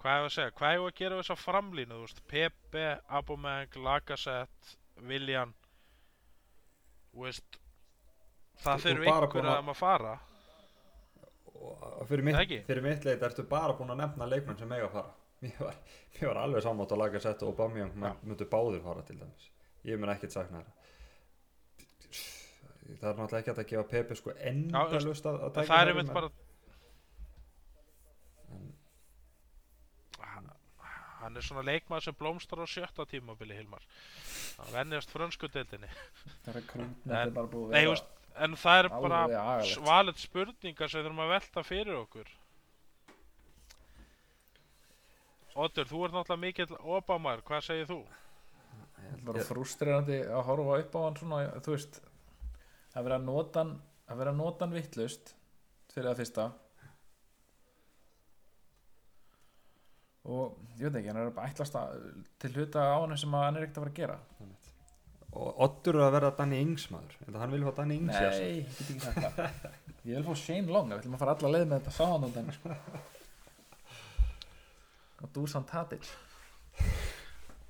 Hvað 0.00 0.16
hefur 0.16 0.28
að 0.30 0.34
segja, 0.34 0.52
hvað 0.56 0.74
hefur 0.74 0.90
að 0.90 0.98
gera 1.00 1.16
við 1.16 1.22
þessa 1.26 1.36
framlínu, 1.42 1.96
þú 1.96 2.04
veist? 2.06 2.20
Pepe, 2.30 2.84
Abomeng, 3.18 3.74
Lacazette, 3.84 4.70
Willian. 5.04 5.50
Þú 7.12 7.18
veist 7.26 7.58
Það 8.60 8.86
einhverja 8.90 9.30
búin 9.32 9.46
að- 9.48 9.58
að 9.58 9.64
maður 9.68 9.80
fara. 9.80 10.18
Og 11.60 12.06
fyrir 12.08 12.24
mitt, 12.24 12.36
fyrir 12.66 12.82
mitt 12.82 13.04
leit 13.04 13.22
ertu 13.22 13.42
bara 13.48 13.74
búin 13.76 13.90
að 13.92 14.00
nefna 14.02 14.26
leikmenn 14.28 14.58
sem 14.58 14.72
eiga 14.72 14.86
að 14.88 14.92
fara. 14.98 15.10
Mér 15.40 15.58
var, 15.64 15.74
mér 16.18 16.26
var 16.28 16.38
alveg 16.42 16.62
samátt 16.62 16.90
að 16.92 16.98
laga 17.00 17.20
sett 17.24 17.42
og 17.42 17.54
Bamjang 17.56 17.94
myndu 18.22 18.44
báðir 18.52 18.82
fara 18.84 19.02
til 19.08 19.16
dæmis. 19.20 19.46
Ég 19.88 19.98
mun 19.98 20.10
ekkert 20.12 20.32
sakna 20.36 20.60
þeirra. 20.60 20.76
Það 23.00 23.08
er 23.08 23.14
náttúrulega 23.20 23.40
ekki 23.40 23.50
að 23.54 23.68
gefa 23.70 23.84
Pepe 23.88 24.16
sko 24.18 24.30
endalust 24.50 25.24
að, 25.30 25.36
að 25.40 25.46
En 25.46 25.52
tækja 25.56 25.68
það 25.70 25.80
er 25.80 25.90
um, 25.92 25.98
einmitt 26.00 26.14
bara 26.14 26.30
en- 28.50 28.74
hann, 30.20 30.50
hann 31.22 31.36
er 31.36 31.46
svona 31.46 31.64
leikmaður 31.68 32.06
sem 32.08 32.16
blómstrar 32.18 32.64
á 32.64 32.68
sjötta 32.68 33.06
tímabili 33.08 33.56
Hilmar. 33.60 33.84
Hann 34.58 34.72
vennjast 34.74 35.12
frönsku 35.14 35.48
deildinni. 35.54 35.88
Það 36.44 36.56
er 36.56 36.64
Þetta 36.66 37.22
er 37.22 37.30
bara 37.36 37.46
búið 37.52 37.68
að 37.68 37.76
Nei, 37.76 37.80
vera 37.84 37.94
veist, 37.94 38.10
en 38.36 38.56
það 38.58 38.82
er 38.82 38.88
bara 38.94 39.22
svalit 39.66 40.20
spurningar 40.20 40.90
sem 40.90 41.02
þurfum 41.02 41.24
að 41.24 41.34
velta 41.34 41.64
fyrir 41.66 41.98
okkur. 41.98 42.30
Oddur, 45.60 45.88
þú 45.90 46.04
ert 46.06 46.14
náttúrulega 46.14 46.44
mikill 46.44 46.76
Obamar, 46.78 47.42
hvað 47.46 47.66
segir 47.66 47.88
þú? 47.90 48.00
Það 48.94 49.10
er 49.10 49.22
bara 49.26 49.44
frústrerandi 49.48 50.18
að 50.30 50.44
horfa 50.46 50.78
upp 50.84 50.96
á 50.96 51.00
hann 51.02 51.18
svona, 51.18 51.40
þú 51.64 51.74
veist 51.74 52.00
að 52.94 53.06
vera 53.06 53.18
að 53.18 53.26
nota 53.26 53.64
hann 53.64 53.72
að 54.10 54.20
vera 54.20 54.34
að 54.34 54.40
nota 54.40 54.66
hann 54.66 54.76
vittlust 54.76 55.32
fyrir 55.90 56.10
það 56.10 56.20
fyrsta. 56.22 56.46
Og 60.30 60.56
ég 60.78 60.86
veit 60.86 61.00
ekki, 61.00 61.10
hann 61.10 61.20
er 61.22 61.30
bara 61.34 61.50
ætlast 61.50 61.76
að, 61.80 62.08
til 62.42 62.52
hluta 62.54 62.86
á 62.86 62.98
hann 63.00 63.18
sem 63.18 63.34
að 63.34 63.46
hann 63.46 63.58
er 63.58 63.66
ekkert 63.66 63.80
að 63.80 63.86
fara 63.86 63.94
að 63.94 64.00
gera 64.00 64.18
og 65.30 65.60
er 66.00 66.08
að 66.08 66.14
vera 66.16 66.30
Danny 66.38 66.58
Ings 66.64 66.88
maður. 66.90 67.18
En 67.26 67.38
hann 67.42 67.52
vil 67.54 67.62
fá 67.66 67.72
Danny 67.76 68.00
Ings. 68.00 68.16
Nei, 68.16 68.48
ég 68.60 68.72
get 68.78 68.90
ekki 68.94 69.00
það. 69.06 69.68
Ég 70.00 70.16
vil 70.16 70.24
fá 70.24 70.34
Shane 70.40 70.72
Long, 70.72 70.88
við 70.88 71.02
ætlum 71.02 71.14
að 71.16 71.22
fara 71.22 71.36
alla 71.36 71.52
leið 71.54 71.66
með 71.68 71.82
þetta 71.82 71.92
sáðan 71.92 72.24
sko. 72.56 72.76
og 75.20 75.32
Dusan 75.36 75.66
Tadic. 75.68 76.08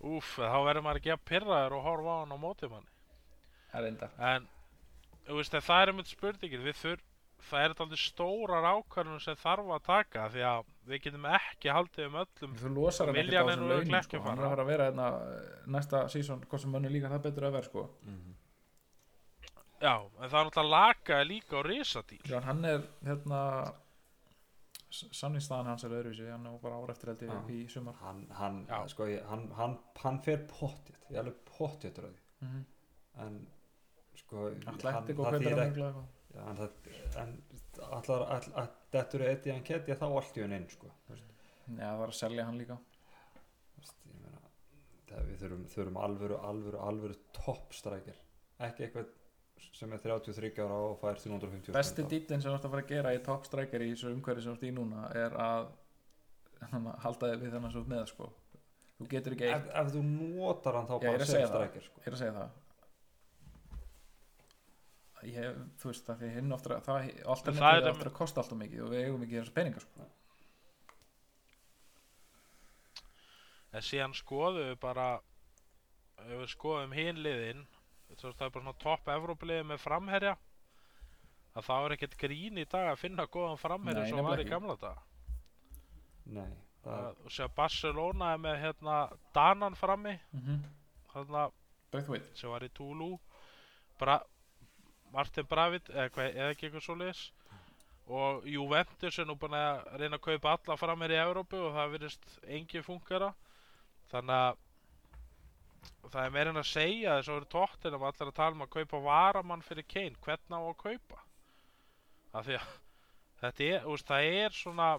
Úf, 0.00 0.36
þá 0.38 0.58
verður 0.64 0.84
maður 0.86 1.02
ekki 1.02 1.12
að 1.12 1.24
pyrraður 1.28 1.76
og 1.76 1.84
horfa 1.88 2.14
á 2.14 2.20
hann 2.22 2.32
á 2.32 2.38
móti 2.40 2.70
manni. 2.70 2.94
Það 3.72 3.80
er 3.80 3.88
enda 3.90 4.10
En, 4.30 4.46
þú 5.26 5.40
veist, 5.40 5.56
það 5.66 5.82
er 5.82 5.92
einmitt 5.92 6.12
spurningin. 6.12 6.64
Við 6.64 6.78
þurr, 6.80 7.02
það 7.48 7.64
er 7.64 7.74
þetta 7.78 7.98
stórar 8.02 8.66
ákvarðunum 8.74 9.22
sem 9.24 9.36
þarf 9.40 9.70
að 9.76 9.82
taka 9.86 10.28
því 10.34 10.44
að 10.50 10.70
við 10.90 11.02
getum 11.06 11.26
ekki 11.30 11.72
haldið 11.76 12.06
um 12.06 12.18
öllum 12.22 12.54
Þú 12.60 12.72
losar 12.76 13.10
hann 13.10 13.16
ekkert 13.20 13.34
á 13.34 13.42
er 13.42 13.50
þessum 13.50 13.74
örugglega 13.76 14.02
sko. 14.06 14.20
Hann 14.26 14.38
er 14.38 14.48
fara. 14.50 14.62
að 14.62 14.70
vera 14.72 14.88
hérna 14.90 15.08
eh, 15.30 15.50
næsta 15.76 16.02
sísón, 16.12 16.44
hvort 16.46 16.62
sem 16.64 16.70
mönnum 16.74 16.92
líka 16.92 17.12
það 17.12 17.26
betur 17.28 17.48
að 17.48 17.56
vera 17.58 17.68
sko. 17.70 17.86
Mhm. 18.04 18.34
Já, 19.80 19.94
en 20.20 20.28
það 20.28 20.40
er 20.40 20.48
náttúrulega 20.50 20.70
laka 20.70 21.22
líka 21.24 21.56
á 21.56 21.60
risadýr 21.64 22.26
Já, 22.28 22.40
hann 22.44 22.64
er 22.68 22.82
hérna 23.06 23.40
samningsstaðan 24.90 25.70
hans 25.70 25.84
er 25.86 25.94
öðruvísi 25.94 26.26
hann 26.28 26.46
er 26.50 26.58
bara 26.62 26.80
ára 26.82 26.94
eftir 26.94 27.12
held 27.12 27.22
ég 27.24 27.30
Já. 27.30 27.40
í 27.54 27.58
sumar 27.70 27.96
hann, 28.02 28.24
hann, 28.36 28.58
sko, 28.90 29.06
ég, 29.08 29.22
hann, 29.30 29.46
hann, 29.56 29.76
hann 30.02 30.18
fer 30.26 30.42
pottjött 30.50 31.06
ég 31.08 31.16
er 31.16 31.22
alveg 31.22 31.38
pottjött 31.48 32.00
rauði 32.02 32.18
mm 32.42 32.48
-hmm. 32.50 32.64
en 33.26 33.38
sko 34.18 34.48
og 34.50 34.56
það 34.76 35.38
þýðir 35.38 35.52
er 35.52 35.62
ekki- 35.68 36.04
en 36.34 37.34
allar, 37.90 38.22
all, 38.36 38.48
all, 38.54 38.70
þetta 38.92 39.18
eru 39.18 39.28
hann 39.54 39.66
ketja 39.66 39.98
þá 39.98 40.06
allt 40.08 40.38
í 40.38 40.44
hann 40.44 40.56
inn, 40.56 40.68
sko. 40.70 40.90
Já, 41.10 41.86
það 41.86 42.00
var 42.02 42.12
að 42.12 42.18
selja 42.18 42.46
hann 42.48 42.58
líka 42.58 42.76
meina, 44.10 44.42
það, 45.08 45.24
við 45.28 45.40
þurfum, 45.44 45.64
þurfum 45.74 46.02
alvöru, 46.06 46.38
alvöru, 46.50 46.82
alvöru 46.86 47.18
toppstrækir 47.36 48.18
ekki 48.66 48.86
eitthvað 48.86 49.10
sem 49.76 49.92
er 49.94 50.02
33 50.02 50.50
ára 50.64 50.78
og 50.88 50.98
fær 51.00 51.20
350 51.20 51.74
besti 51.76 52.04
dýtlinn 52.08 52.42
sem 52.42 52.50
þú 52.50 52.56
ert 52.56 52.66
að 52.66 52.74
fara 52.74 52.84
að 52.84 52.92
gera 52.94 53.14
í 53.14 53.20
top 53.24 53.46
striker 53.48 53.84
í 53.84 53.90
þessu 53.92 54.12
umhverfi 54.14 54.44
sem 54.44 54.54
þú 54.54 54.58
ert 54.58 54.66
í 54.66 54.72
núna 54.76 55.06
er 55.16 55.36
að 55.40 55.70
halda 57.04 57.30
þig 57.30 57.44
við 57.44 57.54
þennan 57.54 57.74
svo 57.74 57.84
með 57.88 58.02
sko. 58.10 58.30
þú 58.98 59.08
getur 59.14 59.36
ekki 59.36 59.48
ef, 59.48 59.54
eitt 59.54 59.78
ef 59.82 59.92
þú 59.94 60.02
notar 60.08 60.78
hann 60.78 60.88
þá 60.90 60.96
Já, 60.96 61.06
bara 61.06 61.28
sem 61.28 61.46
strækir 61.48 61.86
sko. 61.86 62.02
ég 62.02 62.10
er 62.10 62.16
að 62.16 62.22
segja 62.22 62.34
það 62.36 62.58
ég, 65.28 65.58
þú 65.80 65.90
veist 65.90 66.06
það 66.06 66.22
því 66.22 66.30
hinn 66.36 66.52
ofta 66.56 66.80
það, 66.80 67.04
það 67.58 67.76
er 67.76 67.90
ofta 67.90 68.08
að 68.08 68.16
kosta 68.16 68.40
alltaf 68.40 68.58
mikið 68.58 68.84
og 68.84 68.94
við 68.94 69.04
eigum 69.04 69.26
ekki 69.26 69.40
þessu 69.40 69.56
peninga 69.56 69.82
sko. 69.84 70.06
En 73.70 73.84
síðan 73.86 74.16
skoðum 74.18 74.70
við 74.70 74.78
bara 74.82 75.08
ef 76.20 76.32
við 76.32 76.48
skoðum 76.54 76.96
hinn 76.96 77.20
liðin 77.24 77.66
það 78.18 78.46
er 78.46 78.54
bara 78.54 78.64
svona 78.64 78.80
topp 78.82 79.12
Evrópuliði 79.14 79.66
með 79.70 79.82
framherja 79.84 80.34
að 81.56 81.66
þá 81.66 81.76
er 81.76 81.94
ekkert 81.96 82.16
grín 82.20 82.58
í 82.60 82.66
dag 82.70 82.90
að 82.90 83.00
finna 83.00 83.26
góðan 83.30 83.60
framherja 83.60 84.08
sem 84.10 84.26
var 84.26 84.42
í 84.42 84.48
gamla 84.48 84.76
dag 84.80 84.98
nei, 86.30 86.50
það 86.84 87.06
að, 87.06 87.22
og 87.24 87.34
sér 87.34 87.54
Barcelona 87.56 88.34
er 88.34 88.42
með 88.42 88.60
hérna 88.64 88.98
Danan 89.36 89.78
frammi 89.78 90.16
mm 90.18 90.44
-hmm. 90.44 90.60
hérna, 91.14 91.48
sem 92.34 92.50
var 92.50 92.66
í 92.66 92.70
Toulouse 92.74 93.22
Bra 93.98 94.20
Martin 95.14 95.46
Bravid 95.50 95.90
eða, 95.92 96.26
eða 96.26 96.48
ekki 96.54 96.68
eitthvað 96.68 96.86
svoleiðis. 96.86 97.22
Og 98.10 98.46
Juventus 98.50 99.18
er 99.22 99.28
nú 99.28 99.36
búin 99.38 99.54
að 99.54 99.84
reyna 100.00 100.18
að 100.18 100.24
kaupa 100.24 100.56
alla 100.56 100.76
framherja 100.80 101.20
í 101.20 101.28
Evrópu 101.28 101.60
og 101.68 101.76
það 101.76 101.92
virðist 101.94 102.32
engi 102.58 102.82
funkara 102.82 103.30
þannig 104.10 104.34
að 104.34 104.66
það 106.10 106.24
er 106.24 106.34
meira 106.34 106.52
en 106.52 106.60
að 106.60 106.68
segja 106.72 107.16
þess 107.18 107.30
að 107.30 107.36
eru 107.38 107.48
tóttinum 107.54 108.06
allir 108.08 108.30
að 108.30 108.36
tala 108.40 108.56
um 108.56 108.64
að 108.66 108.72
kaupa 108.74 109.00
varamann 109.04 109.64
fyrir 109.64 109.86
Kane, 109.86 110.18
hvernig 110.24 110.58
á 110.58 110.60
að 110.60 110.80
kaupa? 110.82 111.22
Af 112.34 112.46
því 112.46 112.58
að 112.58 112.74
þetta 113.40 113.68
er, 113.68 113.86
veist, 113.86 114.10
það 114.10 114.30
er 114.42 114.56
svona 114.58 114.90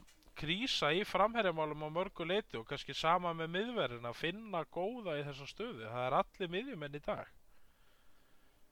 krísa 0.42 0.92
í 0.96 1.04
framherjamálum 1.06 1.84
á 1.86 1.90
mörgu 1.94 2.26
leiti 2.26 2.58
og 2.58 2.68
kannski 2.70 2.96
sama 2.98 3.34
með 3.38 3.52
miðverðin 3.58 4.08
að 4.08 4.20
finna 4.22 4.64
góða 4.72 5.18
í 5.20 5.26
þessa 5.28 5.48
stöðu. 5.50 5.84
Það 5.84 6.06
er 6.06 6.18
allir 6.22 6.54
miðjumenn 6.56 6.98
í 6.98 7.04
dag. 7.06 7.34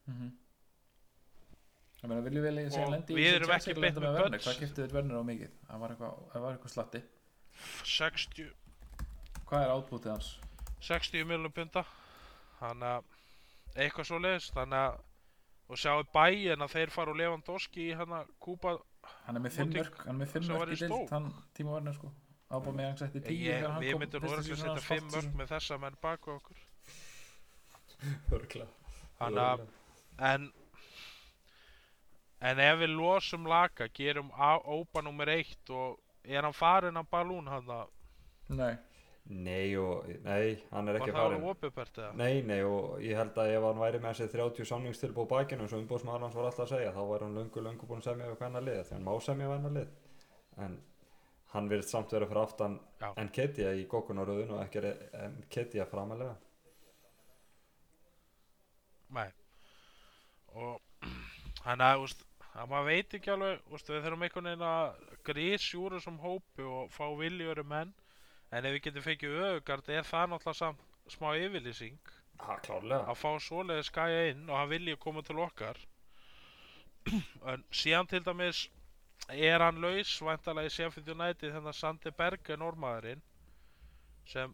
Mm 0.07 0.15
-hmm. 0.15 0.31
Ég 1.99 2.09
meina 2.09 2.21
viljum 2.25 2.45
við 2.45 2.59
segja 2.71 2.85
Og 2.85 2.93
lendi 2.93 3.17
við 3.17 3.33
erum 3.35 3.51
ekki 3.55 3.75
beint 3.79 3.99
með 3.99 4.17
Werner 4.19 4.43
hvað 4.43 4.59
kiptið 4.63 4.85
þið 4.85 4.93
Werner 4.97 5.19
á 5.19 5.23
mikið? 5.29 5.51
Það 5.67 5.81
var 5.83 5.93
eitthvað, 5.95 6.21
það 6.33 6.45
var 6.45 6.55
eitthvað 6.57 6.73
slatti. 6.75 7.01
60, 7.83 8.49
hvað 9.49 9.65
er 9.65 9.73
átbútið 9.75 10.11
hans? 10.13 10.29
60 10.87 11.25
miljonum 11.27 11.51
punta. 11.51 11.83
Þannig 12.59 12.93
að 12.93 13.83
eitthvað 13.83 14.07
svo 14.09 14.19
leiðis 14.23 14.51
þannig 14.55 14.83
að 14.85 15.05
og 15.69 15.77
sjáu 15.77 15.99
bæinn 16.15 16.63
að 16.65 16.71
þeir 16.73 16.89
fara 16.93 17.11
úr 17.13 17.19
Lewandowski 17.19 17.83
í 17.91 17.97
hana 17.99 18.23
Kúpa 18.41 18.71
hann 19.27 19.37
er 19.37 19.43
með 19.43 19.53
fimm 19.59 19.69
Móti- 19.69 19.77
mörg 19.83 19.99
hann 20.01 20.15
er 20.15 20.19
með 20.23 20.31
fimm 20.33 20.45
sem 20.47 20.55
var 20.57 20.63
mörg 20.65 20.71
í 20.73 20.77
í 20.77 20.79
dild 20.81 20.89
Stoke. 20.95 21.13
hann 21.13 21.27
tíma 21.53 21.75
Werner 21.75 21.93
sko. 21.93 22.09
Ábúið 22.49 22.75
með 22.79 22.87
hann 22.89 22.97
setti 22.97 23.21
tíu 23.21 23.37
ég, 23.45 23.59
þegar 23.59 23.71
hann 23.75 23.83
við 23.83 23.91
kom 23.93 24.01
myndum 24.01 24.23
fyrsta 24.23 24.37
örugglega 24.39 24.55
season 24.55 24.65
setja 24.65 24.73
hans, 24.73 24.87
5 24.89 25.03
fast 25.03 25.13
mörg 25.13 25.27
season. 25.27 25.37
með 25.43 25.51
þessa 25.53 25.77
menn 25.83 25.97
baku 26.01 26.31
okkur. 26.39 26.63
Örgla. 28.39 28.65
þannig 29.19 29.43
að 29.45 29.63
en 30.31 30.49
en 32.41 32.59
ef 32.59 32.77
við 32.79 32.93
losum 32.95 33.47
Laka 33.47 33.87
gerum 33.93 34.29
á- 34.31 34.61
Ópa 34.63 35.01
nummer 35.03 35.27
1 35.29 35.69
og 35.69 35.99
er 36.23 36.41
hann 36.43 36.53
farin 36.53 36.97
af 36.97 37.09
Balún 37.11 37.47
hann 37.47 37.67
að 37.67 37.87
nei. 38.49 38.77
Nei 39.29 39.75
og 39.77 40.07
nei, 40.25 40.57
hann 40.71 40.87
er 40.89 40.95
var 40.97 41.01
ekki 41.03 41.11
það 41.11 41.19
farin 41.19 41.41
eða? 42.01 42.13
Nei, 42.17 42.41
nei 42.41 42.61
og 42.65 42.99
ég 43.05 43.15
held 43.19 43.35
að 43.37 43.51
ef 43.57 43.63
hann 43.67 43.81
væri 43.83 43.99
með 44.01 44.15
þessi 44.15 44.31
30 44.33 44.65
samningstilbúð 44.71 45.27
bækinu 45.29 45.61
eins 45.67 45.73
og 45.75 45.83
umbúðsmaður 45.83 46.23
hans 46.25 46.35
var 46.39 46.47
alltaf 46.49 46.65
að 46.65 46.71
segja 46.77 46.93
þá 46.95 47.01
væri 47.11 47.27
hann 47.27 47.35
löngu 47.37 47.61
löngu 47.65 47.87
búin 47.89 48.01
að 48.01 48.07
semja 48.09 48.29
við 48.31 48.39
hvenna 48.41 48.61
lið 48.65 48.79
því 48.87 48.93
hann 48.95 49.05
má 49.05 49.13
semja 49.21 49.49
við 49.49 49.53
hvenna 49.53 49.73
lið. 49.75 49.91
En 50.65 50.79
hann 51.53 51.69
virðist 51.69 51.89
samt 51.93 52.11
vera 52.13 52.25
fyrir 52.29 52.41
aftan 52.41 52.79
Já. 53.01 53.13
en 53.17 53.29
Ketja 53.29 53.73
í 53.77 53.85
gókunaröðun 53.89 54.55
og 54.57 54.63
ekki 54.65 54.95
en 55.13 55.37
Ketja 55.49 55.85
framalega 55.85 56.35
Nei. 59.09 59.29
Og 60.55 60.81
hann 61.65 61.81
að, 61.81 62.03
úst, 62.05 62.25
að 62.59 62.71
maður 62.71 62.87
veit 62.89 63.15
ekki 63.15 63.31
alveg, 63.33 63.61
úst, 63.71 63.89
við 63.89 64.05
þurfum 64.05 64.23
einhvern 64.25 64.49
veginn 64.49 64.67
að 64.67 65.03
grísjúra 65.29 65.99
sem 66.03 66.17
hópi 66.19 66.65
og 66.67 66.89
fá 66.91 67.05
viljöru 67.19 67.63
menn. 67.67 67.93
En 68.51 68.65
ef 68.65 68.75
við 68.75 68.83
getum 68.87 69.05
fengið 69.05 69.37
öðugard 69.45 69.91
er 69.93 70.07
það 70.07 70.31
náttúrulega 70.33 70.59
samt 70.59 71.13
smá 71.13 71.29
yfirlýsing? 71.37 71.99
Ha, 72.39 72.57
að 72.57 73.15
fá 73.19 73.29
svoleiði 73.43 73.85
skæja 73.87 74.27
inn 74.31 74.45
og 74.47 74.57
hann 74.57 74.71
vilji 74.71 74.97
koma 74.99 75.23
til 75.25 75.39
okkar. 75.43 75.79
En 77.51 77.63
síðan 77.71 78.09
til 78.11 78.23
dæmis 78.25 78.65
er 79.29 79.63
hann 79.63 79.81
laus 79.83 80.15
væntalega 80.23 80.69
í 80.69 80.73
Sheffield 80.73 81.11
United 81.15 81.53
þennan 81.55 81.75
Sandi 81.75 82.11
Berge 82.15 82.57
normaðurinn 82.59 83.21
sem 84.29 84.53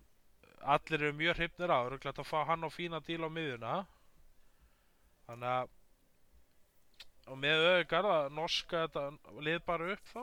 allir 0.75 1.01
eru 1.01 1.13
mjög 1.17 1.39
hrifnir 1.39 1.73
á 1.73 1.79
röglega 1.85 2.21
að 2.23 2.29
fá 2.29 2.45
hann 2.49 2.65
á 2.65 2.69
fína 2.73 3.01
díl 3.05 3.25
á 3.25 3.29
miðjuna. 3.29 3.75
Þannig 5.25 5.51
að 5.55 5.74
og 7.25 7.39
með 7.41 7.63
auðvitað 7.69 8.09
að 8.11 8.29
norska 8.37 8.83
þetta 8.85 9.41
lið 9.47 9.59
bara 9.65 9.89
upp 9.95 10.13
þá. 10.13 10.21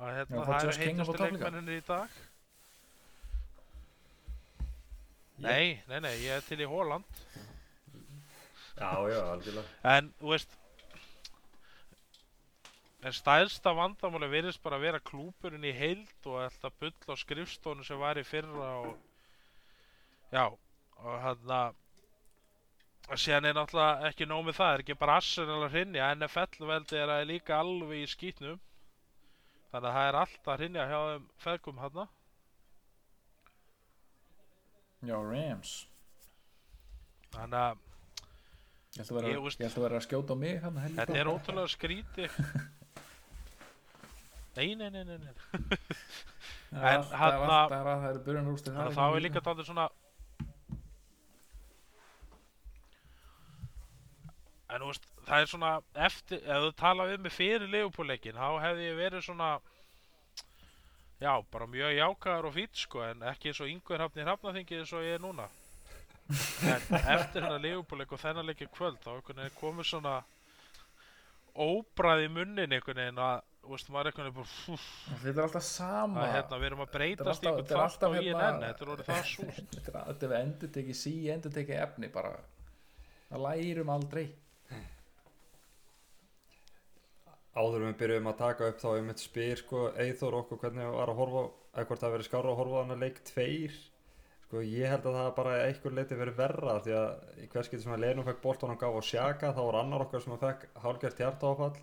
Að 0.00 0.14
hérna, 0.16 0.44
það 0.48 0.62
eru 0.64 0.74
líka. 0.80 1.24
leikmenninir 1.24 1.76
í 1.76 1.86
dag. 1.86 2.20
Nei, 5.40 5.66
nei, 5.88 5.98
nei, 6.04 6.14
ég 6.20 6.36
er 6.36 6.44
til 6.44 6.60
í 6.60 6.68
Holland. 6.68 7.20
Já, 8.80 8.90
já, 9.12 9.20
algjörlega. 9.34 9.68
En, 9.92 10.08
þú 10.20 10.32
veist 10.32 10.56
En 13.00 13.14
stærsta 13.16 13.72
vandamáli 13.72 14.26
virðist 14.28 14.60
bara 14.60 14.76
að 14.76 14.82
vera 14.84 14.98
klúpurinn 15.00 15.64
í 15.64 15.70
heild 15.72 16.26
og 16.28 16.42
alltaf 16.42 16.74
bull 16.82 16.92
á 17.08 17.16
skrifstónu 17.16 17.86
sem 17.86 17.96
var 17.96 18.20
í 18.20 18.24
fyrra 18.28 18.72
og 18.82 18.90
já, 20.28 20.44
og 21.00 21.14
hann 21.24 21.48
að 23.10 23.20
síðan 23.24 23.48
er 23.50 23.56
náttúrulega 23.58 24.08
ekki 24.10 24.26
nóg 24.30 24.44
með 24.46 24.58
það, 24.60 24.72
er 24.76 24.82
ekki 24.84 24.96
bara 25.00 25.16
Arsenal 25.20 25.60
að 25.66 25.72
hrinja, 25.74 26.08
NFL 26.14 26.66
veldi 26.70 26.98
er 27.00 27.12
að 27.16 27.26
líka 27.30 27.58
alveg 27.58 28.04
í 28.04 28.08
skýtnum 28.12 28.58
þannig 29.70 29.88
að 29.90 29.96
það 29.98 30.08
er 30.10 30.18
allt 30.20 30.50
að 30.52 30.58
hrinja 30.60 30.88
hjá 30.90 30.98
þeim 31.10 31.28
feðgum 31.44 31.80
hann 31.84 32.02
já 35.00 35.16
Rams. 35.16 35.70
Þannig 37.32 37.60
að 37.60 37.78
ég 38.90 39.06
held 39.06 39.10
að 39.16 39.28
held 39.30 39.76
að 39.78 39.84
vera 39.86 39.98
að 40.00 40.04
skjóta 40.06 40.34
á 40.34 40.36
mig 40.42 40.56
hann 40.64 40.80
Þetta 40.98 41.18
er 41.20 41.30
ótrúlega 41.30 41.70
skríti 41.70 42.26
Nei, 44.58 44.74
nei, 44.74 44.90
nei, 44.90 45.04
nei, 45.06 45.18
nei. 45.22 45.30
en 46.74 46.82
en 46.82 47.04
það 47.06 47.06
er 47.06 47.14
hann 47.14 47.34
að- 47.38 47.54
alltaf 47.54 47.86
að 47.86 47.86
það 47.86 48.08
eru 48.10 48.22
byrjun 48.26 48.50
úrslit 48.50 48.72
Þannig 48.74 48.90
að 48.90 48.96
þá 48.98 49.04
er 49.06 49.24
líka 49.24 49.44
dálítið 49.46 49.68
svona 49.70 49.86
En 54.70 54.84
veist, 54.86 55.06
það 55.26 55.42
er 55.44 55.50
svona 55.50 55.70
eftir, 56.06 56.42
ef 56.46 56.64
þú 56.66 56.72
tala 56.78 57.06
við 57.10 57.22
mig 57.24 57.34
fyrir 57.34 57.70
Leopoldleikin, 57.72 58.38
þá 58.38 58.48
hefði 58.64 58.88
ég 58.90 58.98
verið 59.00 59.24
svona 59.26 59.50
Já, 61.20 61.34
bara 61.52 61.66
mjög 61.68 61.92
jákaður 61.98 62.46
og 62.48 62.54
fýtt 62.56 62.78
sko, 62.80 63.02
en 63.04 63.24
ekki 63.28 63.50
eins 63.50 63.58
og 63.60 63.68
yngver 63.68 64.00
hafni 64.00 64.24
hrafnaþingi 64.24 64.78
eins 64.78 64.92
og 64.96 65.02
ég 65.04 65.18
er 65.18 65.20
núna. 65.20 65.50
En 66.64 66.86
eftir 66.96 67.44
hennar 67.44 67.60
Leopoldleik 67.60 68.14
og 68.16 68.22
þennan 68.22 68.48
leik 68.48 68.62
í 68.64 68.68
kvöld, 68.72 68.96
þá 69.04 69.50
komur 69.58 69.84
svona 69.84 70.22
óbræð 71.52 72.24
í 72.24 72.30
munnin 72.32 72.72
einhvern 72.72 73.02
veginn 73.02 73.20
að, 73.20 73.42
veist, 73.68 73.90
fúf, 73.90 74.86
þetta 75.20 75.34
er 75.34 75.44
alltaf 75.44 75.66
sama. 75.66 76.22
Að 76.24 76.34
hérna, 76.38 76.60
við 76.62 76.68
erum 76.70 76.84
að 76.86 76.92
breytast 76.94 77.44
er 77.50 77.62
þátt 77.68 78.06
á 78.06 78.08
INN, 78.16 78.28
hérna- 78.30 78.70
þetta 78.70 78.86
er 78.86 78.92
orðið 78.94 79.10
það 79.10 79.24
súst 79.34 79.72
þetta 79.76 79.92
er- 79.92 80.06
þetta 80.08 80.30
er 80.30 80.36
endur 80.40 80.72
tekið 80.78 81.00
sí 81.02 81.14
endur 81.34 81.52
tekið 81.58 81.82
efni 81.84 82.08
bara. 82.14 82.32
Það 83.28 83.44
lærum 83.44 83.92
aldrei 83.92 84.24
Áður 87.50 87.86
við 87.86 87.94
byrjuðum 88.00 88.30
að 88.30 88.40
taka 88.40 88.68
upp 88.70 88.82
þá 88.82 88.90
ég 88.94 89.06
mitt 89.08 89.22
spyr 89.22 89.58
sko 89.58 89.86
Eithor 89.98 90.36
okkur 90.38 90.60
hvernig 90.62 90.90
var 90.94 91.10
að 91.10 91.18
horfa 91.18 91.46
hvort 91.86 92.02
það 92.02 92.12
verið 92.16 92.28
skára 92.28 92.52
að 92.52 92.60
horfa 92.60 92.82
að 92.84 93.02
leik 93.02 93.22
tveir. 93.26 93.78
Sko 94.44 94.62
ég 94.66 94.90
held 94.90 95.06
að 95.06 95.16
það 95.18 95.30
bara 95.38 95.56
einhver 95.64 95.96
leiti 95.96 96.18
verið 96.18 96.38
verra 96.38 96.76
því 96.84 96.94
að 96.98 97.40
í 97.42 97.48
hvers 97.50 97.70
getur 97.70 97.84
sem 97.86 97.96
að 97.96 98.04
Lenum 98.04 98.26
fekk 98.26 98.44
boltan 98.44 98.74
og 98.74 98.80
gaf 98.82 98.98
á 98.98 99.02
sjaka 99.06 99.54
þá 99.54 99.60
var 99.62 99.80
annar 99.82 100.04
okkar 100.06 100.24
sem 100.24 100.34
að 100.34 100.46
fekk 100.46 100.68
hálgert 100.84 101.22
hjartáfall 101.22 101.74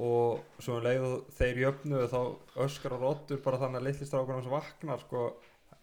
og 0.00 0.40
svo 0.62 0.78
um 0.78 0.86
leið 0.86 1.02
og 1.04 1.32
þeir 1.36 1.58
jöfnuðu 1.66 2.06
þá 2.08 2.20
öskar 2.64 2.94
og 2.96 3.02
rottur 3.04 3.42
bara 3.44 3.60
þannig 3.60 3.82
að 3.82 3.88
litlistrákunum 3.90 4.44
sem 4.44 4.54
vaknar 4.54 5.02
sko 5.04 5.24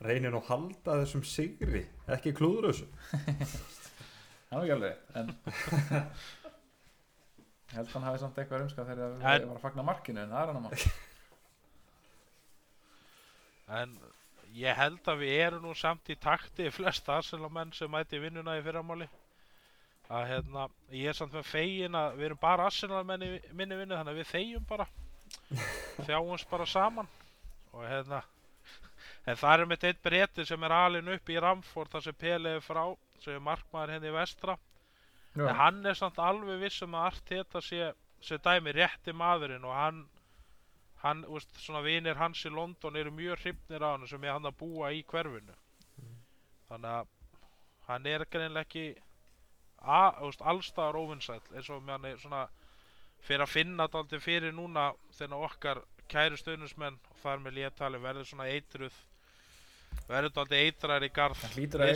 reynir 0.01 0.33
nú 0.33 0.41
að 0.41 0.49
halda 0.49 0.97
þessum 1.03 1.25
sigri 1.27 1.83
ekki 2.09 2.33
klúður 2.33 2.71
þessu 2.71 2.87
það 4.49 4.55
er 4.55 4.63
ekki 4.63 4.75
alveg 4.77 4.95
en 5.19 5.31
ég 7.69 7.77
held 7.77 7.87
að 7.87 7.95
hann 7.95 8.07
hafi 8.07 8.21
samt 8.23 8.37
eitthvað 8.41 8.61
rumska 8.63 8.85
þegar 8.87 9.13
við 9.13 9.23
var 9.23 9.57
að 9.57 9.63
fagna 9.63 9.85
markinu 9.85 10.23
en 10.23 10.33
það 10.33 10.41
er 10.41 10.47
hann 10.51 10.59
að 10.59 10.65
mark 10.67 10.83
En 13.79 13.91
ég 14.57 14.73
held 14.79 15.09
að 15.11 15.19
við 15.21 15.35
erum 15.43 15.65
nú 15.67 15.75
samt 15.77 16.09
í 16.09 16.15
takti 16.17 16.71
flest 16.73 17.09
Arsenal 17.13 17.51
menn 17.53 17.73
sem 17.77 17.91
mæti 17.91 18.17
í 18.17 18.23
vinnuna 18.23 18.57
í 18.57 18.63
fyrramáli 18.65 19.05
að 20.09 20.25
hérna, 20.31 20.65
ég 20.89 21.11
er 21.11 21.17
samt 21.17 21.35
með 21.37 21.45
fegin 21.45 21.97
að 21.97 22.15
við 22.17 22.25
erum 22.31 22.41
bara 22.41 22.65
Arsenal 22.65 23.03
menn 23.05 23.27
í 23.27 23.29
minni 23.53 23.77
vinnu 23.77 23.93
þannig 23.93 24.15
að 24.15 24.19
við 24.23 24.31
þegjum 24.31 24.65
bara. 24.69 24.87
Þjáumst 26.07 26.49
bara 26.49 26.65
saman. 26.65 27.09
Og 27.75 27.85
hérna 27.85 28.23
en 29.29 29.37
það 29.37 29.53
er 29.53 29.69
mitt 29.69 29.85
einn 29.85 30.01
breyti 30.03 30.45
sem 30.47 30.63
er 30.65 30.73
alin 30.73 31.13
upp 31.13 31.29
í 31.29 31.37
Ramford 31.37 31.91
þar 31.93 32.05
sem 32.07 32.17
Pele 32.17 32.55
er 32.57 32.65
frá 32.65 32.83
sem 33.21 33.35
er 33.35 33.43
markmaður 33.45 33.95
henni 33.95 34.09
í 34.09 34.15
vestra 34.15 34.55
en 35.47 35.55
hann 35.55 35.85
er 35.85 35.93
samt 35.95 36.19
alveg 36.19 36.59
vissum 36.61 36.95
að 36.97 37.05
Arteta 37.11 37.61
sé, 37.61 37.93
sé 38.21 38.37
dæmi 38.43 38.73
rétti 38.75 39.13
maðurinn 39.13 39.63
og 39.65 39.73
hann 39.75 40.01
hann, 41.03 41.21
úst, 41.31 41.53
svona 41.63 41.79
vinir 41.85 42.17
hans 42.19 42.41
í 42.45 42.49
London 42.51 42.95
eru 42.99 43.11
mjög 43.15 43.39
hrifnir 43.39 43.83
á 43.85 43.95
hann 43.95 44.07
sem 44.07 44.23
er 44.23 44.33
hann 44.35 44.49
að 44.49 44.57
búa 44.59 44.89
í 44.91 45.03
hverfinu. 45.07 45.53
Þannig 46.67 46.89
að 46.91 47.07
hann 47.87 48.05
er 48.05 48.25
greinlega 48.25 48.65
ekki 48.67 48.83
a- 49.79 50.11
þú 50.19 50.25
veist, 50.25 50.41
allstaðar 50.41 50.99
óvinnsæll 50.99 51.55
eins 51.55 51.69
og 51.69 51.87
hann 51.87 52.05
er 52.05 52.17
svona 52.17 52.47
fyrir 53.21 53.45
að 53.45 53.53
finna 53.53 53.87
þetta 53.87 54.19
fyrir 54.19 54.51
núna 54.53 54.89
þegar 55.15 55.45
okkar 55.47 55.81
kæru 56.09 56.37
stöðnusmenn 56.37 56.99
og 57.11 57.17
þar 57.23 57.39
með 57.45 57.57
léttali 57.59 58.01
verður 58.01 58.27
svona 58.27 58.49
eitruð 58.51 58.95
verður 60.09 60.33
þetta 60.39 60.59
eitrar 60.63 61.05
í 61.05 61.09
garð. 61.13 61.41
Hann 61.43 61.55
hlýtur 61.55 61.83
og 61.83 61.89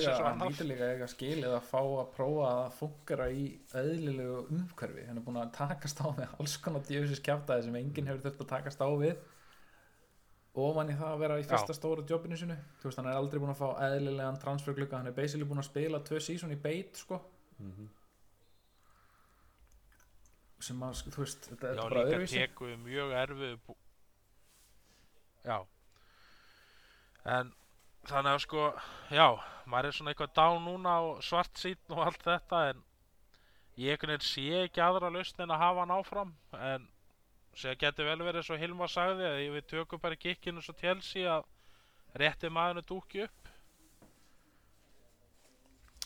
líka 0.70 0.86
að 0.86 0.92
eiga 0.94 1.08
skilið 1.12 1.56
að 1.58 1.70
fá 1.72 1.80
að 1.82 2.12
prófa 2.16 2.50
að 2.50 2.60
það 2.60 2.76
funkara 2.80 3.30
í 3.34 3.46
eðlilegu 3.82 4.36
umhverfi. 4.54 5.06
Hann 5.08 5.22
er 5.22 5.26
búin 5.26 5.40
að 5.42 5.54
takast 5.58 6.04
á 6.04 6.08
með 6.14 6.36
alls 6.38 6.58
konar 6.62 6.86
djöfisins 6.88 7.24
kjaftaði 7.26 7.68
sem 7.68 7.80
enginn 7.82 8.12
hefur 8.12 8.28
þurft 8.28 8.46
að 8.46 8.52
takast 8.54 8.84
á 8.86 8.90
við 9.02 9.16
ofan 10.64 10.92
í 10.94 10.96
það 11.00 11.10
að 11.10 11.22
vera 11.24 11.40
í 11.42 11.46
fyrsta 11.50 11.74
stóra 11.74 12.04
jobbinu 12.06 12.38
sinu 12.38 12.56
þú 12.78 12.86
veist 12.86 13.00
hann 13.02 13.08
er 13.10 13.18
aldrei 13.18 13.40
búin 13.42 13.56
að 13.56 13.62
fá 13.64 13.82
eðlilegan 13.88 14.38
transferglugga. 14.44 15.00
Hann 15.02 15.10
er 15.10 15.18
basically 15.18 15.50
búin 15.50 15.64
að 15.64 15.70
spila 15.72 16.04
tvö 16.06 16.22
season 16.22 16.54
í 16.54 16.60
beit 16.62 17.02
sko. 17.02 17.22
Mhm. 17.58 17.90
sem 20.64 20.80
að 20.86 21.02
þú 21.12 21.20
veist 21.26 21.50
þetta, 21.50 21.68
Já, 21.68 21.72
er 21.74 21.82
bara 21.82 22.04
líka 22.06 22.18
öðruvísi. 22.18 22.40
teku 22.40 22.68
við 22.70 22.78
mjög 22.86 23.10
erfið 23.20 23.56
bú... 23.66 23.74
Já. 25.44 25.58
En 27.34 27.52
þannig 28.10 28.32
að 28.34 28.42
sko 28.44 28.64
Já, 29.14 29.28
maður 29.70 29.90
er 29.90 29.98
svona 29.98 30.14
eitthvað 30.14 30.34
dán 30.40 30.66
núna 30.66 30.96
og 31.08 31.22
svart 31.26 31.60
sín 31.60 31.94
og 31.94 32.02
allt 32.08 32.26
þetta 32.26 32.64
en 32.72 32.82
ég 33.80 33.94
einhvern 33.94 34.14
veginn 34.14 34.28
sé 34.28 34.66
ekki 34.66 34.84
aðra 34.84 35.12
lausn 35.14 35.46
en 35.46 35.54
að 35.54 35.64
hafa 35.64 35.84
hann 35.84 35.96
áfram. 35.96 36.34
En 36.58 36.90
sem 37.58 37.78
getur 37.80 38.10
vel 38.10 38.20
verið 38.26 38.48
svo 38.48 38.58
Hilmar 38.58 38.92
sagði 38.92 39.30
að 39.30 39.42
við 39.56 39.70
tökum 39.72 40.02
bara 40.02 40.20
kikkinu 40.20 40.62
svo 40.62 40.76
tjelsi 40.78 41.26
að 41.30 41.48
rétti 42.18 42.52
maðurinn 42.54 42.90
dúkki 42.90 43.26
upp. 43.28 43.52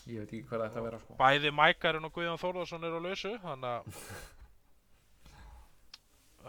Ég 0.07 0.23
veit 0.23 0.31
ekki 0.31 0.45
hvað 0.47 0.69
það 0.69 0.79
að 0.79 0.87
vera 0.87 0.99
sko. 1.01 1.15
Bæði 1.19 1.51
Mækarinn 1.51 2.07
og 2.07 2.13
Guðjón 2.15 2.39
Þórðarsson 2.39 2.87
eru 2.87 2.99
á 3.03 3.05
lausu 3.07 3.33
þannig 3.43 3.73
að 3.73 4.03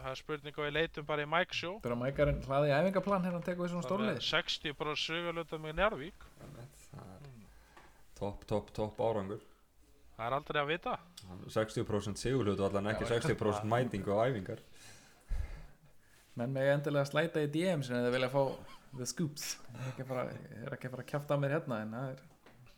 það 0.03 0.11
er 0.11 0.19
spurning 0.19 0.57
og 0.59 0.65
við 0.65 0.73
leitum 0.75 1.07
bara 1.09 1.25
í 1.25 1.29
Mike 1.29 1.57
Show. 1.57 1.77
Þegar 1.83 1.99
Mækarinn 1.99 2.41
hlaði 2.45 2.71
í 2.71 2.75
æfingaplan 2.77 3.25
hérna 3.25 3.39
hann 3.39 3.45
tekur 3.45 3.65
við 3.65 3.73
svona 3.73 3.87
stórlið 3.87 4.21
60 4.29 4.75
bara 4.79 4.95
sögulöta 4.99 5.59
með 5.61 5.79
það 5.79 6.03
er 6.03 7.19
topp, 8.19 8.45
topp, 8.49 8.73
topp 8.75 8.99
árangur. 8.99 9.43
Það 10.17 10.25
er 10.25 10.35
aldrei 10.35 10.59
að 10.61 10.71
vita. 10.73 10.95
60% 11.55 12.19
sigurhlutu 12.19 12.65
allan 12.67 12.89
ekki 12.91 13.05
Já, 13.07 13.13
60% 13.15 13.69
mætingu 13.71 14.11
og 14.11 14.25
æfingar. 14.27 14.63
Menn 16.39 16.51
með 16.55 16.73
endilega 16.73 17.07
slæta 17.07 17.43
í 17.43 17.47
DM 17.51 17.85
sem 17.87 17.95
þeir 17.95 18.15
vilja 18.17 18.31
fá 18.33 18.41
the 18.97 19.07
scoops. 19.07 19.53
Ég 19.69 19.79
er 19.79 19.91
ekki 19.93 20.03
að 20.03 20.11
fara, 20.11 20.25
ég 20.33 20.65
er 20.65 20.75
ekki 20.75 20.89
að, 20.89 20.93
fara 20.95 21.05
að 21.05 21.11
kjafta 21.13 21.39
á 21.39 21.41
mér 21.43 21.55
hérna 21.55 21.79
en 21.85 21.95
það 21.95 22.11
er 22.11 22.27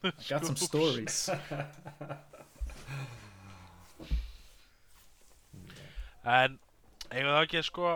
I 0.02 0.12
got 0.30 0.46
some 0.46 0.58
stories. 0.58 1.18
En 6.22 6.60
eigum 7.12 7.32
það 7.36 7.44
ekki 7.46 7.64
sko 7.68 7.94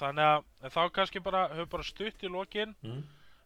þannig 0.00 0.24
að 0.30 0.72
þá 0.74 0.80
kannski 0.96 1.20
bara 1.24 1.46
höfum 1.52 1.70
bara 1.76 1.86
stutt 1.90 2.24
í 2.24 2.30
lokin. 2.32 2.74
Mm? 2.84 3.02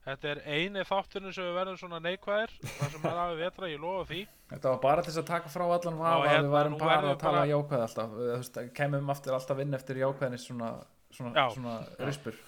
þetta 0.08 0.28
er 0.30 0.38
eini 0.48 0.82
þátturinn 0.88 1.34
sem 1.36 1.44
við 1.44 1.56
verðum 1.58 1.76
svona 1.76 1.98
neikvæðir 2.00 2.52
það 2.64 2.92
sem 2.94 3.02
er 3.10 3.18
aðeins 3.20 3.40
vetra, 3.42 3.68
ég 3.68 3.80
lofa 3.82 4.04
því. 4.08 4.20
Þetta 4.48 4.70
var 4.72 4.78
bara 4.80 5.02
til 5.04 5.10
þess 5.12 5.20
að 5.20 5.26
taka 5.28 5.50
frá 5.52 5.64
allan 5.66 5.98
vafa 5.98 6.14
að 6.22 6.28
hérna, 6.30 6.44
við 6.46 6.54
værum 6.54 6.76
bara 6.80 6.94
að 6.98 7.18
tala 7.20 7.40
bara- 7.42 7.50
jákvæð 7.50 7.82
alltaf. 7.84 8.14
Þú 8.14 8.28
veist, 8.30 8.60
kemum 8.78 9.10
aftur 9.12 9.36
alltaf 9.36 9.60
inn 9.64 9.76
eftir 9.76 10.00
jákvæðnis 10.00 10.46
svona, 10.48 10.70
svona, 11.12 11.32
Já. 11.36 11.44
svona 11.58 11.74
rispur. 12.08 12.38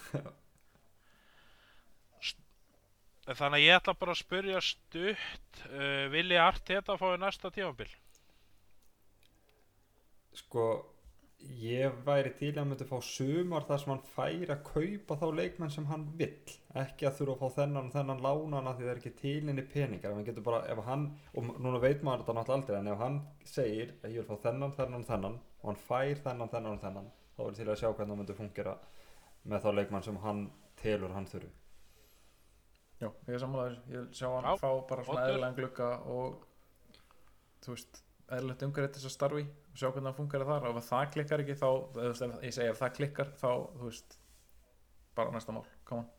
Þannig 3.30 3.58
að 3.60 3.62
ég 3.66 3.76
ætla 3.76 3.94
bara 4.00 4.14
að 4.16 4.22
spyrja 4.22 4.60
stutt 4.64 5.60
uh, 5.68 6.06
vilji 6.10 6.38
Arteta 6.40 6.96
fái 6.98 7.12
næsta 7.20 7.50
tífambil 7.54 7.90
sko 10.40 10.64
ég 11.60 11.94
væri 12.04 12.32
til 12.38 12.52
að 12.58 12.66
myndi 12.70 12.86
fá 12.88 12.96
sumar 13.04 13.64
þar 13.68 13.80
sem 13.82 13.92
hann 13.92 14.02
fær 14.14 14.52
að 14.54 14.64
kaupa 14.66 15.16
þá 15.20 15.26
leikmenn 15.38 15.72
sem 15.74 15.86
hann 15.90 16.06
vill. 16.18 16.56
Ekki 16.80 17.08
að 17.08 17.20
þurfa 17.20 17.36
að 17.36 17.40
fá 17.40 17.60
þennan 17.60 17.88
og 17.88 17.94
þennan 17.94 18.24
lánana 18.24 18.74
því 18.76 18.86
það 18.86 18.92
er 18.92 19.00
ekki 19.00 19.14
tilinni 19.20 19.64
peningar. 19.72 20.10
Ef 20.10 20.18
hann 20.18 20.28
getur 20.28 20.46
bara, 20.46 20.60
ef 20.70 20.82
hann, 20.86 21.06
og 21.34 21.54
núna 21.56 21.80
veit 21.82 22.04
maður 22.04 22.24
þetta 22.24 22.36
náttúrulega 22.38 22.58
aldrei, 22.58 22.78
en 22.80 22.92
ef 22.92 23.04
hann 23.04 23.18
segir 23.44 23.94
að 24.02 24.16
ég 24.16 24.20
vil 24.20 24.28
fá 24.28 24.44
þennan, 24.48 24.76
þennan, 24.76 25.08
þennan 25.08 25.40
og 25.60 25.70
hann 25.70 25.80
fær 25.88 26.22
þennan, 26.26 26.52
þennan 26.52 26.76
og 26.76 26.84
þennan 26.84 27.10
þá 27.36 27.42
er 27.46 27.56
til 27.56 27.68
að 27.68 27.80
sjá 27.80 27.88
hvernig 27.88 28.12
það 28.12 28.20
myndi 28.20 28.36
fungera 28.36 28.76
með 29.48 29.64
þá 29.64 29.70
leikmenn 29.78 30.06
sem 30.06 30.20
hann 30.24 30.44
telur 30.80 31.16
hann 31.16 31.28
þurfi. 31.28 31.50
Já, 33.00 33.08
ég 33.08 33.32
er 33.32 33.40
sammálaður, 33.40 33.76
ég 33.88 34.02
vil 34.02 34.08
sjá 34.12 34.28
hann 34.28 34.44
Já, 34.44 34.60
fá 34.60 34.70
bara 34.90 35.04
svona 35.06 35.22
eðlilegan 35.24 35.56
glugga 35.56 35.86
og 36.12 36.42
þú 37.64 37.72
veist, 37.72 38.00
eðlilegt 38.28 38.64
umhverfið 38.66 38.92
til 38.92 39.00
þess 39.00 39.08
að 39.08 39.14
starfi 39.14 39.44
og 39.46 39.69
sjá 39.80 39.88
hvernig 39.88 40.10
hann 40.10 40.18
funkar 40.18 40.46
þar. 40.48 40.68
Og 40.70 40.80
ef 40.80 40.88
það 40.90 41.12
klikkar 41.16 41.44
ekki 41.44 41.56
þá, 41.58 41.68
ég 42.44 42.54
segi 42.56 42.68
ef 42.68 42.80
það 42.80 42.94
klikkar 42.98 43.32
þá, 43.40 43.50
þú 43.78 43.88
veist 43.88 44.18
bara 45.18 45.34
næsta 45.34 45.56
mál, 45.56 45.64
come 45.88 46.04
on. 46.04 46.10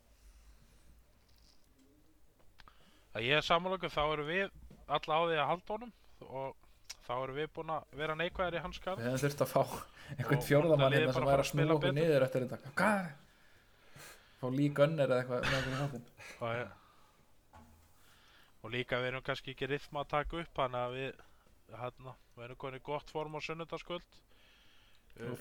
Að 3.11 3.27
ég 3.27 3.39
er 3.39 3.45
samanlöku 3.45 3.91
þá 3.91 4.03
erum 4.07 4.29
við 4.29 4.51
alla 4.91 5.17
á 5.17 5.21
því 5.27 5.39
að 5.39 5.49
halda 5.49 5.75
honum 5.75 5.95
og 6.27 6.69
þá 7.05 7.11
erum 7.17 7.39
við 7.39 7.49
búin 7.55 7.73
að 7.75 7.97
vera 7.99 8.15
neikvæðir 8.19 8.59
í 8.59 8.61
hans 8.63 8.79
garð 8.83 9.01
Við 9.01 9.09
hefum 9.09 9.23
þurft 9.25 9.43
að 9.43 9.51
fá 9.51 9.61
einhvern 10.15 10.45
fjórðamann 10.47 10.95
hérna 10.95 11.15
sem 11.15 11.27
væri 11.27 11.35
að 11.35 11.43
að 11.43 11.49
snúa 11.49 11.75
okkur 11.75 11.95
niður 11.97 12.25
eftir 12.27 12.47
þetta. 12.47 12.71
Hvað? 12.79 13.09
Er 13.09 13.19
Fá 14.41 14.47
Lee 14.49 14.73
Gunner 14.73 15.11
eða 15.11 15.19
eitthvað 15.21 15.97
og, 16.41 16.53
ja. 16.57 17.59
og 18.65 18.71
líka 18.73 18.97
við 18.97 19.11
erum 19.11 19.25
kannski 19.27 19.53
ekki 19.53 19.69
rithma 19.69 20.01
að 20.01 20.13
taka 20.15 20.39
upp 20.41 20.55
þannig 20.57 20.81
að 20.81 20.95
við 20.97 21.19
hérna, 21.79 22.13
við 22.37 22.43
erum 22.47 22.59
konið 22.65 22.83
gott 22.83 23.09
form 23.13 23.35
á 23.35 23.39
sunnudagskvöld. 23.41 24.19
Uh, 25.21 25.35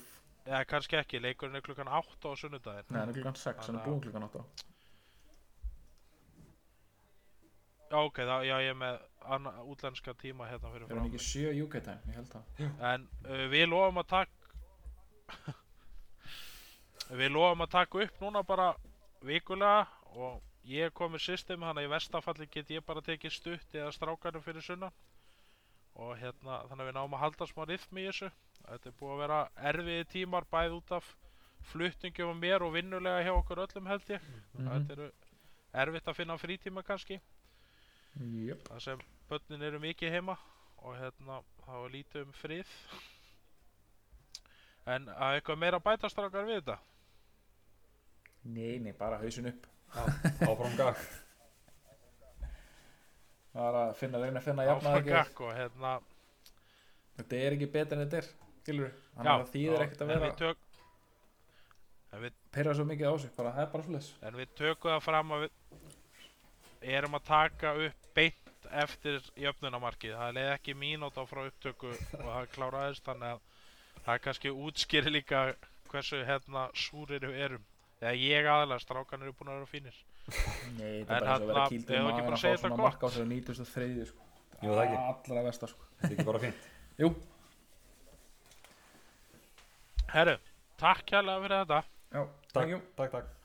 eða 0.45 0.65
kannski 0.67 0.97
ekki, 0.99 1.19
leikurinn 1.23 1.55
er 1.59 1.61
klukkan 1.65 1.87
8 1.87 2.31
á 2.31 2.33
sunnudaginn. 2.39 2.87
Nei, 2.89 2.99
hann 2.99 3.09
er 3.09 3.17
klukkan 3.19 3.35
6, 3.35 3.45
hann 3.45 3.55
er 3.57 3.63
Þannig 3.65 3.81
að- 3.81 3.87
búinn 3.89 4.01
klukkan 4.07 4.23
8 4.29 4.45
já 7.91 7.97
ok, 8.07 8.17
þá, 8.23 8.35
já 8.47 8.55
ég 8.63 8.69
er 8.71 8.77
með 8.79 8.99
anna, 9.35 9.51
útlenska 9.67 10.13
tíma 10.15 10.45
hérna 10.47 10.69
fyrir 10.71 10.85
Er 10.85 10.93
hann 10.95 11.01
fram 11.01 11.09
ekki 11.09 11.23
7 11.25 11.63
UK 11.65 11.81
time, 11.83 11.99
ég 12.07 12.15
held 12.15 12.29
það. 12.31 12.43
En 12.93 13.07
uh, 13.27 13.41
við 13.51 13.65
lofum 13.67 13.99
að 13.99 14.07
taka 14.13 14.31
við 17.21 17.33
lofum 17.35 17.65
að 17.65 17.73
taka 17.75 18.05
upp 18.05 18.21
núna 18.23 18.43
bara 18.47 18.69
vikulega 19.27 19.83
og 20.15 20.39
ég 20.67 20.87
er 20.87 20.95
komið 20.95 21.25
system 21.25 21.65
þannig 21.65 21.83
að 21.83 21.89
í 21.89 21.91
vestafalli 21.95 22.47
get 22.53 22.71
ég 22.71 22.85
bara 22.87 23.01
tekið 23.03 23.35
stutt 23.35 23.75
eða 23.75 23.91
strákanum 23.95 24.43
fyrir 24.45 24.63
sunnan 24.63 24.95
og 25.95 26.13
hérna 26.19 26.61
þannig 26.69 26.85
að 26.85 26.89
við 26.89 26.97
náum 26.97 27.15
að 27.17 27.23
halda 27.25 27.47
smá 27.49 27.65
rithmi 27.67 28.03
í 28.03 28.07
þessu. 28.09 28.31
Þetta 28.67 28.89
er 28.89 28.95
búið 28.99 29.13
að 29.13 29.21
vera 29.23 29.39
erfiði 29.71 30.07
tímar 30.13 30.47
bæð 30.51 30.77
út 30.77 30.93
af 30.97 31.09
flutningum 31.71 32.31
og 32.33 32.39
mér 32.39 32.65
og 32.65 32.73
vinnulega 32.75 33.23
hjá 33.25 33.33
okkur 33.35 33.63
öllum 33.65 33.89
held 33.89 34.09
ég. 34.09 34.21
Mhm. 34.53 34.69
þetta 34.71 34.93
eru 34.97 35.11
erfitt 35.83 36.07
að 36.07 36.17
finna 36.19 36.37
frítíma 36.37 36.83
kannski. 36.83 37.19
Jöp 38.19 38.67
þar 38.67 38.81
sem 38.81 39.01
börnin 39.29 39.63
eru 39.63 39.79
mikið 39.79 40.11
heima 40.11 40.37
og 40.83 40.95
hérna 40.97 41.41
þá 41.65 41.73
er 41.85 41.91
lítið 41.95 42.21
um 42.25 42.33
frið. 42.33 42.67
En 44.85 45.05
að 45.13 45.37
eitthvað 45.37 45.61
meira 45.61 45.79
bætastrákar 45.79 46.47
við 46.47 46.61
þetta? 46.61 46.79
Nei, 48.43 48.79
nei, 48.79 48.93
bara 48.97 49.19
hausin 49.21 49.51
upp. 49.51 49.67
Áfram 49.93 50.75
gag 50.77 50.97
Það 53.51 53.67
er 53.67 53.77
að 53.81 53.93
finna, 53.99 54.21
reyna 54.21 54.39
að 54.41 54.47
finna 54.47 54.65
og 55.45 55.55
hérna 55.57 55.93
Þetta 57.17 57.39
er 57.39 57.55
ekki 57.57 57.69
betur 57.71 57.97
en 57.97 58.05
þetta 58.05 58.21
er 58.21 58.29
Skilur 58.61 58.91
Þannig 59.15 59.31
að 59.33 59.49
þýðir 59.55 59.73
já, 59.73 59.85
ekkert 59.85 60.03
að 60.03 60.11
vera 60.11 60.29
tök, 60.41 60.61
en, 62.11 62.21
við, 62.23 62.37
Perra 62.55 62.75
svo 62.77 62.85
mikið 62.87 63.11
á 63.11 63.15
sig, 63.23 63.33
bara 63.37 63.55
það 63.55 63.65
er 63.65 63.71
bara 63.73 63.87
svoleiðis. 63.87 64.11
en 64.21 64.39
við 64.39 64.53
tökum 64.59 64.93
það 64.93 65.03
fram 65.07 65.35
að 65.35 65.43
við 65.45 66.95
erum 66.97 67.17
að 67.17 67.27
taka 67.27 67.73
upp 67.87 68.07
beint 68.15 68.67
eftir 68.83 69.19
jöfnunamarkið 69.43 70.15
það 70.15 70.35
leið 70.37 70.51
ekki 70.53 70.77
mínúta 70.77 71.25
frá 71.27 71.43
upptöku 71.47 71.91
og 71.91 72.25
það 72.29 72.49
kláraðist 72.55 73.07
þannig 73.07 73.35
að 73.35 73.41
það 74.05 74.23
kannski 74.25 74.53
útskýri 74.67 75.13
líka 75.13 75.43
hversu 75.91 76.21
hérna 76.25 76.69
súrir 76.77 77.25
við 77.27 77.43
erum. 77.45 77.67
Eða 78.01 78.13
ég 78.17 78.47
aðalega, 78.49 78.81
strákan 78.81 79.25
eru 79.25 79.35
búin 79.37 79.51
að 79.51 79.59
vera 79.59 79.69
fínir. 79.69 79.97
Nei, 80.77 81.03
þetta 81.03 81.15
er 81.15 81.25
bara 81.25 81.31
eins 81.31 81.41
og 81.41 81.41
að 81.41 81.47
vera 81.51 81.65
kýldur 81.71 81.95
í 81.95 81.97
við 81.97 82.01
ekki 82.01 82.05
magan 82.05 82.25
bara 82.25 82.31
að 82.31 82.37
að 82.37 82.41
segja 82.43 82.57
fá 82.57 82.61
svona 82.61 82.75
þetta 82.75 82.85
mark 82.85 83.01
á 83.01 83.07
sér 83.15 83.25
93 83.31 84.05
sko. 84.11 84.27
Jú, 84.61 84.69
það 84.71 84.83
ekki. 84.85 84.97
Allra 85.11 85.43
versta 85.47 85.69
sko. 85.71 85.87
Þetta 86.01 86.07
er 86.11 86.15
ekki 86.17 86.27
bara 86.31 86.41
fínt 86.45 86.69
Jú, 87.01 87.09
Herru, 90.11 90.35
takk 90.81 91.05
kærlega 91.07 91.43
fyrir 91.45 91.61
þetta. 91.61 91.79
já, 92.11 92.23
Takk, 92.51 92.73
takk, 92.99 93.11
takk 93.15 93.40